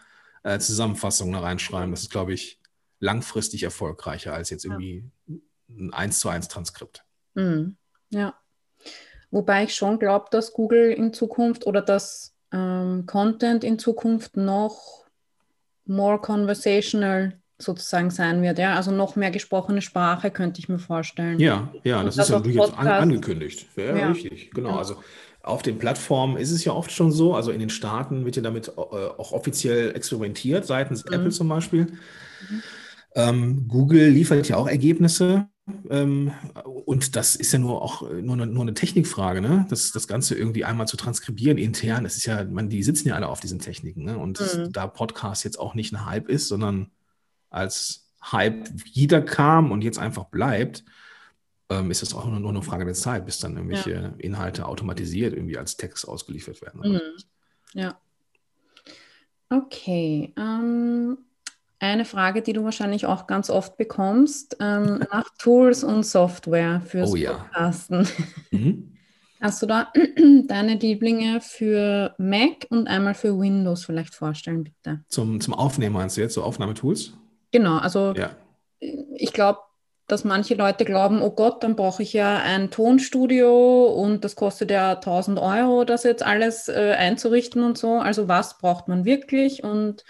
äh, 0.44 0.58
Zusammenfassung 0.58 1.32
da 1.32 1.40
reinschreiben. 1.40 1.90
Das 1.90 2.02
ist, 2.02 2.10
glaube 2.10 2.32
ich, 2.32 2.60
langfristig 3.00 3.62
erfolgreicher 3.62 4.34
als 4.34 4.50
jetzt 4.50 4.64
irgendwie 4.64 5.10
ein 5.68 5.92
1 5.92 6.20
zu 6.20 6.28
1 6.28 6.48
Transkript. 6.48 7.04
Mhm. 7.38 7.76
Ja. 8.10 8.34
Wobei 9.30 9.64
ich 9.64 9.74
schon 9.74 9.98
glaube, 9.98 10.26
dass 10.30 10.52
Google 10.52 10.90
in 10.90 11.12
Zukunft 11.12 11.66
oder 11.66 11.82
dass 11.82 12.34
ähm, 12.52 13.04
Content 13.06 13.62
in 13.62 13.78
Zukunft 13.78 14.36
noch 14.36 15.04
more 15.84 16.18
conversational 16.18 17.38
sozusagen 17.58 18.10
sein 18.10 18.42
wird. 18.42 18.58
Ja? 18.58 18.74
Also 18.74 18.90
noch 18.90 19.16
mehr 19.16 19.30
gesprochene 19.30 19.82
Sprache 19.82 20.30
könnte 20.30 20.60
ich 20.60 20.68
mir 20.68 20.78
vorstellen. 20.78 21.38
Ja, 21.38 21.72
ja, 21.84 22.02
das, 22.02 22.16
das 22.16 22.28
ist 22.28 22.32
ja 22.32 22.40
durchaus 22.40 22.72
an, 22.74 22.86
angekündigt. 22.86 23.66
Ja, 23.76 23.96
ja, 23.96 24.08
richtig, 24.08 24.50
genau. 24.52 24.70
Ja. 24.70 24.78
Also 24.78 24.96
auf 25.42 25.62
den 25.62 25.78
Plattformen 25.78 26.36
ist 26.36 26.50
es 26.50 26.64
ja 26.64 26.72
oft 26.72 26.90
schon 26.90 27.12
so, 27.12 27.34
also 27.34 27.50
in 27.50 27.60
den 27.60 27.70
Staaten 27.70 28.24
wird 28.24 28.36
ja 28.36 28.42
damit 28.42 28.68
äh, 28.68 28.80
auch 28.80 29.32
offiziell 29.32 29.94
experimentiert, 29.94 30.66
seitens 30.66 31.04
mhm. 31.04 31.12
Apple 31.12 31.30
zum 31.30 31.48
Beispiel. 31.48 31.84
Mhm. 31.84 32.62
Ähm, 33.14 33.68
Google 33.68 34.08
liefert 34.08 34.48
ja 34.48 34.56
auch 34.56 34.68
Ergebnisse 34.68 35.48
ähm, 35.90 36.32
und 36.64 37.16
das 37.16 37.36
ist 37.36 37.52
ja 37.52 37.58
nur 37.58 37.82
auch 37.82 38.02
nur 38.02 38.34
eine, 38.34 38.46
nur 38.46 38.62
eine 38.62 38.74
Technikfrage, 38.74 39.40
ne? 39.40 39.66
Das, 39.68 39.92
das 39.92 40.08
Ganze 40.08 40.34
irgendwie 40.34 40.64
einmal 40.64 40.88
zu 40.88 40.96
transkribieren 40.96 41.58
intern. 41.58 42.04
Das 42.04 42.16
ist 42.16 42.26
ja, 42.26 42.44
man, 42.44 42.68
die 42.68 42.82
sitzen 42.82 43.08
ja 43.08 43.14
alle 43.14 43.28
auf 43.28 43.40
diesen 43.40 43.58
Techniken, 43.58 44.04
ne? 44.04 44.18
Und 44.18 44.40
mhm. 44.40 44.72
da 44.72 44.86
Podcast 44.86 45.44
jetzt 45.44 45.58
auch 45.58 45.74
nicht 45.74 45.92
ein 45.92 46.06
Hype 46.06 46.28
ist, 46.28 46.48
sondern 46.48 46.90
als 47.50 48.10
Hype 48.22 48.68
wieder 48.94 49.22
kam 49.22 49.70
und 49.70 49.82
jetzt 49.82 49.98
einfach 49.98 50.24
bleibt, 50.24 50.84
ähm, 51.70 51.90
ist 51.90 52.02
das 52.02 52.14
auch 52.14 52.26
nur, 52.26 52.40
nur 52.40 52.50
eine 52.50 52.62
Frage 52.62 52.84
der 52.84 52.94
Zeit, 52.94 53.26
bis 53.26 53.38
dann 53.38 53.56
irgendwelche 53.56 53.92
ja. 53.92 54.14
Inhalte 54.18 54.66
automatisiert 54.66 55.34
irgendwie 55.34 55.58
als 55.58 55.76
Text 55.76 56.08
ausgeliefert 56.08 56.62
werden. 56.62 56.92
Mhm. 56.92 57.00
Ja. 57.74 58.00
Okay. 59.50 60.32
Ähm, 60.36 61.18
eine 61.80 62.04
Frage, 62.04 62.42
die 62.42 62.52
du 62.52 62.64
wahrscheinlich 62.64 63.06
auch 63.06 63.26
ganz 63.26 63.50
oft 63.50 63.76
bekommst, 63.76 64.56
ähm, 64.60 65.00
nach 65.12 65.30
Tools 65.38 65.84
und 65.84 66.04
Software 66.04 66.80
fürs 66.80 67.12
oh, 67.12 67.16
ja. 67.16 67.32
Podcasten. 67.32 68.08
Mhm. 68.50 68.94
Hast 69.40 69.62
du 69.62 69.66
da 69.66 69.92
deine 70.46 70.74
Lieblinge 70.74 71.40
für 71.40 72.14
Mac 72.18 72.66
und 72.70 72.88
einmal 72.88 73.14
für 73.14 73.38
Windows 73.38 73.84
vielleicht 73.84 74.14
vorstellen, 74.14 74.64
bitte? 74.64 75.04
Zum, 75.08 75.40
zum 75.40 75.54
Aufnehmen 75.54 75.94
meinst 75.94 76.16
du 76.16 76.22
jetzt, 76.22 76.34
so 76.34 76.42
Aufnahmetools? 76.42 77.12
Genau, 77.52 77.78
also 77.78 78.14
ja. 78.16 78.30
ich 78.80 79.32
glaube, 79.32 79.60
dass 80.08 80.24
manche 80.24 80.54
Leute 80.54 80.84
glauben, 80.84 81.22
oh 81.22 81.30
Gott, 81.30 81.62
dann 81.62 81.76
brauche 81.76 82.02
ich 82.02 82.14
ja 82.14 82.38
ein 82.38 82.70
Tonstudio 82.70 83.86
und 83.86 84.24
das 84.24 84.34
kostet 84.34 84.70
ja 84.70 84.92
1000 84.92 85.38
Euro, 85.38 85.84
das 85.84 86.02
jetzt 86.02 86.24
alles 86.24 86.68
äh, 86.68 86.94
einzurichten 86.98 87.62
und 87.62 87.76
so. 87.78 87.98
Also 87.98 88.26
was 88.26 88.58
braucht 88.58 88.88
man 88.88 89.04
wirklich 89.04 89.62
und 89.62 90.04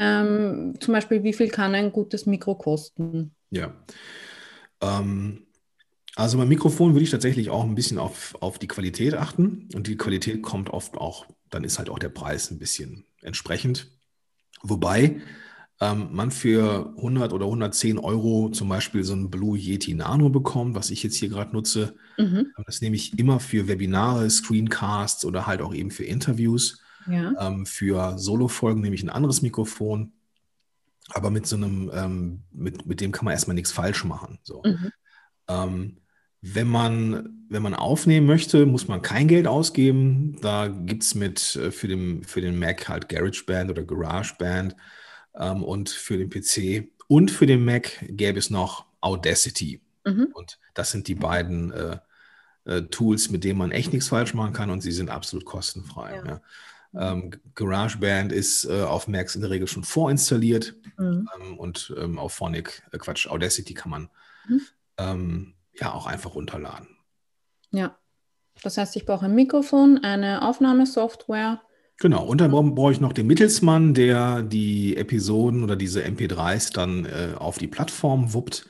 ähm, 0.00 0.74
zum 0.80 0.94
Beispiel, 0.94 1.22
wie 1.22 1.32
viel 1.32 1.48
kann 1.48 1.76
ein 1.76 1.92
gutes 1.92 2.26
Mikro 2.26 2.56
kosten? 2.56 3.36
Ja. 3.50 3.72
Ähm, 4.80 5.46
also 6.16 6.38
beim 6.38 6.48
Mikrofon 6.48 6.94
würde 6.94 7.04
ich 7.04 7.10
tatsächlich 7.10 7.50
auch 7.50 7.62
ein 7.62 7.76
bisschen 7.76 7.98
auf, 7.98 8.34
auf 8.40 8.58
die 8.58 8.66
Qualität 8.66 9.14
achten. 9.14 9.68
Und 9.74 9.86
die 9.86 9.96
Qualität 9.96 10.42
kommt 10.42 10.70
oft 10.70 10.96
auch 10.96 11.26
dann 11.50 11.64
ist 11.64 11.78
halt 11.78 11.90
auch 11.90 11.98
der 11.98 12.08
Preis 12.08 12.50
ein 12.50 12.58
bisschen 12.58 13.04
entsprechend. 13.22 13.88
Wobei 14.62 15.20
ähm, 15.80 16.08
man 16.12 16.30
für 16.30 16.94
100 16.96 17.32
oder 17.32 17.46
110 17.46 17.98
Euro 17.98 18.50
zum 18.50 18.68
Beispiel 18.68 19.04
so 19.04 19.14
ein 19.14 19.30
Blue 19.30 19.58
Yeti 19.58 19.94
Nano 19.94 20.28
bekommt, 20.30 20.74
was 20.74 20.90
ich 20.90 21.02
jetzt 21.02 21.16
hier 21.16 21.28
gerade 21.28 21.52
nutze. 21.52 21.96
Mhm. 22.18 22.52
Das 22.66 22.80
nehme 22.80 22.96
ich 22.96 23.18
immer 23.18 23.40
für 23.40 23.68
Webinare, 23.68 24.28
Screencasts 24.30 25.24
oder 25.24 25.46
halt 25.46 25.60
auch 25.60 25.74
eben 25.74 25.90
für 25.90 26.04
Interviews. 26.04 26.82
Ja. 27.12 27.32
Ähm, 27.38 27.66
für 27.66 28.18
Solo-Folgen 28.18 28.80
nehme 28.80 28.94
ich 28.94 29.02
ein 29.02 29.10
anderes 29.10 29.42
Mikrofon. 29.42 30.12
Aber 31.12 31.30
mit 31.30 31.46
so 31.46 31.56
einem, 31.56 31.90
ähm, 31.92 32.42
mit, 32.52 32.86
mit 32.86 33.00
dem 33.00 33.12
kann 33.12 33.24
man 33.24 33.32
erstmal 33.32 33.54
nichts 33.54 33.72
falsch 33.72 34.04
machen. 34.04 34.38
So. 34.42 34.62
Mhm. 34.64 34.92
Ähm, 35.48 35.96
wenn 36.42 36.68
man, 36.68 37.46
wenn 37.48 37.62
man 37.62 37.74
aufnehmen 37.74 38.26
möchte, 38.26 38.64
muss 38.64 38.88
man 38.88 39.02
kein 39.02 39.28
Geld 39.28 39.46
ausgeben. 39.46 40.38
Da 40.40 40.68
gibt 40.68 41.02
es 41.02 41.14
mit 41.14 41.56
äh, 41.56 41.70
für, 41.70 41.88
den, 41.88 42.24
für 42.24 42.40
den 42.40 42.58
Mac 42.58 42.88
halt 42.88 43.08
GarageBand 43.08 43.70
oder 43.70 43.82
GarageBand 43.82 44.76
ähm, 45.34 45.62
und 45.62 45.90
für 45.90 46.16
den 46.16 46.30
PC 46.30 46.88
und 47.08 47.30
für 47.30 47.46
den 47.46 47.64
Mac 47.64 48.04
gäbe 48.08 48.38
es 48.38 48.50
noch 48.50 48.86
Audacity. 49.00 49.80
Mhm. 50.06 50.28
Und 50.32 50.58
das 50.74 50.92
sind 50.92 51.08
die 51.08 51.14
beiden 51.14 51.72
äh, 51.72 51.98
äh, 52.64 52.82
Tools, 52.82 53.30
mit 53.30 53.44
denen 53.44 53.58
man 53.58 53.72
echt 53.72 53.92
nichts 53.92 54.08
falsch 54.08 54.32
machen 54.32 54.52
kann 54.52 54.70
und 54.70 54.80
sie 54.80 54.92
sind 54.92 55.10
absolut 55.10 55.44
kostenfrei. 55.44 56.16
Ja. 56.16 56.24
Ja. 56.24 56.40
Ähm, 56.98 57.30
GarageBand 57.54 58.32
ist 58.32 58.64
äh, 58.64 58.82
auf 58.82 59.06
Macs 59.06 59.36
in 59.36 59.42
der 59.42 59.50
Regel 59.50 59.68
schon 59.68 59.84
vorinstalliert 59.84 60.74
mhm. 60.98 61.28
ähm, 61.40 61.58
und 61.58 61.94
ähm, 61.96 62.18
auf 62.18 62.32
Phonic, 62.32 62.82
äh, 62.92 62.98
Quatsch, 62.98 63.28
Audacity 63.28 63.74
kann 63.74 63.90
man 63.90 64.10
mhm. 64.48 64.60
Ähm, 64.98 65.54
ja 65.72 65.94
auch 65.94 66.06
einfach 66.06 66.34
runterladen. 66.34 66.88
Ja, 67.70 67.96
das 68.62 68.76
heißt, 68.76 68.96
ich 68.96 69.06
brauche 69.06 69.26
ein 69.26 69.34
Mikrofon, 69.34 70.00
eine 70.02 70.46
Aufnahmesoftware. 70.46 71.62
Genau, 71.96 72.24
und 72.24 72.40
dann 72.40 72.50
brauche 72.50 72.92
ich 72.92 73.00
noch 73.00 73.12
den 73.12 73.26
Mittelsmann, 73.26 73.94
der 73.94 74.42
die 74.42 74.96
Episoden 74.96 75.62
oder 75.62 75.76
diese 75.76 76.02
MP3s 76.02 76.72
dann 76.72 77.04
äh, 77.04 77.34
auf 77.36 77.58
die 77.58 77.68
Plattform 77.68 78.34
wuppt. 78.34 78.66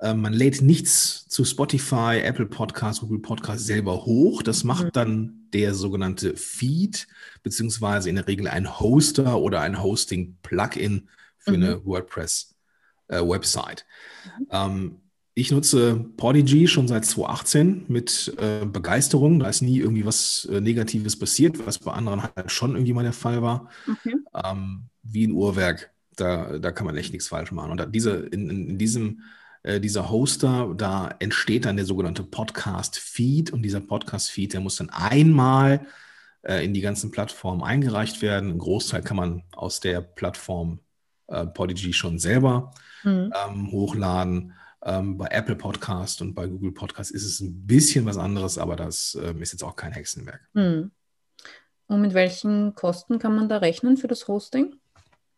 Äh, 0.00 0.14
man 0.14 0.32
lädt 0.32 0.60
nichts 0.60 1.28
zu 1.28 1.44
Spotify, 1.44 2.20
Apple 2.22 2.46
Podcasts, 2.46 3.00
Google 3.00 3.20
Podcasts 3.20 3.66
selber 3.66 4.04
hoch. 4.04 4.42
Das 4.42 4.64
macht 4.64 4.86
mhm. 4.86 4.92
dann 4.92 5.43
der 5.54 5.74
sogenannte 5.74 6.36
Feed, 6.36 7.06
beziehungsweise 7.42 8.10
in 8.10 8.16
der 8.16 8.26
Regel 8.26 8.48
ein 8.48 8.80
Hoster 8.80 9.38
oder 9.38 9.60
ein 9.60 9.82
Hosting-Plugin 9.82 11.08
für 11.38 11.52
mhm. 11.52 11.62
eine 11.62 11.86
WordPress-Website. 11.86 13.86
Äh, 14.50 14.68
mhm. 14.68 14.80
ähm, 14.82 15.00
ich 15.36 15.50
nutze 15.50 15.96
Podigy 16.16 16.68
schon 16.68 16.86
seit 16.86 17.04
2018 17.04 17.86
mit 17.88 18.34
äh, 18.38 18.64
Begeisterung. 18.64 19.40
Da 19.40 19.48
ist 19.48 19.62
nie 19.62 19.78
irgendwie 19.78 20.06
was 20.06 20.48
äh, 20.50 20.60
Negatives 20.60 21.18
passiert, 21.18 21.66
was 21.66 21.80
bei 21.80 21.92
anderen 21.92 22.22
halt 22.22 22.52
schon 22.52 22.72
irgendwie 22.72 22.92
mal 22.92 23.02
der 23.02 23.12
Fall 23.12 23.42
war. 23.42 23.68
Okay. 23.90 24.14
Ähm, 24.32 24.84
wie 25.02 25.26
ein 25.26 25.32
Uhrwerk. 25.32 25.90
Da, 26.14 26.58
da 26.58 26.70
kann 26.70 26.86
man 26.86 26.96
echt 26.96 27.12
nichts 27.12 27.26
falsch 27.26 27.50
machen. 27.50 27.72
Und 27.72 27.78
da 27.78 27.86
diese, 27.86 28.12
in, 28.12 28.48
in 28.48 28.78
diesem, 28.78 29.22
äh, 29.64 29.80
dieser 29.80 30.10
Hoster, 30.10 30.72
da 30.76 31.14
entsteht 31.18 31.64
dann 31.64 31.76
der 31.76 31.86
sogenannte 31.86 32.22
Podcast-Feed. 32.22 33.52
Und 33.52 33.62
dieser 33.62 33.80
Podcast-Feed, 33.80 34.52
der 34.52 34.60
muss 34.60 34.76
dann 34.76 34.90
einmal 34.90 35.86
äh, 36.42 36.64
in 36.64 36.74
die 36.74 36.82
ganzen 36.82 37.10
Plattformen 37.10 37.62
eingereicht 37.62 38.22
werden. 38.22 38.50
Ein 38.50 38.58
Großteil 38.58 39.02
kann 39.02 39.16
man 39.16 39.42
aus 39.56 39.80
der 39.80 40.02
Plattform 40.02 40.80
äh, 41.28 41.46
Podigy 41.46 41.94
schon 41.94 42.18
selber 42.18 42.72
mhm. 43.02 43.32
ähm, 43.48 43.72
hochladen. 43.72 44.52
Ähm, 44.82 45.16
bei 45.16 45.28
Apple 45.28 45.56
Podcast 45.56 46.20
und 46.20 46.34
bei 46.34 46.46
Google 46.46 46.72
Podcast 46.72 47.10
ist 47.10 47.24
es 47.24 47.40
ein 47.40 47.66
bisschen 47.66 48.04
was 48.04 48.18
anderes, 48.18 48.58
aber 48.58 48.76
das 48.76 49.18
ähm, 49.20 49.40
ist 49.40 49.52
jetzt 49.52 49.64
auch 49.64 49.76
kein 49.76 49.92
Hexenwerk. 49.92 50.46
Hm. 50.52 50.90
Und 51.86 52.00
mit 52.02 52.12
welchen 52.12 52.74
Kosten 52.74 53.18
kann 53.18 53.34
man 53.34 53.48
da 53.48 53.58
rechnen 53.58 53.96
für 53.96 54.08
das 54.08 54.28
Hosting? 54.28 54.74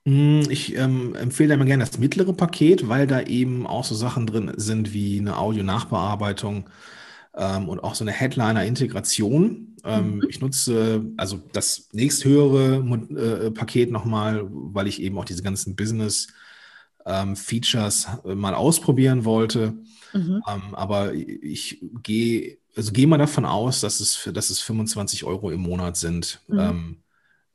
Hm, 0.07 0.47
ich 0.49 0.77
ähm, 0.77 1.17
empfehle 1.17 1.55
immer 1.55 1.65
gerne 1.65 1.85
das 1.85 1.99
mittlere 1.99 2.33
Paket, 2.33 2.89
weil 2.89 3.09
da 3.09 3.23
eben 3.23 3.67
auch 3.67 3.85
so 3.85 3.97
Sachen 3.97 4.27
drin 4.27 4.53
sind 4.57 4.93
wie 4.93 5.19
eine 5.19 5.37
Audio-Nachbearbeitung 5.37 6.71
ähm, 7.35 7.69
und 7.69 7.81
auch 7.81 7.97
so 7.97 8.05
eine 8.05 8.13
Headliner-Integration. 8.13 9.77
Ähm, 9.85 10.17
mhm. 10.17 10.27
Ich 10.29 10.41
nutze 10.41 11.05
also 11.17 11.43
das 11.53 11.89
nächsthöhere 11.93 12.77
äh, 13.47 13.51
Paket 13.51 13.91
nochmal, 13.91 14.47
weil 14.49 14.87
ich 14.87 15.03
eben 15.03 15.19
auch 15.19 15.25
diese 15.25 15.43
ganzen 15.43 15.75
Business- 15.75 16.29
ähm, 17.07 17.37
Features 17.37 18.09
äh, 18.25 18.35
mal 18.35 18.55
ausprobieren 18.55 19.25
wollte. 19.25 19.75
Mhm. 20.13 20.43
Ähm, 20.47 20.75
aber 20.75 21.15
ich 21.15 21.81
gehe, 22.03 22.59
also 22.75 22.93
gehe 22.93 23.07
mal 23.07 23.17
davon 23.17 23.45
aus, 23.45 23.81
dass 23.81 24.01
es, 24.01 24.17
für, 24.17 24.33
dass 24.33 24.51
es 24.51 24.61
25 24.61 25.25
Euro 25.25 25.51
im 25.51 25.61
Monat 25.61 25.97
sind. 25.97 26.41
Mhm. 26.49 26.97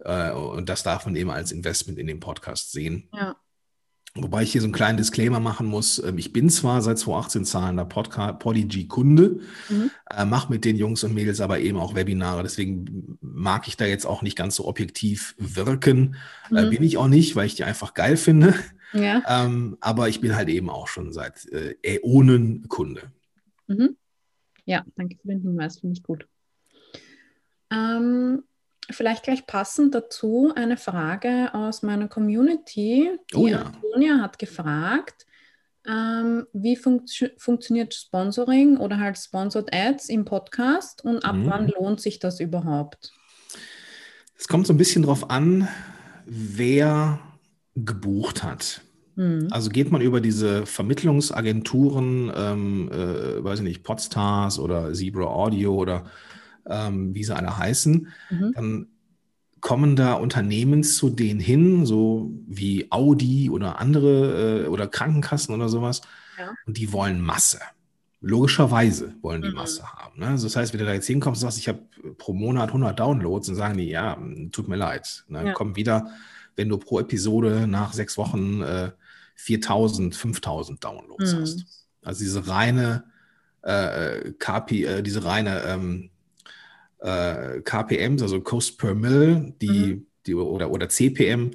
Äh, 0.04 0.32
und 0.32 0.70
das 0.70 0.84
darf 0.84 1.06
man 1.06 1.16
eben 1.16 1.30
als 1.30 1.52
Investment 1.52 1.99
in 1.99 2.08
den 2.08 2.20
Podcast 2.20 2.72
sehen. 2.72 3.10
Ja. 3.14 3.36
Wobei 4.14 4.43
ich 4.43 4.52
hier 4.52 4.60
so 4.60 4.66
einen 4.66 4.74
kleinen 4.74 4.97
Disclaimer 4.97 5.39
machen 5.39 5.68
muss. 5.68 5.97
Ähm, 6.04 6.18
ich 6.18 6.34
bin 6.34 6.49
zwar 6.49 6.82
seit 6.82 6.99
2018 6.99 7.45
zahlender 7.45 7.86
Podigy-Kunde, 7.86 9.39
mhm. 9.70 9.91
äh, 10.10 10.26
mache 10.26 10.52
mit 10.52 10.66
den 10.66 10.76
Jungs 10.76 11.04
und 11.04 11.14
Mädels 11.14 11.39
aber 11.39 11.60
eben 11.60 11.78
auch 11.78 11.95
Webinare. 11.95 12.43
Deswegen 12.43 13.18
mag 13.22 13.68
ich 13.70 13.78
da 13.78 13.86
jetzt 13.86 14.06
auch 14.06 14.22
nicht 14.22 14.38
ganz 14.38 14.58
so 14.58 14.68
objektiv 14.68 15.36
wirken. 15.38 16.18
Äh, 16.49 16.54
mhm. 16.54 16.58
Äh, 16.58 16.70
bin 16.70 16.84
ich 16.84 16.97
auch 16.97 17.08
nicht, 17.08 17.36
weil 17.38 17.45
ich 17.45 17.56
die 17.56 17.64
einfach 17.64 17.93
geil 17.93 18.18
finde. 18.18 18.54
Ja. 18.93 19.24
Ähm, 19.26 19.78
aber 19.80 20.10
ich 20.10 20.20
bin 20.20 20.36
halt 20.36 20.49
eben 20.49 20.70
auch 20.70 20.89
schon 20.89 21.14
seit 21.14 21.45
äh, 21.45 21.76
Äonen 21.82 22.68
Kunde. 22.68 23.14
Mhm. 23.68 23.95
Ja, 24.66 24.84
danke 24.95 25.16
für 25.22 25.30
den 25.30 25.39
Hinweis, 25.39 25.80
finde 25.80 25.93
ich 25.93 26.04
gut. 26.04 26.28
Ähm, 27.72 28.43
vielleicht 28.90 29.24
gleich 29.24 29.46
passend 29.46 29.94
dazu 29.96 30.52
eine 30.56 30.78
Frage 30.78 31.54
aus 31.54 31.84
meiner 31.84 32.08
Community. 32.08 33.12
Die 33.32 33.38
oh 33.38 33.48
ja. 33.48 33.64
Antonia 33.64 34.20
hat 34.20 34.40
gefragt, 34.40 35.26
ähm, 35.88 36.46
wie 36.54 36.76
funktio 36.76 37.30
funktioniert 37.38 37.94
Sponsoring 37.94 38.78
oder 38.78 39.00
halt 39.00 39.18
Sponsored 39.18 39.74
Ads 39.74 40.10
im 40.10 40.26
Podcast 40.26 41.04
und 41.04 41.26
ab 41.26 41.36
mhm. 41.36 41.48
wann 41.48 41.68
lohnt 41.68 42.02
sich 42.02 42.20
das 42.20 42.40
überhaupt? 42.40 43.12
Es 44.38 44.48
kommt 44.48 44.68
so 44.68 44.74
ein 44.74 44.78
bisschen 44.78 45.04
drauf 45.04 45.30
an, 45.30 45.68
wer 46.26 47.20
gebucht 47.76 48.44
hat. 48.44 48.82
Mhm. 49.16 49.48
Also 49.52 49.70
geht 49.70 49.92
man 49.92 50.02
über 50.02 50.22
diese 50.22 50.66
Vermittlungsagenturen, 50.66 52.32
ähm, 52.36 52.92
äh, 52.92 53.44
weiß 53.44 53.60
ich 53.60 53.66
nicht, 53.66 53.84
Podstars 53.84 54.60
oder 54.60 54.94
Zebra 54.94 55.26
Audio 55.26 55.76
oder 55.76 56.06
ähm, 56.70 57.14
wie 57.14 57.24
sie 57.24 57.36
alle 57.36 57.57
heißen, 57.57 58.07
mhm. 58.30 58.51
dann 58.53 58.88
kommen 59.59 59.95
da 59.95 60.14
Unternehmen 60.14 60.84
zu 60.84 61.09
denen 61.09 61.39
hin, 61.39 61.86
so 61.86 62.32
wie 62.47 62.91
Audi 62.91 63.49
oder 63.49 63.80
andere 63.80 64.64
äh, 64.64 64.68
oder 64.68 64.88
Krankenkassen 64.88 65.53
oder 65.53 65.70
sowas, 65.70 66.01
ja. 66.39 66.51
und 66.66 66.78
die 66.78 66.91
wollen 66.91 67.22
Masse. 67.22 67.59
Logischerweise 68.22 69.16
wollen 69.22 69.41
die 69.41 69.49
mhm. 69.49 69.55
Masse 69.55 69.84
haben. 69.84 70.20
Ne? 70.20 70.28
Also 70.28 70.47
das 70.47 70.55
heißt, 70.55 70.74
wenn 70.74 70.80
du 70.80 70.86
da 70.86 70.93
jetzt 70.93 71.07
hinkommst 71.07 71.41
und 71.41 71.47
sagst, 71.47 71.59
ich 71.59 71.68
habe 71.68 71.80
pro 72.18 72.34
Monat 72.34 72.70
100 72.70 72.99
Downloads, 72.99 73.47
dann 73.47 73.55
sagen 73.55 73.78
die, 73.78 73.89
ja, 73.89 74.18
tut 74.51 74.68
mir 74.68 74.76
leid. 74.76 75.26
Ne? 75.28 75.47
Ja. 75.47 75.53
Komm 75.53 75.76
wieder 75.76 76.12
wenn 76.55 76.70
du 76.70 76.78
pro 76.78 76.99
Episode 76.99 77.68
nach 77.68 77.93
sechs 77.93 78.18
Wochen 78.18 78.62
äh, 78.62 78.91
4000, 79.36 80.16
5000 80.16 80.84
Downloads 80.84 81.34
mhm. 81.34 81.41
hast. 81.41 81.66
Also 82.03 82.24
diese 82.24 82.47
reine 82.47 83.05
äh, 83.62 84.32
KP, 84.38 84.86
äh, 84.86 85.01
diese 85.01 85.24
reine 85.24 85.62
ähm, 85.64 86.09
äh, 87.02 87.62
KPMs, 87.62 88.22
also 88.22 88.41
Cost 88.41 88.78
per 88.78 88.95
Mill, 88.95 89.54
die, 89.62 89.95
mhm. 89.95 90.08
die 90.26 90.36
oder, 90.36 90.72
oder 90.72 90.89
CPM, 90.89 91.52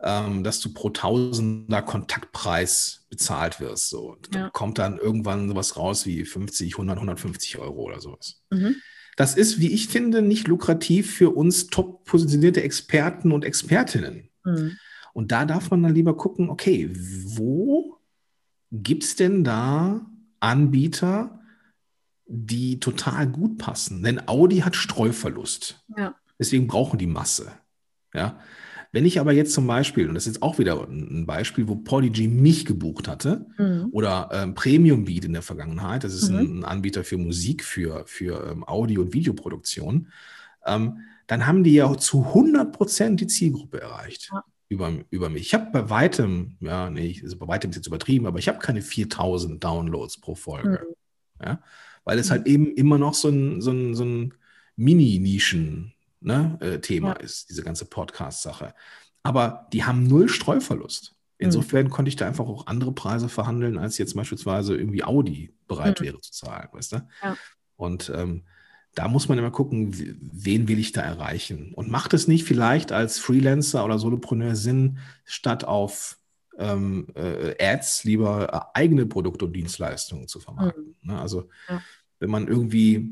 ähm, 0.00 0.44
dass 0.44 0.60
du 0.60 0.72
pro 0.72 0.90
Tausender 0.90 1.82
Kontaktpreis 1.82 3.06
bezahlt 3.08 3.60
wirst. 3.60 3.88
So. 3.88 4.16
Da 4.30 4.38
ja. 4.38 4.50
kommt 4.50 4.78
dann 4.78 4.98
irgendwann 4.98 5.48
sowas 5.48 5.76
raus 5.76 6.06
wie 6.06 6.24
50, 6.24 6.74
100, 6.74 6.96
150 6.96 7.58
Euro 7.58 7.82
oder 7.82 8.00
sowas. 8.00 8.42
Mhm. 8.50 8.76
Das 9.16 9.34
ist, 9.34 9.58
wie 9.58 9.72
ich 9.72 9.88
finde, 9.88 10.22
nicht 10.22 10.46
lukrativ 10.46 11.12
für 11.12 11.30
uns 11.30 11.66
top 11.66 12.04
positionierte 12.04 12.62
Experten 12.62 13.32
und 13.32 13.44
Expertinnen. 13.44 14.30
Mhm. 14.44 14.76
Und 15.12 15.32
da 15.32 15.44
darf 15.44 15.70
man 15.70 15.82
dann 15.82 15.94
lieber 15.94 16.16
gucken, 16.16 16.48
okay, 16.50 16.90
wo 16.92 17.98
gibt 18.70 19.02
es 19.02 19.16
denn 19.16 19.42
da 19.42 20.06
Anbieter, 20.38 21.40
die 22.28 22.78
total 22.78 23.26
gut 23.26 23.58
passen? 23.58 24.02
Denn 24.02 24.28
Audi 24.28 24.58
hat 24.58 24.76
Streuverlust. 24.76 25.82
Ja. 25.96 26.14
Deswegen 26.38 26.66
brauchen 26.66 26.98
die 26.98 27.06
Masse. 27.06 27.52
Ja. 28.14 28.38
Wenn 28.92 29.04
ich 29.04 29.20
aber 29.20 29.32
jetzt 29.32 29.52
zum 29.52 29.66
Beispiel, 29.66 30.08
und 30.08 30.14
das 30.14 30.26
ist 30.26 30.34
jetzt 30.34 30.42
auch 30.42 30.58
wieder 30.58 30.88
ein 30.88 31.26
Beispiel, 31.26 31.68
wo 31.68 31.76
Podigy 31.76 32.26
mich 32.26 32.64
gebucht 32.64 33.06
hatte, 33.06 33.46
mhm. 33.58 33.88
oder 33.92 34.30
ähm, 34.32 34.54
Premium 34.54 35.04
Beat 35.04 35.26
in 35.26 35.34
der 35.34 35.42
Vergangenheit, 35.42 36.04
das 36.04 36.14
ist 36.14 36.30
mhm. 36.30 36.38
ein, 36.38 36.58
ein, 36.58 36.64
Anbieter 36.64 37.04
für 37.04 37.18
Musik, 37.18 37.64
für, 37.64 38.04
für 38.06 38.50
ähm, 38.50 38.64
Audio- 38.64 39.02
und 39.02 39.12
Videoproduktion, 39.12 40.08
ähm, 40.64 41.00
dann 41.26 41.46
haben 41.46 41.64
die 41.64 41.74
ja 41.74 41.94
zu 41.98 42.24
100 42.24 42.72
Prozent 42.72 43.20
die 43.20 43.26
Zielgruppe 43.26 43.80
erreicht. 43.80 44.30
Ja. 44.32 44.44
Über, 44.70 44.92
über 45.10 45.30
mich. 45.30 45.42
Ich 45.42 45.54
habe 45.54 45.70
bei 45.70 45.88
weitem, 45.88 46.56
ja, 46.60 46.90
nee, 46.90 47.18
also 47.22 47.38
bei 47.38 47.48
weitem 47.48 47.70
ist 47.70 47.76
jetzt 47.76 47.86
übertrieben, 47.86 48.26
aber 48.26 48.38
ich 48.38 48.48
habe 48.48 48.58
keine 48.58 48.82
4000 48.82 49.62
Downloads 49.62 50.20
pro 50.20 50.34
Folge. 50.34 50.86
Mhm. 50.86 51.46
Ja, 51.46 51.62
weil 52.08 52.18
es 52.18 52.28
mhm. 52.28 52.30
halt 52.30 52.46
eben 52.46 52.74
immer 52.74 52.96
noch 52.96 53.12
so 53.12 53.28
ein, 53.28 53.60
so 53.60 53.70
ein, 53.70 53.94
so 53.94 54.04
ein 54.06 54.32
Mini-Nischen- 54.76 55.92
ne, 56.20 56.58
äh, 56.62 56.94
ja. 56.94 57.12
ist, 57.12 57.50
diese 57.50 57.62
ganze 57.62 57.84
Podcast-Sache. 57.84 58.74
Aber 59.22 59.68
die 59.74 59.84
haben 59.84 60.06
null 60.06 60.30
Streuverlust. 60.30 61.14
Insofern 61.36 61.84
mhm. 61.84 61.90
konnte 61.90 62.08
ich 62.08 62.16
da 62.16 62.26
einfach 62.26 62.46
auch 62.46 62.66
andere 62.66 62.92
Preise 62.92 63.28
verhandeln, 63.28 63.76
als 63.76 63.98
jetzt 63.98 64.16
beispielsweise 64.16 64.74
irgendwie 64.74 65.04
Audi 65.04 65.54
bereit 65.66 66.00
mhm. 66.00 66.04
wäre 66.06 66.20
zu 66.22 66.32
zahlen, 66.32 66.68
weißt 66.72 66.92
du? 66.92 66.96
Ja. 67.22 67.36
Und 67.76 68.10
ähm, 68.14 68.44
da 68.94 69.06
muss 69.06 69.28
man 69.28 69.36
immer 69.36 69.50
gucken, 69.50 69.94
wen 70.32 70.66
will 70.66 70.78
ich 70.78 70.92
da 70.92 71.02
erreichen? 71.02 71.74
Und 71.74 71.90
macht 71.90 72.14
es 72.14 72.26
nicht 72.26 72.44
vielleicht 72.44 72.90
als 72.90 73.18
Freelancer 73.18 73.84
oder 73.84 73.98
Solopreneur 73.98 74.56
Sinn, 74.56 74.96
statt 75.26 75.64
auf 75.64 76.17
ähm, 76.58 77.06
äh, 77.14 77.54
Ads 77.58 78.04
lieber 78.04 78.52
äh, 78.74 78.78
eigene 78.78 79.06
Produkte 79.06 79.46
und 79.46 79.54
Dienstleistungen 79.54 80.28
zu 80.28 80.40
vermarkten? 80.40 80.96
Mhm. 81.02 81.12
Ne? 81.12 81.20
Also 81.20 81.48
ja. 81.68 81.80
wenn 82.18 82.30
man 82.30 82.48
irgendwie 82.48 83.10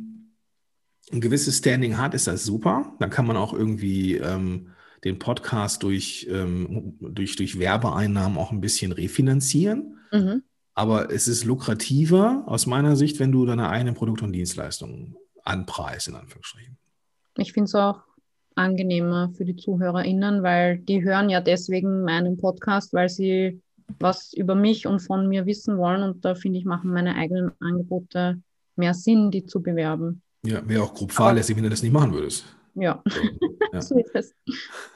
ein 1.12 1.20
gewisses 1.20 1.58
Standing 1.58 1.98
hat, 1.98 2.14
ist 2.14 2.26
das 2.26 2.44
super. 2.44 2.94
Dann 2.98 3.10
kann 3.10 3.26
man 3.26 3.36
auch 3.36 3.52
irgendwie 3.52 4.16
ähm, 4.16 4.72
den 5.04 5.18
Podcast 5.18 5.82
durch, 5.82 6.26
ähm, 6.30 6.96
durch, 7.00 7.36
durch 7.36 7.58
Werbeeinnahmen 7.58 8.38
auch 8.38 8.50
ein 8.50 8.60
bisschen 8.60 8.92
refinanzieren. 8.92 9.98
Mhm. 10.12 10.42
Aber 10.74 11.10
es 11.10 11.28
ist 11.28 11.44
lukrativer 11.44 12.44
aus 12.46 12.66
meiner 12.66 12.96
Sicht, 12.96 13.18
wenn 13.18 13.32
du 13.32 13.46
deine 13.46 13.68
eigenen 13.68 13.94
Produkte 13.94 14.24
und 14.24 14.32
Dienstleistungen 14.32 15.16
anpreist, 15.42 16.08
in 16.08 16.16
Anführungsstrichen. 16.16 16.76
Ich 17.38 17.52
finde 17.52 17.66
es 17.66 17.74
auch 17.74 18.02
angenehmer 18.56 19.30
für 19.36 19.44
die 19.44 19.56
ZuhörerInnen, 19.56 20.42
weil 20.42 20.78
die 20.78 21.04
hören 21.04 21.28
ja 21.28 21.40
deswegen 21.40 22.02
meinen 22.02 22.36
Podcast, 22.36 22.92
weil 22.92 23.08
sie 23.08 23.60
was 24.00 24.32
über 24.32 24.54
mich 24.54 24.86
und 24.86 25.00
von 25.00 25.28
mir 25.28 25.46
wissen 25.46 25.78
wollen. 25.78 26.02
Und 26.02 26.24
da 26.24 26.34
finde 26.34 26.58
ich, 26.58 26.64
machen 26.64 26.92
meine 26.92 27.14
eigenen 27.14 27.52
Angebote 27.60 28.40
mehr 28.74 28.94
Sinn, 28.94 29.30
die 29.30 29.46
zu 29.46 29.62
bewerben. 29.62 30.22
Ja, 30.44 30.66
wäre 30.68 30.82
auch 30.82 30.94
grob 30.94 31.12
fahrlässig, 31.12 31.56
wenn 31.56 31.64
du 31.64 31.70
das 31.70 31.82
nicht 31.82 31.92
machen 31.92 32.12
würdest. 32.12 32.44
Ja, 32.74 33.02
ja. 33.72 33.80
so 33.80 33.98
ist 33.98 34.14
es. 34.14 34.34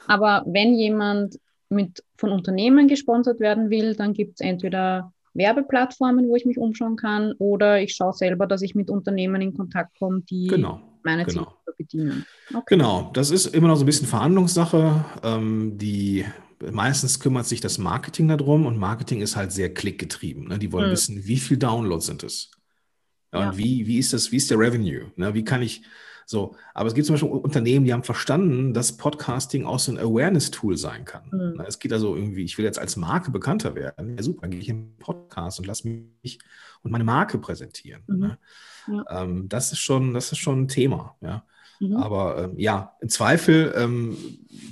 Aber 0.07 0.43
wenn 0.45 0.73
jemand 0.73 1.39
mit, 1.69 2.03
von 2.17 2.31
Unternehmen 2.31 2.87
gesponsert 2.87 3.39
werden 3.39 3.69
will, 3.69 3.95
dann 3.95 4.13
gibt 4.13 4.35
es 4.35 4.41
entweder 4.41 5.13
Werbeplattformen, 5.33 6.27
wo 6.27 6.35
ich 6.35 6.45
mich 6.45 6.57
umschauen 6.57 6.95
kann, 6.95 7.33
oder 7.37 7.81
ich 7.81 7.93
schaue 7.95 8.13
selber, 8.13 8.47
dass 8.47 8.61
ich 8.61 8.75
mit 8.75 8.89
Unternehmen 8.89 9.41
in 9.41 9.55
Kontakt 9.55 9.97
komme, 9.97 10.21
die 10.21 10.47
genau, 10.47 10.81
meine 11.03 11.25
genau. 11.25 11.43
Zielgruppe 11.43 11.73
bedienen. 11.77 12.25
Okay. 12.49 12.75
Genau, 12.75 13.11
das 13.13 13.31
ist 13.31 13.47
immer 13.47 13.67
noch 13.67 13.77
so 13.77 13.83
ein 13.83 13.85
bisschen 13.85 14.07
Verhandlungssache. 14.07 15.05
Ähm, 15.23 15.77
die 15.77 16.25
meistens 16.71 17.19
kümmert 17.19 17.47
sich 17.47 17.61
das 17.61 17.77
Marketing 17.77 18.27
darum 18.27 18.65
und 18.65 18.77
Marketing 18.77 19.21
ist 19.21 19.35
halt 19.35 19.51
sehr 19.51 19.73
klickgetrieben. 19.73 20.49
Ne? 20.49 20.59
Die 20.59 20.71
wollen 20.71 20.85
hm. 20.85 20.91
wissen, 20.91 21.25
wie 21.25 21.37
viele 21.37 21.59
Downloads 21.59 22.05
sind 22.05 22.23
es. 22.23 22.51
Ja, 23.33 23.49
und 23.49 23.57
wie, 23.57 23.87
wie 23.87 23.97
ist 23.97 24.13
das, 24.13 24.31
wie 24.31 24.37
ist 24.37 24.51
der 24.51 24.59
Revenue? 24.59 25.11
Ne? 25.15 25.33
Wie 25.33 25.43
kann 25.43 25.61
ich 25.61 25.83
so, 26.25 26.55
aber 26.73 26.87
es 26.87 26.93
gibt 26.93 27.05
zum 27.05 27.15
Beispiel 27.15 27.29
Unternehmen, 27.29 27.85
die 27.85 27.93
haben 27.93 28.03
verstanden, 28.03 28.73
dass 28.73 28.97
Podcasting 28.97 29.65
auch 29.65 29.79
so 29.79 29.91
ein 29.91 29.97
Awareness-Tool 29.97 30.77
sein 30.77 31.05
kann. 31.05 31.23
Mhm. 31.31 31.61
Es 31.67 31.79
geht 31.79 31.91
also 31.91 32.15
irgendwie, 32.15 32.43
ich 32.43 32.57
will 32.57 32.65
jetzt 32.65 32.79
als 32.79 32.95
Marke 32.95 33.31
bekannter 33.31 33.75
werden. 33.75 34.15
Ja, 34.15 34.23
super, 34.23 34.41
dann 34.41 34.51
gehe 34.51 34.59
ich 34.59 34.69
in 34.69 34.77
den 34.77 34.97
Podcast 34.97 35.59
und 35.59 35.65
lasse 35.65 35.87
mich 35.87 36.39
und 36.83 36.91
meine 36.91 37.03
Marke 37.03 37.37
präsentieren. 37.37 38.03
Mhm. 38.07 38.19
Ne? 38.19 38.37
Ja. 38.87 39.23
Ähm, 39.23 39.49
das 39.49 39.71
ist 39.71 39.79
schon, 39.79 40.13
das 40.13 40.31
ist 40.31 40.39
schon 40.39 40.61
ein 40.61 40.67
Thema, 40.67 41.15
ja. 41.21 41.43
Mhm. 41.79 41.95
Aber 41.95 42.43
ähm, 42.43 42.53
ja, 42.57 42.95
im 43.01 43.09
Zweifel 43.09 43.73
ähm, 43.75 44.15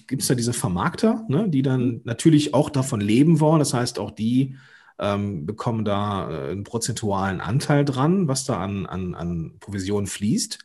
gibt 0.07 0.21
es 0.21 0.27
da 0.27 0.35
diese 0.35 0.53
Vermarkter, 0.53 1.25
ne, 1.27 1.49
die 1.49 1.61
dann 1.61 1.85
mhm. 1.85 2.01
natürlich 2.03 2.53
auch 2.53 2.69
davon 2.69 3.01
leben 3.01 3.39
wollen. 3.39 3.59
Das 3.59 3.73
heißt, 3.73 3.99
auch 3.99 4.11
die 4.11 4.55
ähm, 4.99 5.45
bekommen 5.45 5.85
da 5.85 6.29
äh, 6.29 6.51
einen 6.51 6.63
prozentualen 6.63 7.41
Anteil 7.41 7.83
dran, 7.83 8.27
was 8.27 8.45
da 8.45 8.59
an, 8.59 8.85
an, 8.85 9.15
an 9.15 9.53
Provision 9.59 10.07
fließt 10.07 10.59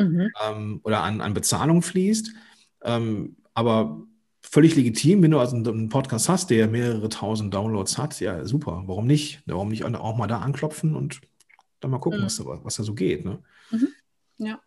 mhm. 0.00 0.30
ähm, 0.46 0.80
oder 0.82 1.02
an, 1.02 1.20
an 1.20 1.34
Bezahlung 1.34 1.82
fließt. 1.82 2.32
Ähm, 2.82 3.36
aber 3.54 4.02
völlig 4.42 4.74
legitim, 4.76 5.22
wenn 5.22 5.30
du 5.30 5.38
also 5.38 5.56
einen 5.56 5.88
Podcast 5.88 6.28
hast, 6.28 6.50
der 6.50 6.68
mehrere 6.68 7.08
tausend 7.08 7.52
Downloads 7.54 7.98
hat, 7.98 8.18
ja, 8.20 8.44
super. 8.44 8.82
Warum 8.86 9.06
nicht? 9.06 9.42
Warum 9.46 9.68
nicht 9.68 9.84
auch 9.84 10.16
mal 10.16 10.26
da 10.26 10.38
anklopfen 10.38 10.96
und 10.96 11.20
dann 11.80 11.90
mal 11.90 11.98
gucken, 11.98 12.20
mhm. 12.20 12.24
was, 12.24 12.44
was 12.44 12.76
da 12.76 12.82
so 12.82 12.94
geht. 12.94 13.24
Ne? 13.24 13.42
Mhm. 13.70 13.88
Ja. 14.38 14.60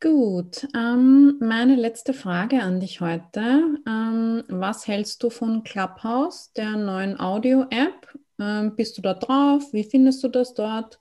Gut, 0.00 0.68
ähm, 0.76 1.38
meine 1.40 1.74
letzte 1.74 2.12
Frage 2.12 2.62
an 2.62 2.80
dich 2.80 3.00
heute. 3.00 3.78
Ähm, 3.88 4.44
was 4.48 4.86
hältst 4.86 5.22
du 5.22 5.30
von 5.30 5.64
Clubhouse, 5.64 6.52
der 6.52 6.76
neuen 6.76 7.18
Audio-App? 7.18 8.18
Ähm, 8.38 8.76
bist 8.76 8.98
du 8.98 9.02
da 9.02 9.14
drauf? 9.14 9.72
Wie 9.72 9.84
findest 9.84 10.22
du 10.22 10.28
das 10.28 10.52
dort? 10.52 11.00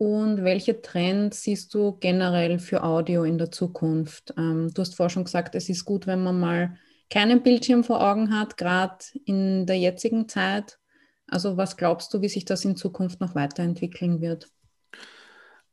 Und 0.00 0.44
welche 0.44 0.80
Trends 0.80 1.42
siehst 1.42 1.74
du 1.74 1.98
generell 2.00 2.58
für 2.58 2.84
Audio 2.84 3.22
in 3.24 3.36
der 3.36 3.50
Zukunft? 3.50 4.32
Ähm, 4.38 4.72
du 4.72 4.80
hast 4.80 4.94
vorher 4.94 5.10
schon 5.10 5.24
gesagt, 5.24 5.54
es 5.54 5.68
ist 5.68 5.84
gut, 5.84 6.06
wenn 6.06 6.24
man 6.24 6.40
mal 6.40 6.78
keinen 7.10 7.42
Bildschirm 7.42 7.84
vor 7.84 8.00
Augen 8.00 8.34
hat, 8.34 8.56
gerade 8.56 9.04
in 9.26 9.66
der 9.66 9.78
jetzigen 9.78 10.26
Zeit. 10.26 10.78
Also 11.26 11.58
was 11.58 11.76
glaubst 11.76 12.14
du, 12.14 12.22
wie 12.22 12.30
sich 12.30 12.46
das 12.46 12.64
in 12.64 12.76
Zukunft 12.76 13.20
noch 13.20 13.34
weiterentwickeln 13.34 14.22
wird? 14.22 14.48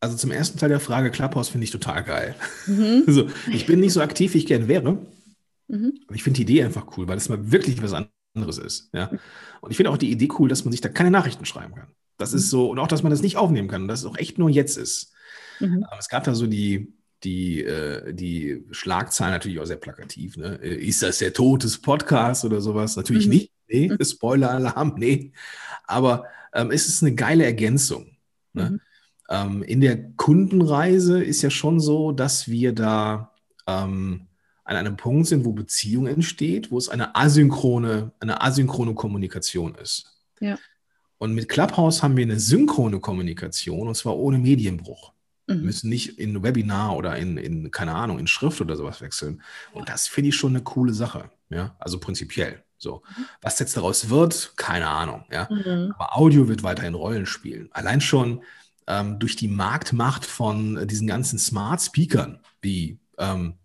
Also 0.01 0.17
zum 0.17 0.31
ersten 0.31 0.59
Teil 0.59 0.69
der 0.69 0.81
Frage, 0.81 1.09
Clubhouse 1.09 1.47
finde 1.47 1.63
ich 1.63 1.71
total 1.71 2.03
geil. 2.03 2.35
Mhm. 2.65 3.03
Also, 3.07 3.29
ich 3.49 3.65
bin 3.65 3.79
nicht 3.79 3.93
so 3.93 4.01
aktiv, 4.01 4.33
wie 4.33 4.39
ich 4.39 4.45
gern 4.45 4.67
wäre. 4.67 5.05
Mhm. 5.69 6.01
Aber 6.05 6.15
ich 6.15 6.23
finde 6.23 6.35
die 6.35 6.43
Idee 6.43 6.65
einfach 6.65 6.97
cool, 6.97 7.07
weil 7.07 7.15
es 7.15 7.29
mal 7.29 7.49
wirklich 7.49 7.81
was 7.81 7.93
anderes 8.35 8.57
ist. 8.57 8.89
Ja? 8.93 9.09
Und 9.61 9.71
ich 9.71 9.77
finde 9.77 9.89
auch 9.89 9.97
die 9.97 10.11
Idee 10.11 10.27
cool, 10.37 10.49
dass 10.49 10.65
man 10.65 10.73
sich 10.73 10.81
da 10.81 10.89
keine 10.89 11.11
Nachrichten 11.11 11.45
schreiben 11.45 11.75
kann. 11.75 11.87
Das 12.17 12.33
ist 12.33 12.45
mhm. 12.45 12.49
so, 12.49 12.71
und 12.71 12.79
auch, 12.79 12.87
dass 12.87 13.03
man 13.03 13.11
das 13.11 13.21
nicht 13.21 13.37
aufnehmen 13.37 13.67
kann, 13.67 13.87
dass 13.87 14.01
es 14.01 14.05
auch 14.05 14.17
echt 14.17 14.37
nur 14.37 14.49
jetzt 14.49 14.77
ist. 14.77 15.13
Mhm. 15.59 15.85
Es 15.97 16.09
gab 16.09 16.23
da 16.23 16.35
so 16.35 16.47
die, 16.47 16.93
die, 17.23 17.63
äh, 17.63 18.13
die 18.13 18.65
Schlagzeilen 18.71 19.33
natürlich 19.33 19.59
auch 19.59 19.65
sehr 19.65 19.77
plakativ. 19.77 20.37
Ne? 20.37 20.59
Äh, 20.61 20.75
ist 20.75 21.01
das 21.03 21.19
der 21.19 21.33
Tod 21.33 21.63
des 21.63 21.79
Podcasts 21.79 22.45
oder 22.45 22.61
sowas? 22.61 22.95
Natürlich 22.95 23.25
mhm. 23.25 23.33
nicht. 23.33 23.51
Nee, 23.69 23.89
mhm. 23.89 24.03
Spoiler-Alarm, 24.03 24.95
nee. 24.97 25.31
Aber 25.85 26.25
ähm, 26.53 26.71
es 26.71 26.87
ist 26.87 27.03
eine 27.03 27.15
geile 27.15 27.43
Ergänzung. 27.43 28.17
Ne? 28.53 28.71
Mhm. 28.71 28.81
Ähm, 29.29 29.63
in 29.63 29.81
der 29.81 30.11
Kundenreise 30.13 31.21
ist 31.21 31.41
ja 31.41 31.49
schon 31.49 31.79
so, 31.79 32.11
dass 32.11 32.47
wir 32.47 32.73
da 32.73 33.33
ähm, 33.67 34.27
an 34.63 34.75
einem 34.75 34.97
Punkt 34.97 35.27
sind, 35.27 35.45
wo 35.45 35.53
Beziehung 35.53 36.07
entsteht, 36.07 36.71
wo 36.71 36.77
es 36.77 36.89
eine 36.89 37.15
asynchrone, 37.15 38.11
eine 38.19 38.41
asynchrone 38.41 38.93
Kommunikation 38.93 39.75
ist. 39.75 40.17
Ja. 40.39 40.57
Und 41.17 41.33
mit 41.33 41.49
Clubhouse 41.49 42.03
haben 42.03 42.15
wir 42.15 42.23
eine 42.23 42.39
synchrone 42.39 42.99
Kommunikation 42.99 43.87
und 43.87 43.95
zwar 43.95 44.15
ohne 44.17 44.37
Medienbruch. 44.37 45.13
Mhm. 45.47 45.53
Wir 45.53 45.63
müssen 45.63 45.89
nicht 45.89 46.19
in 46.19 46.43
Webinar 46.43 46.95
oder 46.95 47.17
in, 47.17 47.37
in, 47.37 47.71
keine 47.71 47.93
Ahnung, 47.95 48.19
in 48.19 48.27
Schrift 48.27 48.61
oder 48.61 48.75
sowas 48.75 49.01
wechseln. 49.01 49.41
Und 49.73 49.89
das 49.89 50.07
finde 50.07 50.29
ich 50.29 50.35
schon 50.35 50.55
eine 50.55 50.63
coole 50.63 50.93
Sache. 50.93 51.31
Ja, 51.49 51.75
also 51.79 51.99
prinzipiell. 51.99 52.63
So. 52.77 53.01
Was 53.41 53.57
jetzt 53.59 53.75
daraus 53.75 54.09
wird, 54.09 54.53
keine 54.55 54.87
Ahnung. 54.87 55.25
Ja, 55.31 55.47
mhm. 55.49 55.93
aber 55.97 56.15
Audio 56.15 56.47
wird 56.47 56.63
weiterhin 56.63 56.93
Rollen 56.93 57.25
spielen. 57.25 57.69
Allein 57.71 58.01
schon 58.01 58.43
ähm, 58.85 59.19
durch 59.19 59.35
die 59.35 59.47
Marktmacht 59.47 60.25
von 60.25 60.87
diesen 60.87 61.07
ganzen 61.07 61.39
Smart 61.39 61.81
Speakern 61.81 62.39
wie 62.61 62.99
ähm, 63.17 63.55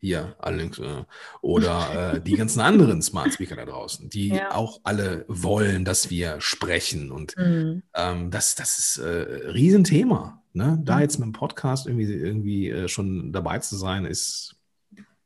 hier 0.00 0.36
allerdings, 0.38 0.78
äh, 0.78 1.04
oder 1.40 2.14
äh, 2.14 2.20
die 2.20 2.36
ganzen 2.36 2.60
anderen 2.60 3.02
Smart 3.02 3.32
Speaker 3.32 3.56
da 3.56 3.64
draußen, 3.64 4.08
die 4.08 4.28
ja. 4.28 4.54
auch 4.54 4.80
alle 4.84 5.24
wollen, 5.28 5.84
dass 5.84 6.10
wir 6.10 6.40
sprechen. 6.40 7.10
Und 7.10 7.36
mhm. 7.36 7.82
ähm, 7.94 8.30
das, 8.30 8.54
das 8.54 8.78
ist 8.78 8.98
äh, 8.98 9.50
Riesenthema. 9.50 10.42
Ne? 10.52 10.80
Da 10.84 10.96
mhm. 10.96 11.02
jetzt 11.02 11.18
mit 11.18 11.26
dem 11.26 11.32
Podcast 11.32 11.86
irgendwie, 11.86 12.12
irgendwie 12.12 12.68
äh, 12.70 12.88
schon 12.88 13.32
dabei 13.32 13.58
zu 13.58 13.76
sein, 13.76 14.04
ist 14.04 14.56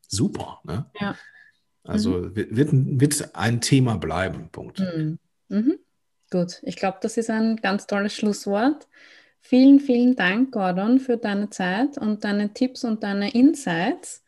super. 0.09 0.61
Ne? 0.65 0.87
Ja. 1.01 1.17
Also 1.85 2.11
mhm. 2.11 2.37
wird, 2.37 2.71
wird 2.73 3.35
ein 3.35 3.61
Thema 3.61 3.97
bleiben. 3.97 4.49
Punkt. 4.51 4.81
Mhm. 4.81 5.19
Mhm. 5.49 5.79
Gut, 6.31 6.61
ich 6.63 6.77
glaube, 6.77 6.99
das 7.03 7.19
ist 7.19 7.29
ein 7.29 7.57
ganz 7.57 7.87
tolles 7.87 8.15
Schlusswort. 8.15 8.89
Vielen, 9.41 9.81
vielen 9.81 10.17
Dank, 10.17 10.53
Gordon, 10.53 10.99
für 10.99 11.17
deine 11.17 11.51
Zeit 11.51 11.99
und 11.99 12.25
deine 12.25 12.55
Tipps 12.55 12.85
und 12.85 13.03
deine 13.03 13.35
Insights. 13.35 14.23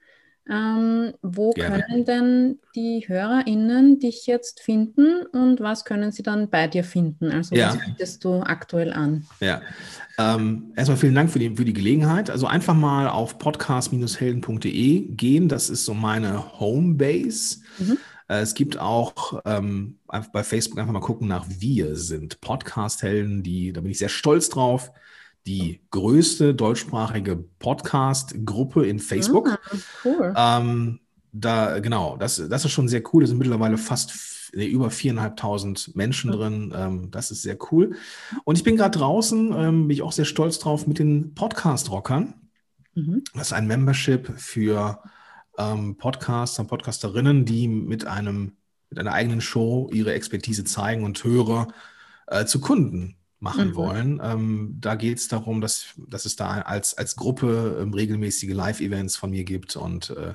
Ähm, 0.50 1.14
wo 1.22 1.52
Gerne. 1.52 1.82
können 1.82 2.04
denn 2.04 2.58
die 2.74 3.04
HörerInnen 3.06 3.98
dich 3.98 4.26
jetzt 4.26 4.60
finden 4.60 5.24
und 5.32 5.60
was 5.60 5.86
können 5.86 6.12
sie 6.12 6.22
dann 6.22 6.50
bei 6.50 6.68
dir 6.68 6.84
finden? 6.84 7.30
Also 7.30 7.54
ja. 7.54 7.68
was 7.68 7.78
bietest 7.78 8.24
du 8.24 8.40
aktuell 8.40 8.92
an? 8.92 9.24
Ja, 9.40 9.62
ähm, 10.18 10.72
erstmal 10.76 10.98
vielen 10.98 11.14
Dank 11.14 11.30
für 11.30 11.38
die, 11.38 11.56
für 11.56 11.64
die 11.64 11.72
Gelegenheit. 11.72 12.28
Also 12.28 12.46
einfach 12.46 12.74
mal 12.74 13.08
auf 13.08 13.38
podcast-helden.de 13.38 15.14
gehen. 15.14 15.48
Das 15.48 15.70
ist 15.70 15.86
so 15.86 15.94
meine 15.94 16.60
Homebase. 16.60 17.60
Mhm. 17.78 17.98
Äh, 18.28 18.40
es 18.40 18.52
gibt 18.52 18.78
auch 18.78 19.40
ähm, 19.46 19.98
bei 20.06 20.44
Facebook 20.44 20.78
einfach 20.78 20.92
mal 20.92 21.00
gucken 21.00 21.26
nach 21.26 21.46
Wir 21.48 21.96
sind 21.96 22.42
Podcast-Helden. 22.42 23.42
da 23.72 23.80
bin 23.80 23.90
ich 23.90 23.98
sehr 23.98 24.10
stolz 24.10 24.50
drauf 24.50 24.92
die 25.46 25.80
größte 25.90 26.54
deutschsprachige 26.54 27.36
Podcast-Gruppe 27.36 28.86
in 28.86 28.98
Facebook. 28.98 29.50
Ah, 29.50 29.76
cool. 30.04 30.34
Ähm, 30.36 31.00
da, 31.32 31.80
genau, 31.80 32.16
das, 32.16 32.42
das 32.48 32.64
ist 32.64 32.70
schon 32.70 32.88
sehr 32.88 33.02
cool. 33.12 33.22
Da 33.22 33.26
sind 33.26 33.38
mittlerweile 33.38 33.76
fast 33.76 34.50
nee, 34.54 34.66
über 34.66 34.90
viereinhalbtausend 34.90 35.94
Menschen 35.94 36.32
drin. 36.32 36.72
Ähm, 36.74 37.10
das 37.10 37.30
ist 37.30 37.42
sehr 37.42 37.58
cool. 37.70 37.96
Und 38.44 38.56
ich 38.56 38.64
bin 38.64 38.76
gerade 38.76 38.98
draußen, 38.98 39.52
ähm, 39.52 39.88
bin 39.88 39.90
ich 39.90 40.02
auch 40.02 40.12
sehr 40.12 40.24
stolz 40.24 40.58
drauf, 40.58 40.86
mit 40.86 40.98
den 40.98 41.34
Podcast-Rockern. 41.34 42.34
Mhm. 42.94 43.24
Das 43.34 43.48
ist 43.48 43.52
ein 43.52 43.66
Membership 43.66 44.32
für 44.38 45.02
ähm, 45.58 45.96
Podcaster 45.96 46.62
und 46.62 46.68
Podcasterinnen, 46.68 47.44
die 47.44 47.68
mit 47.68 48.06
einem 48.06 48.56
mit 48.90 49.00
einer 49.00 49.12
eigenen 49.12 49.40
Show 49.40 49.90
ihre 49.92 50.14
Expertise 50.14 50.62
zeigen 50.62 51.02
und 51.02 51.22
Hörer 51.24 51.68
äh, 52.28 52.44
zu 52.44 52.60
Kunden 52.60 53.16
machen 53.44 53.68
mhm. 53.68 53.74
wollen. 53.76 54.20
Ähm, 54.24 54.76
da 54.80 54.96
geht 54.96 55.18
es 55.18 55.28
darum, 55.28 55.60
dass, 55.60 55.88
dass 56.08 56.24
es 56.24 56.34
da 56.34 56.62
als, 56.62 56.96
als 56.98 57.14
Gruppe 57.14 57.78
ähm, 57.80 57.92
regelmäßige 57.92 58.54
Live-Events 58.54 59.16
von 59.16 59.30
mir 59.30 59.44
gibt 59.44 59.76
und 59.76 60.10
äh, 60.10 60.34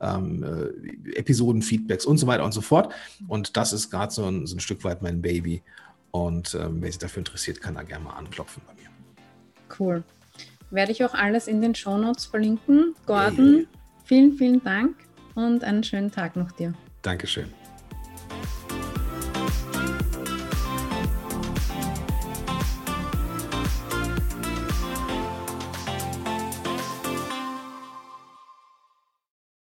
ähm, 0.00 0.42
äh, 0.42 1.18
Episoden-Feedbacks 1.18 2.06
und 2.06 2.16
so 2.18 2.26
weiter 2.26 2.44
und 2.44 2.52
so 2.52 2.62
fort. 2.62 2.92
Und 3.28 3.56
das 3.56 3.72
ist 3.72 3.90
gerade 3.90 4.12
so, 4.12 4.24
ein, 4.24 4.46
so 4.46 4.56
ein 4.56 4.60
Stück 4.60 4.82
weit 4.82 5.02
mein 5.02 5.20
Baby. 5.20 5.62
Und 6.10 6.54
ähm, 6.54 6.78
wer 6.80 6.90
sich 6.90 6.98
dafür 6.98 7.20
interessiert, 7.20 7.60
kann 7.60 7.74
da 7.74 7.82
gerne 7.82 8.04
mal 8.04 8.14
anklopfen 8.14 8.62
bei 8.66 8.72
mir. 8.74 8.88
Cool. 9.78 10.02
Werde 10.70 10.92
ich 10.92 11.04
auch 11.04 11.14
alles 11.14 11.48
in 11.48 11.60
den 11.60 11.74
Shownotes 11.74 12.24
verlinken. 12.24 12.94
Gordon, 13.04 13.54
hey. 13.54 13.68
vielen, 14.04 14.32
vielen 14.32 14.64
Dank 14.64 14.96
und 15.34 15.62
einen 15.64 15.84
schönen 15.84 16.10
Tag 16.10 16.34
noch 16.34 16.50
dir. 16.52 16.72
Dankeschön. 17.02 17.57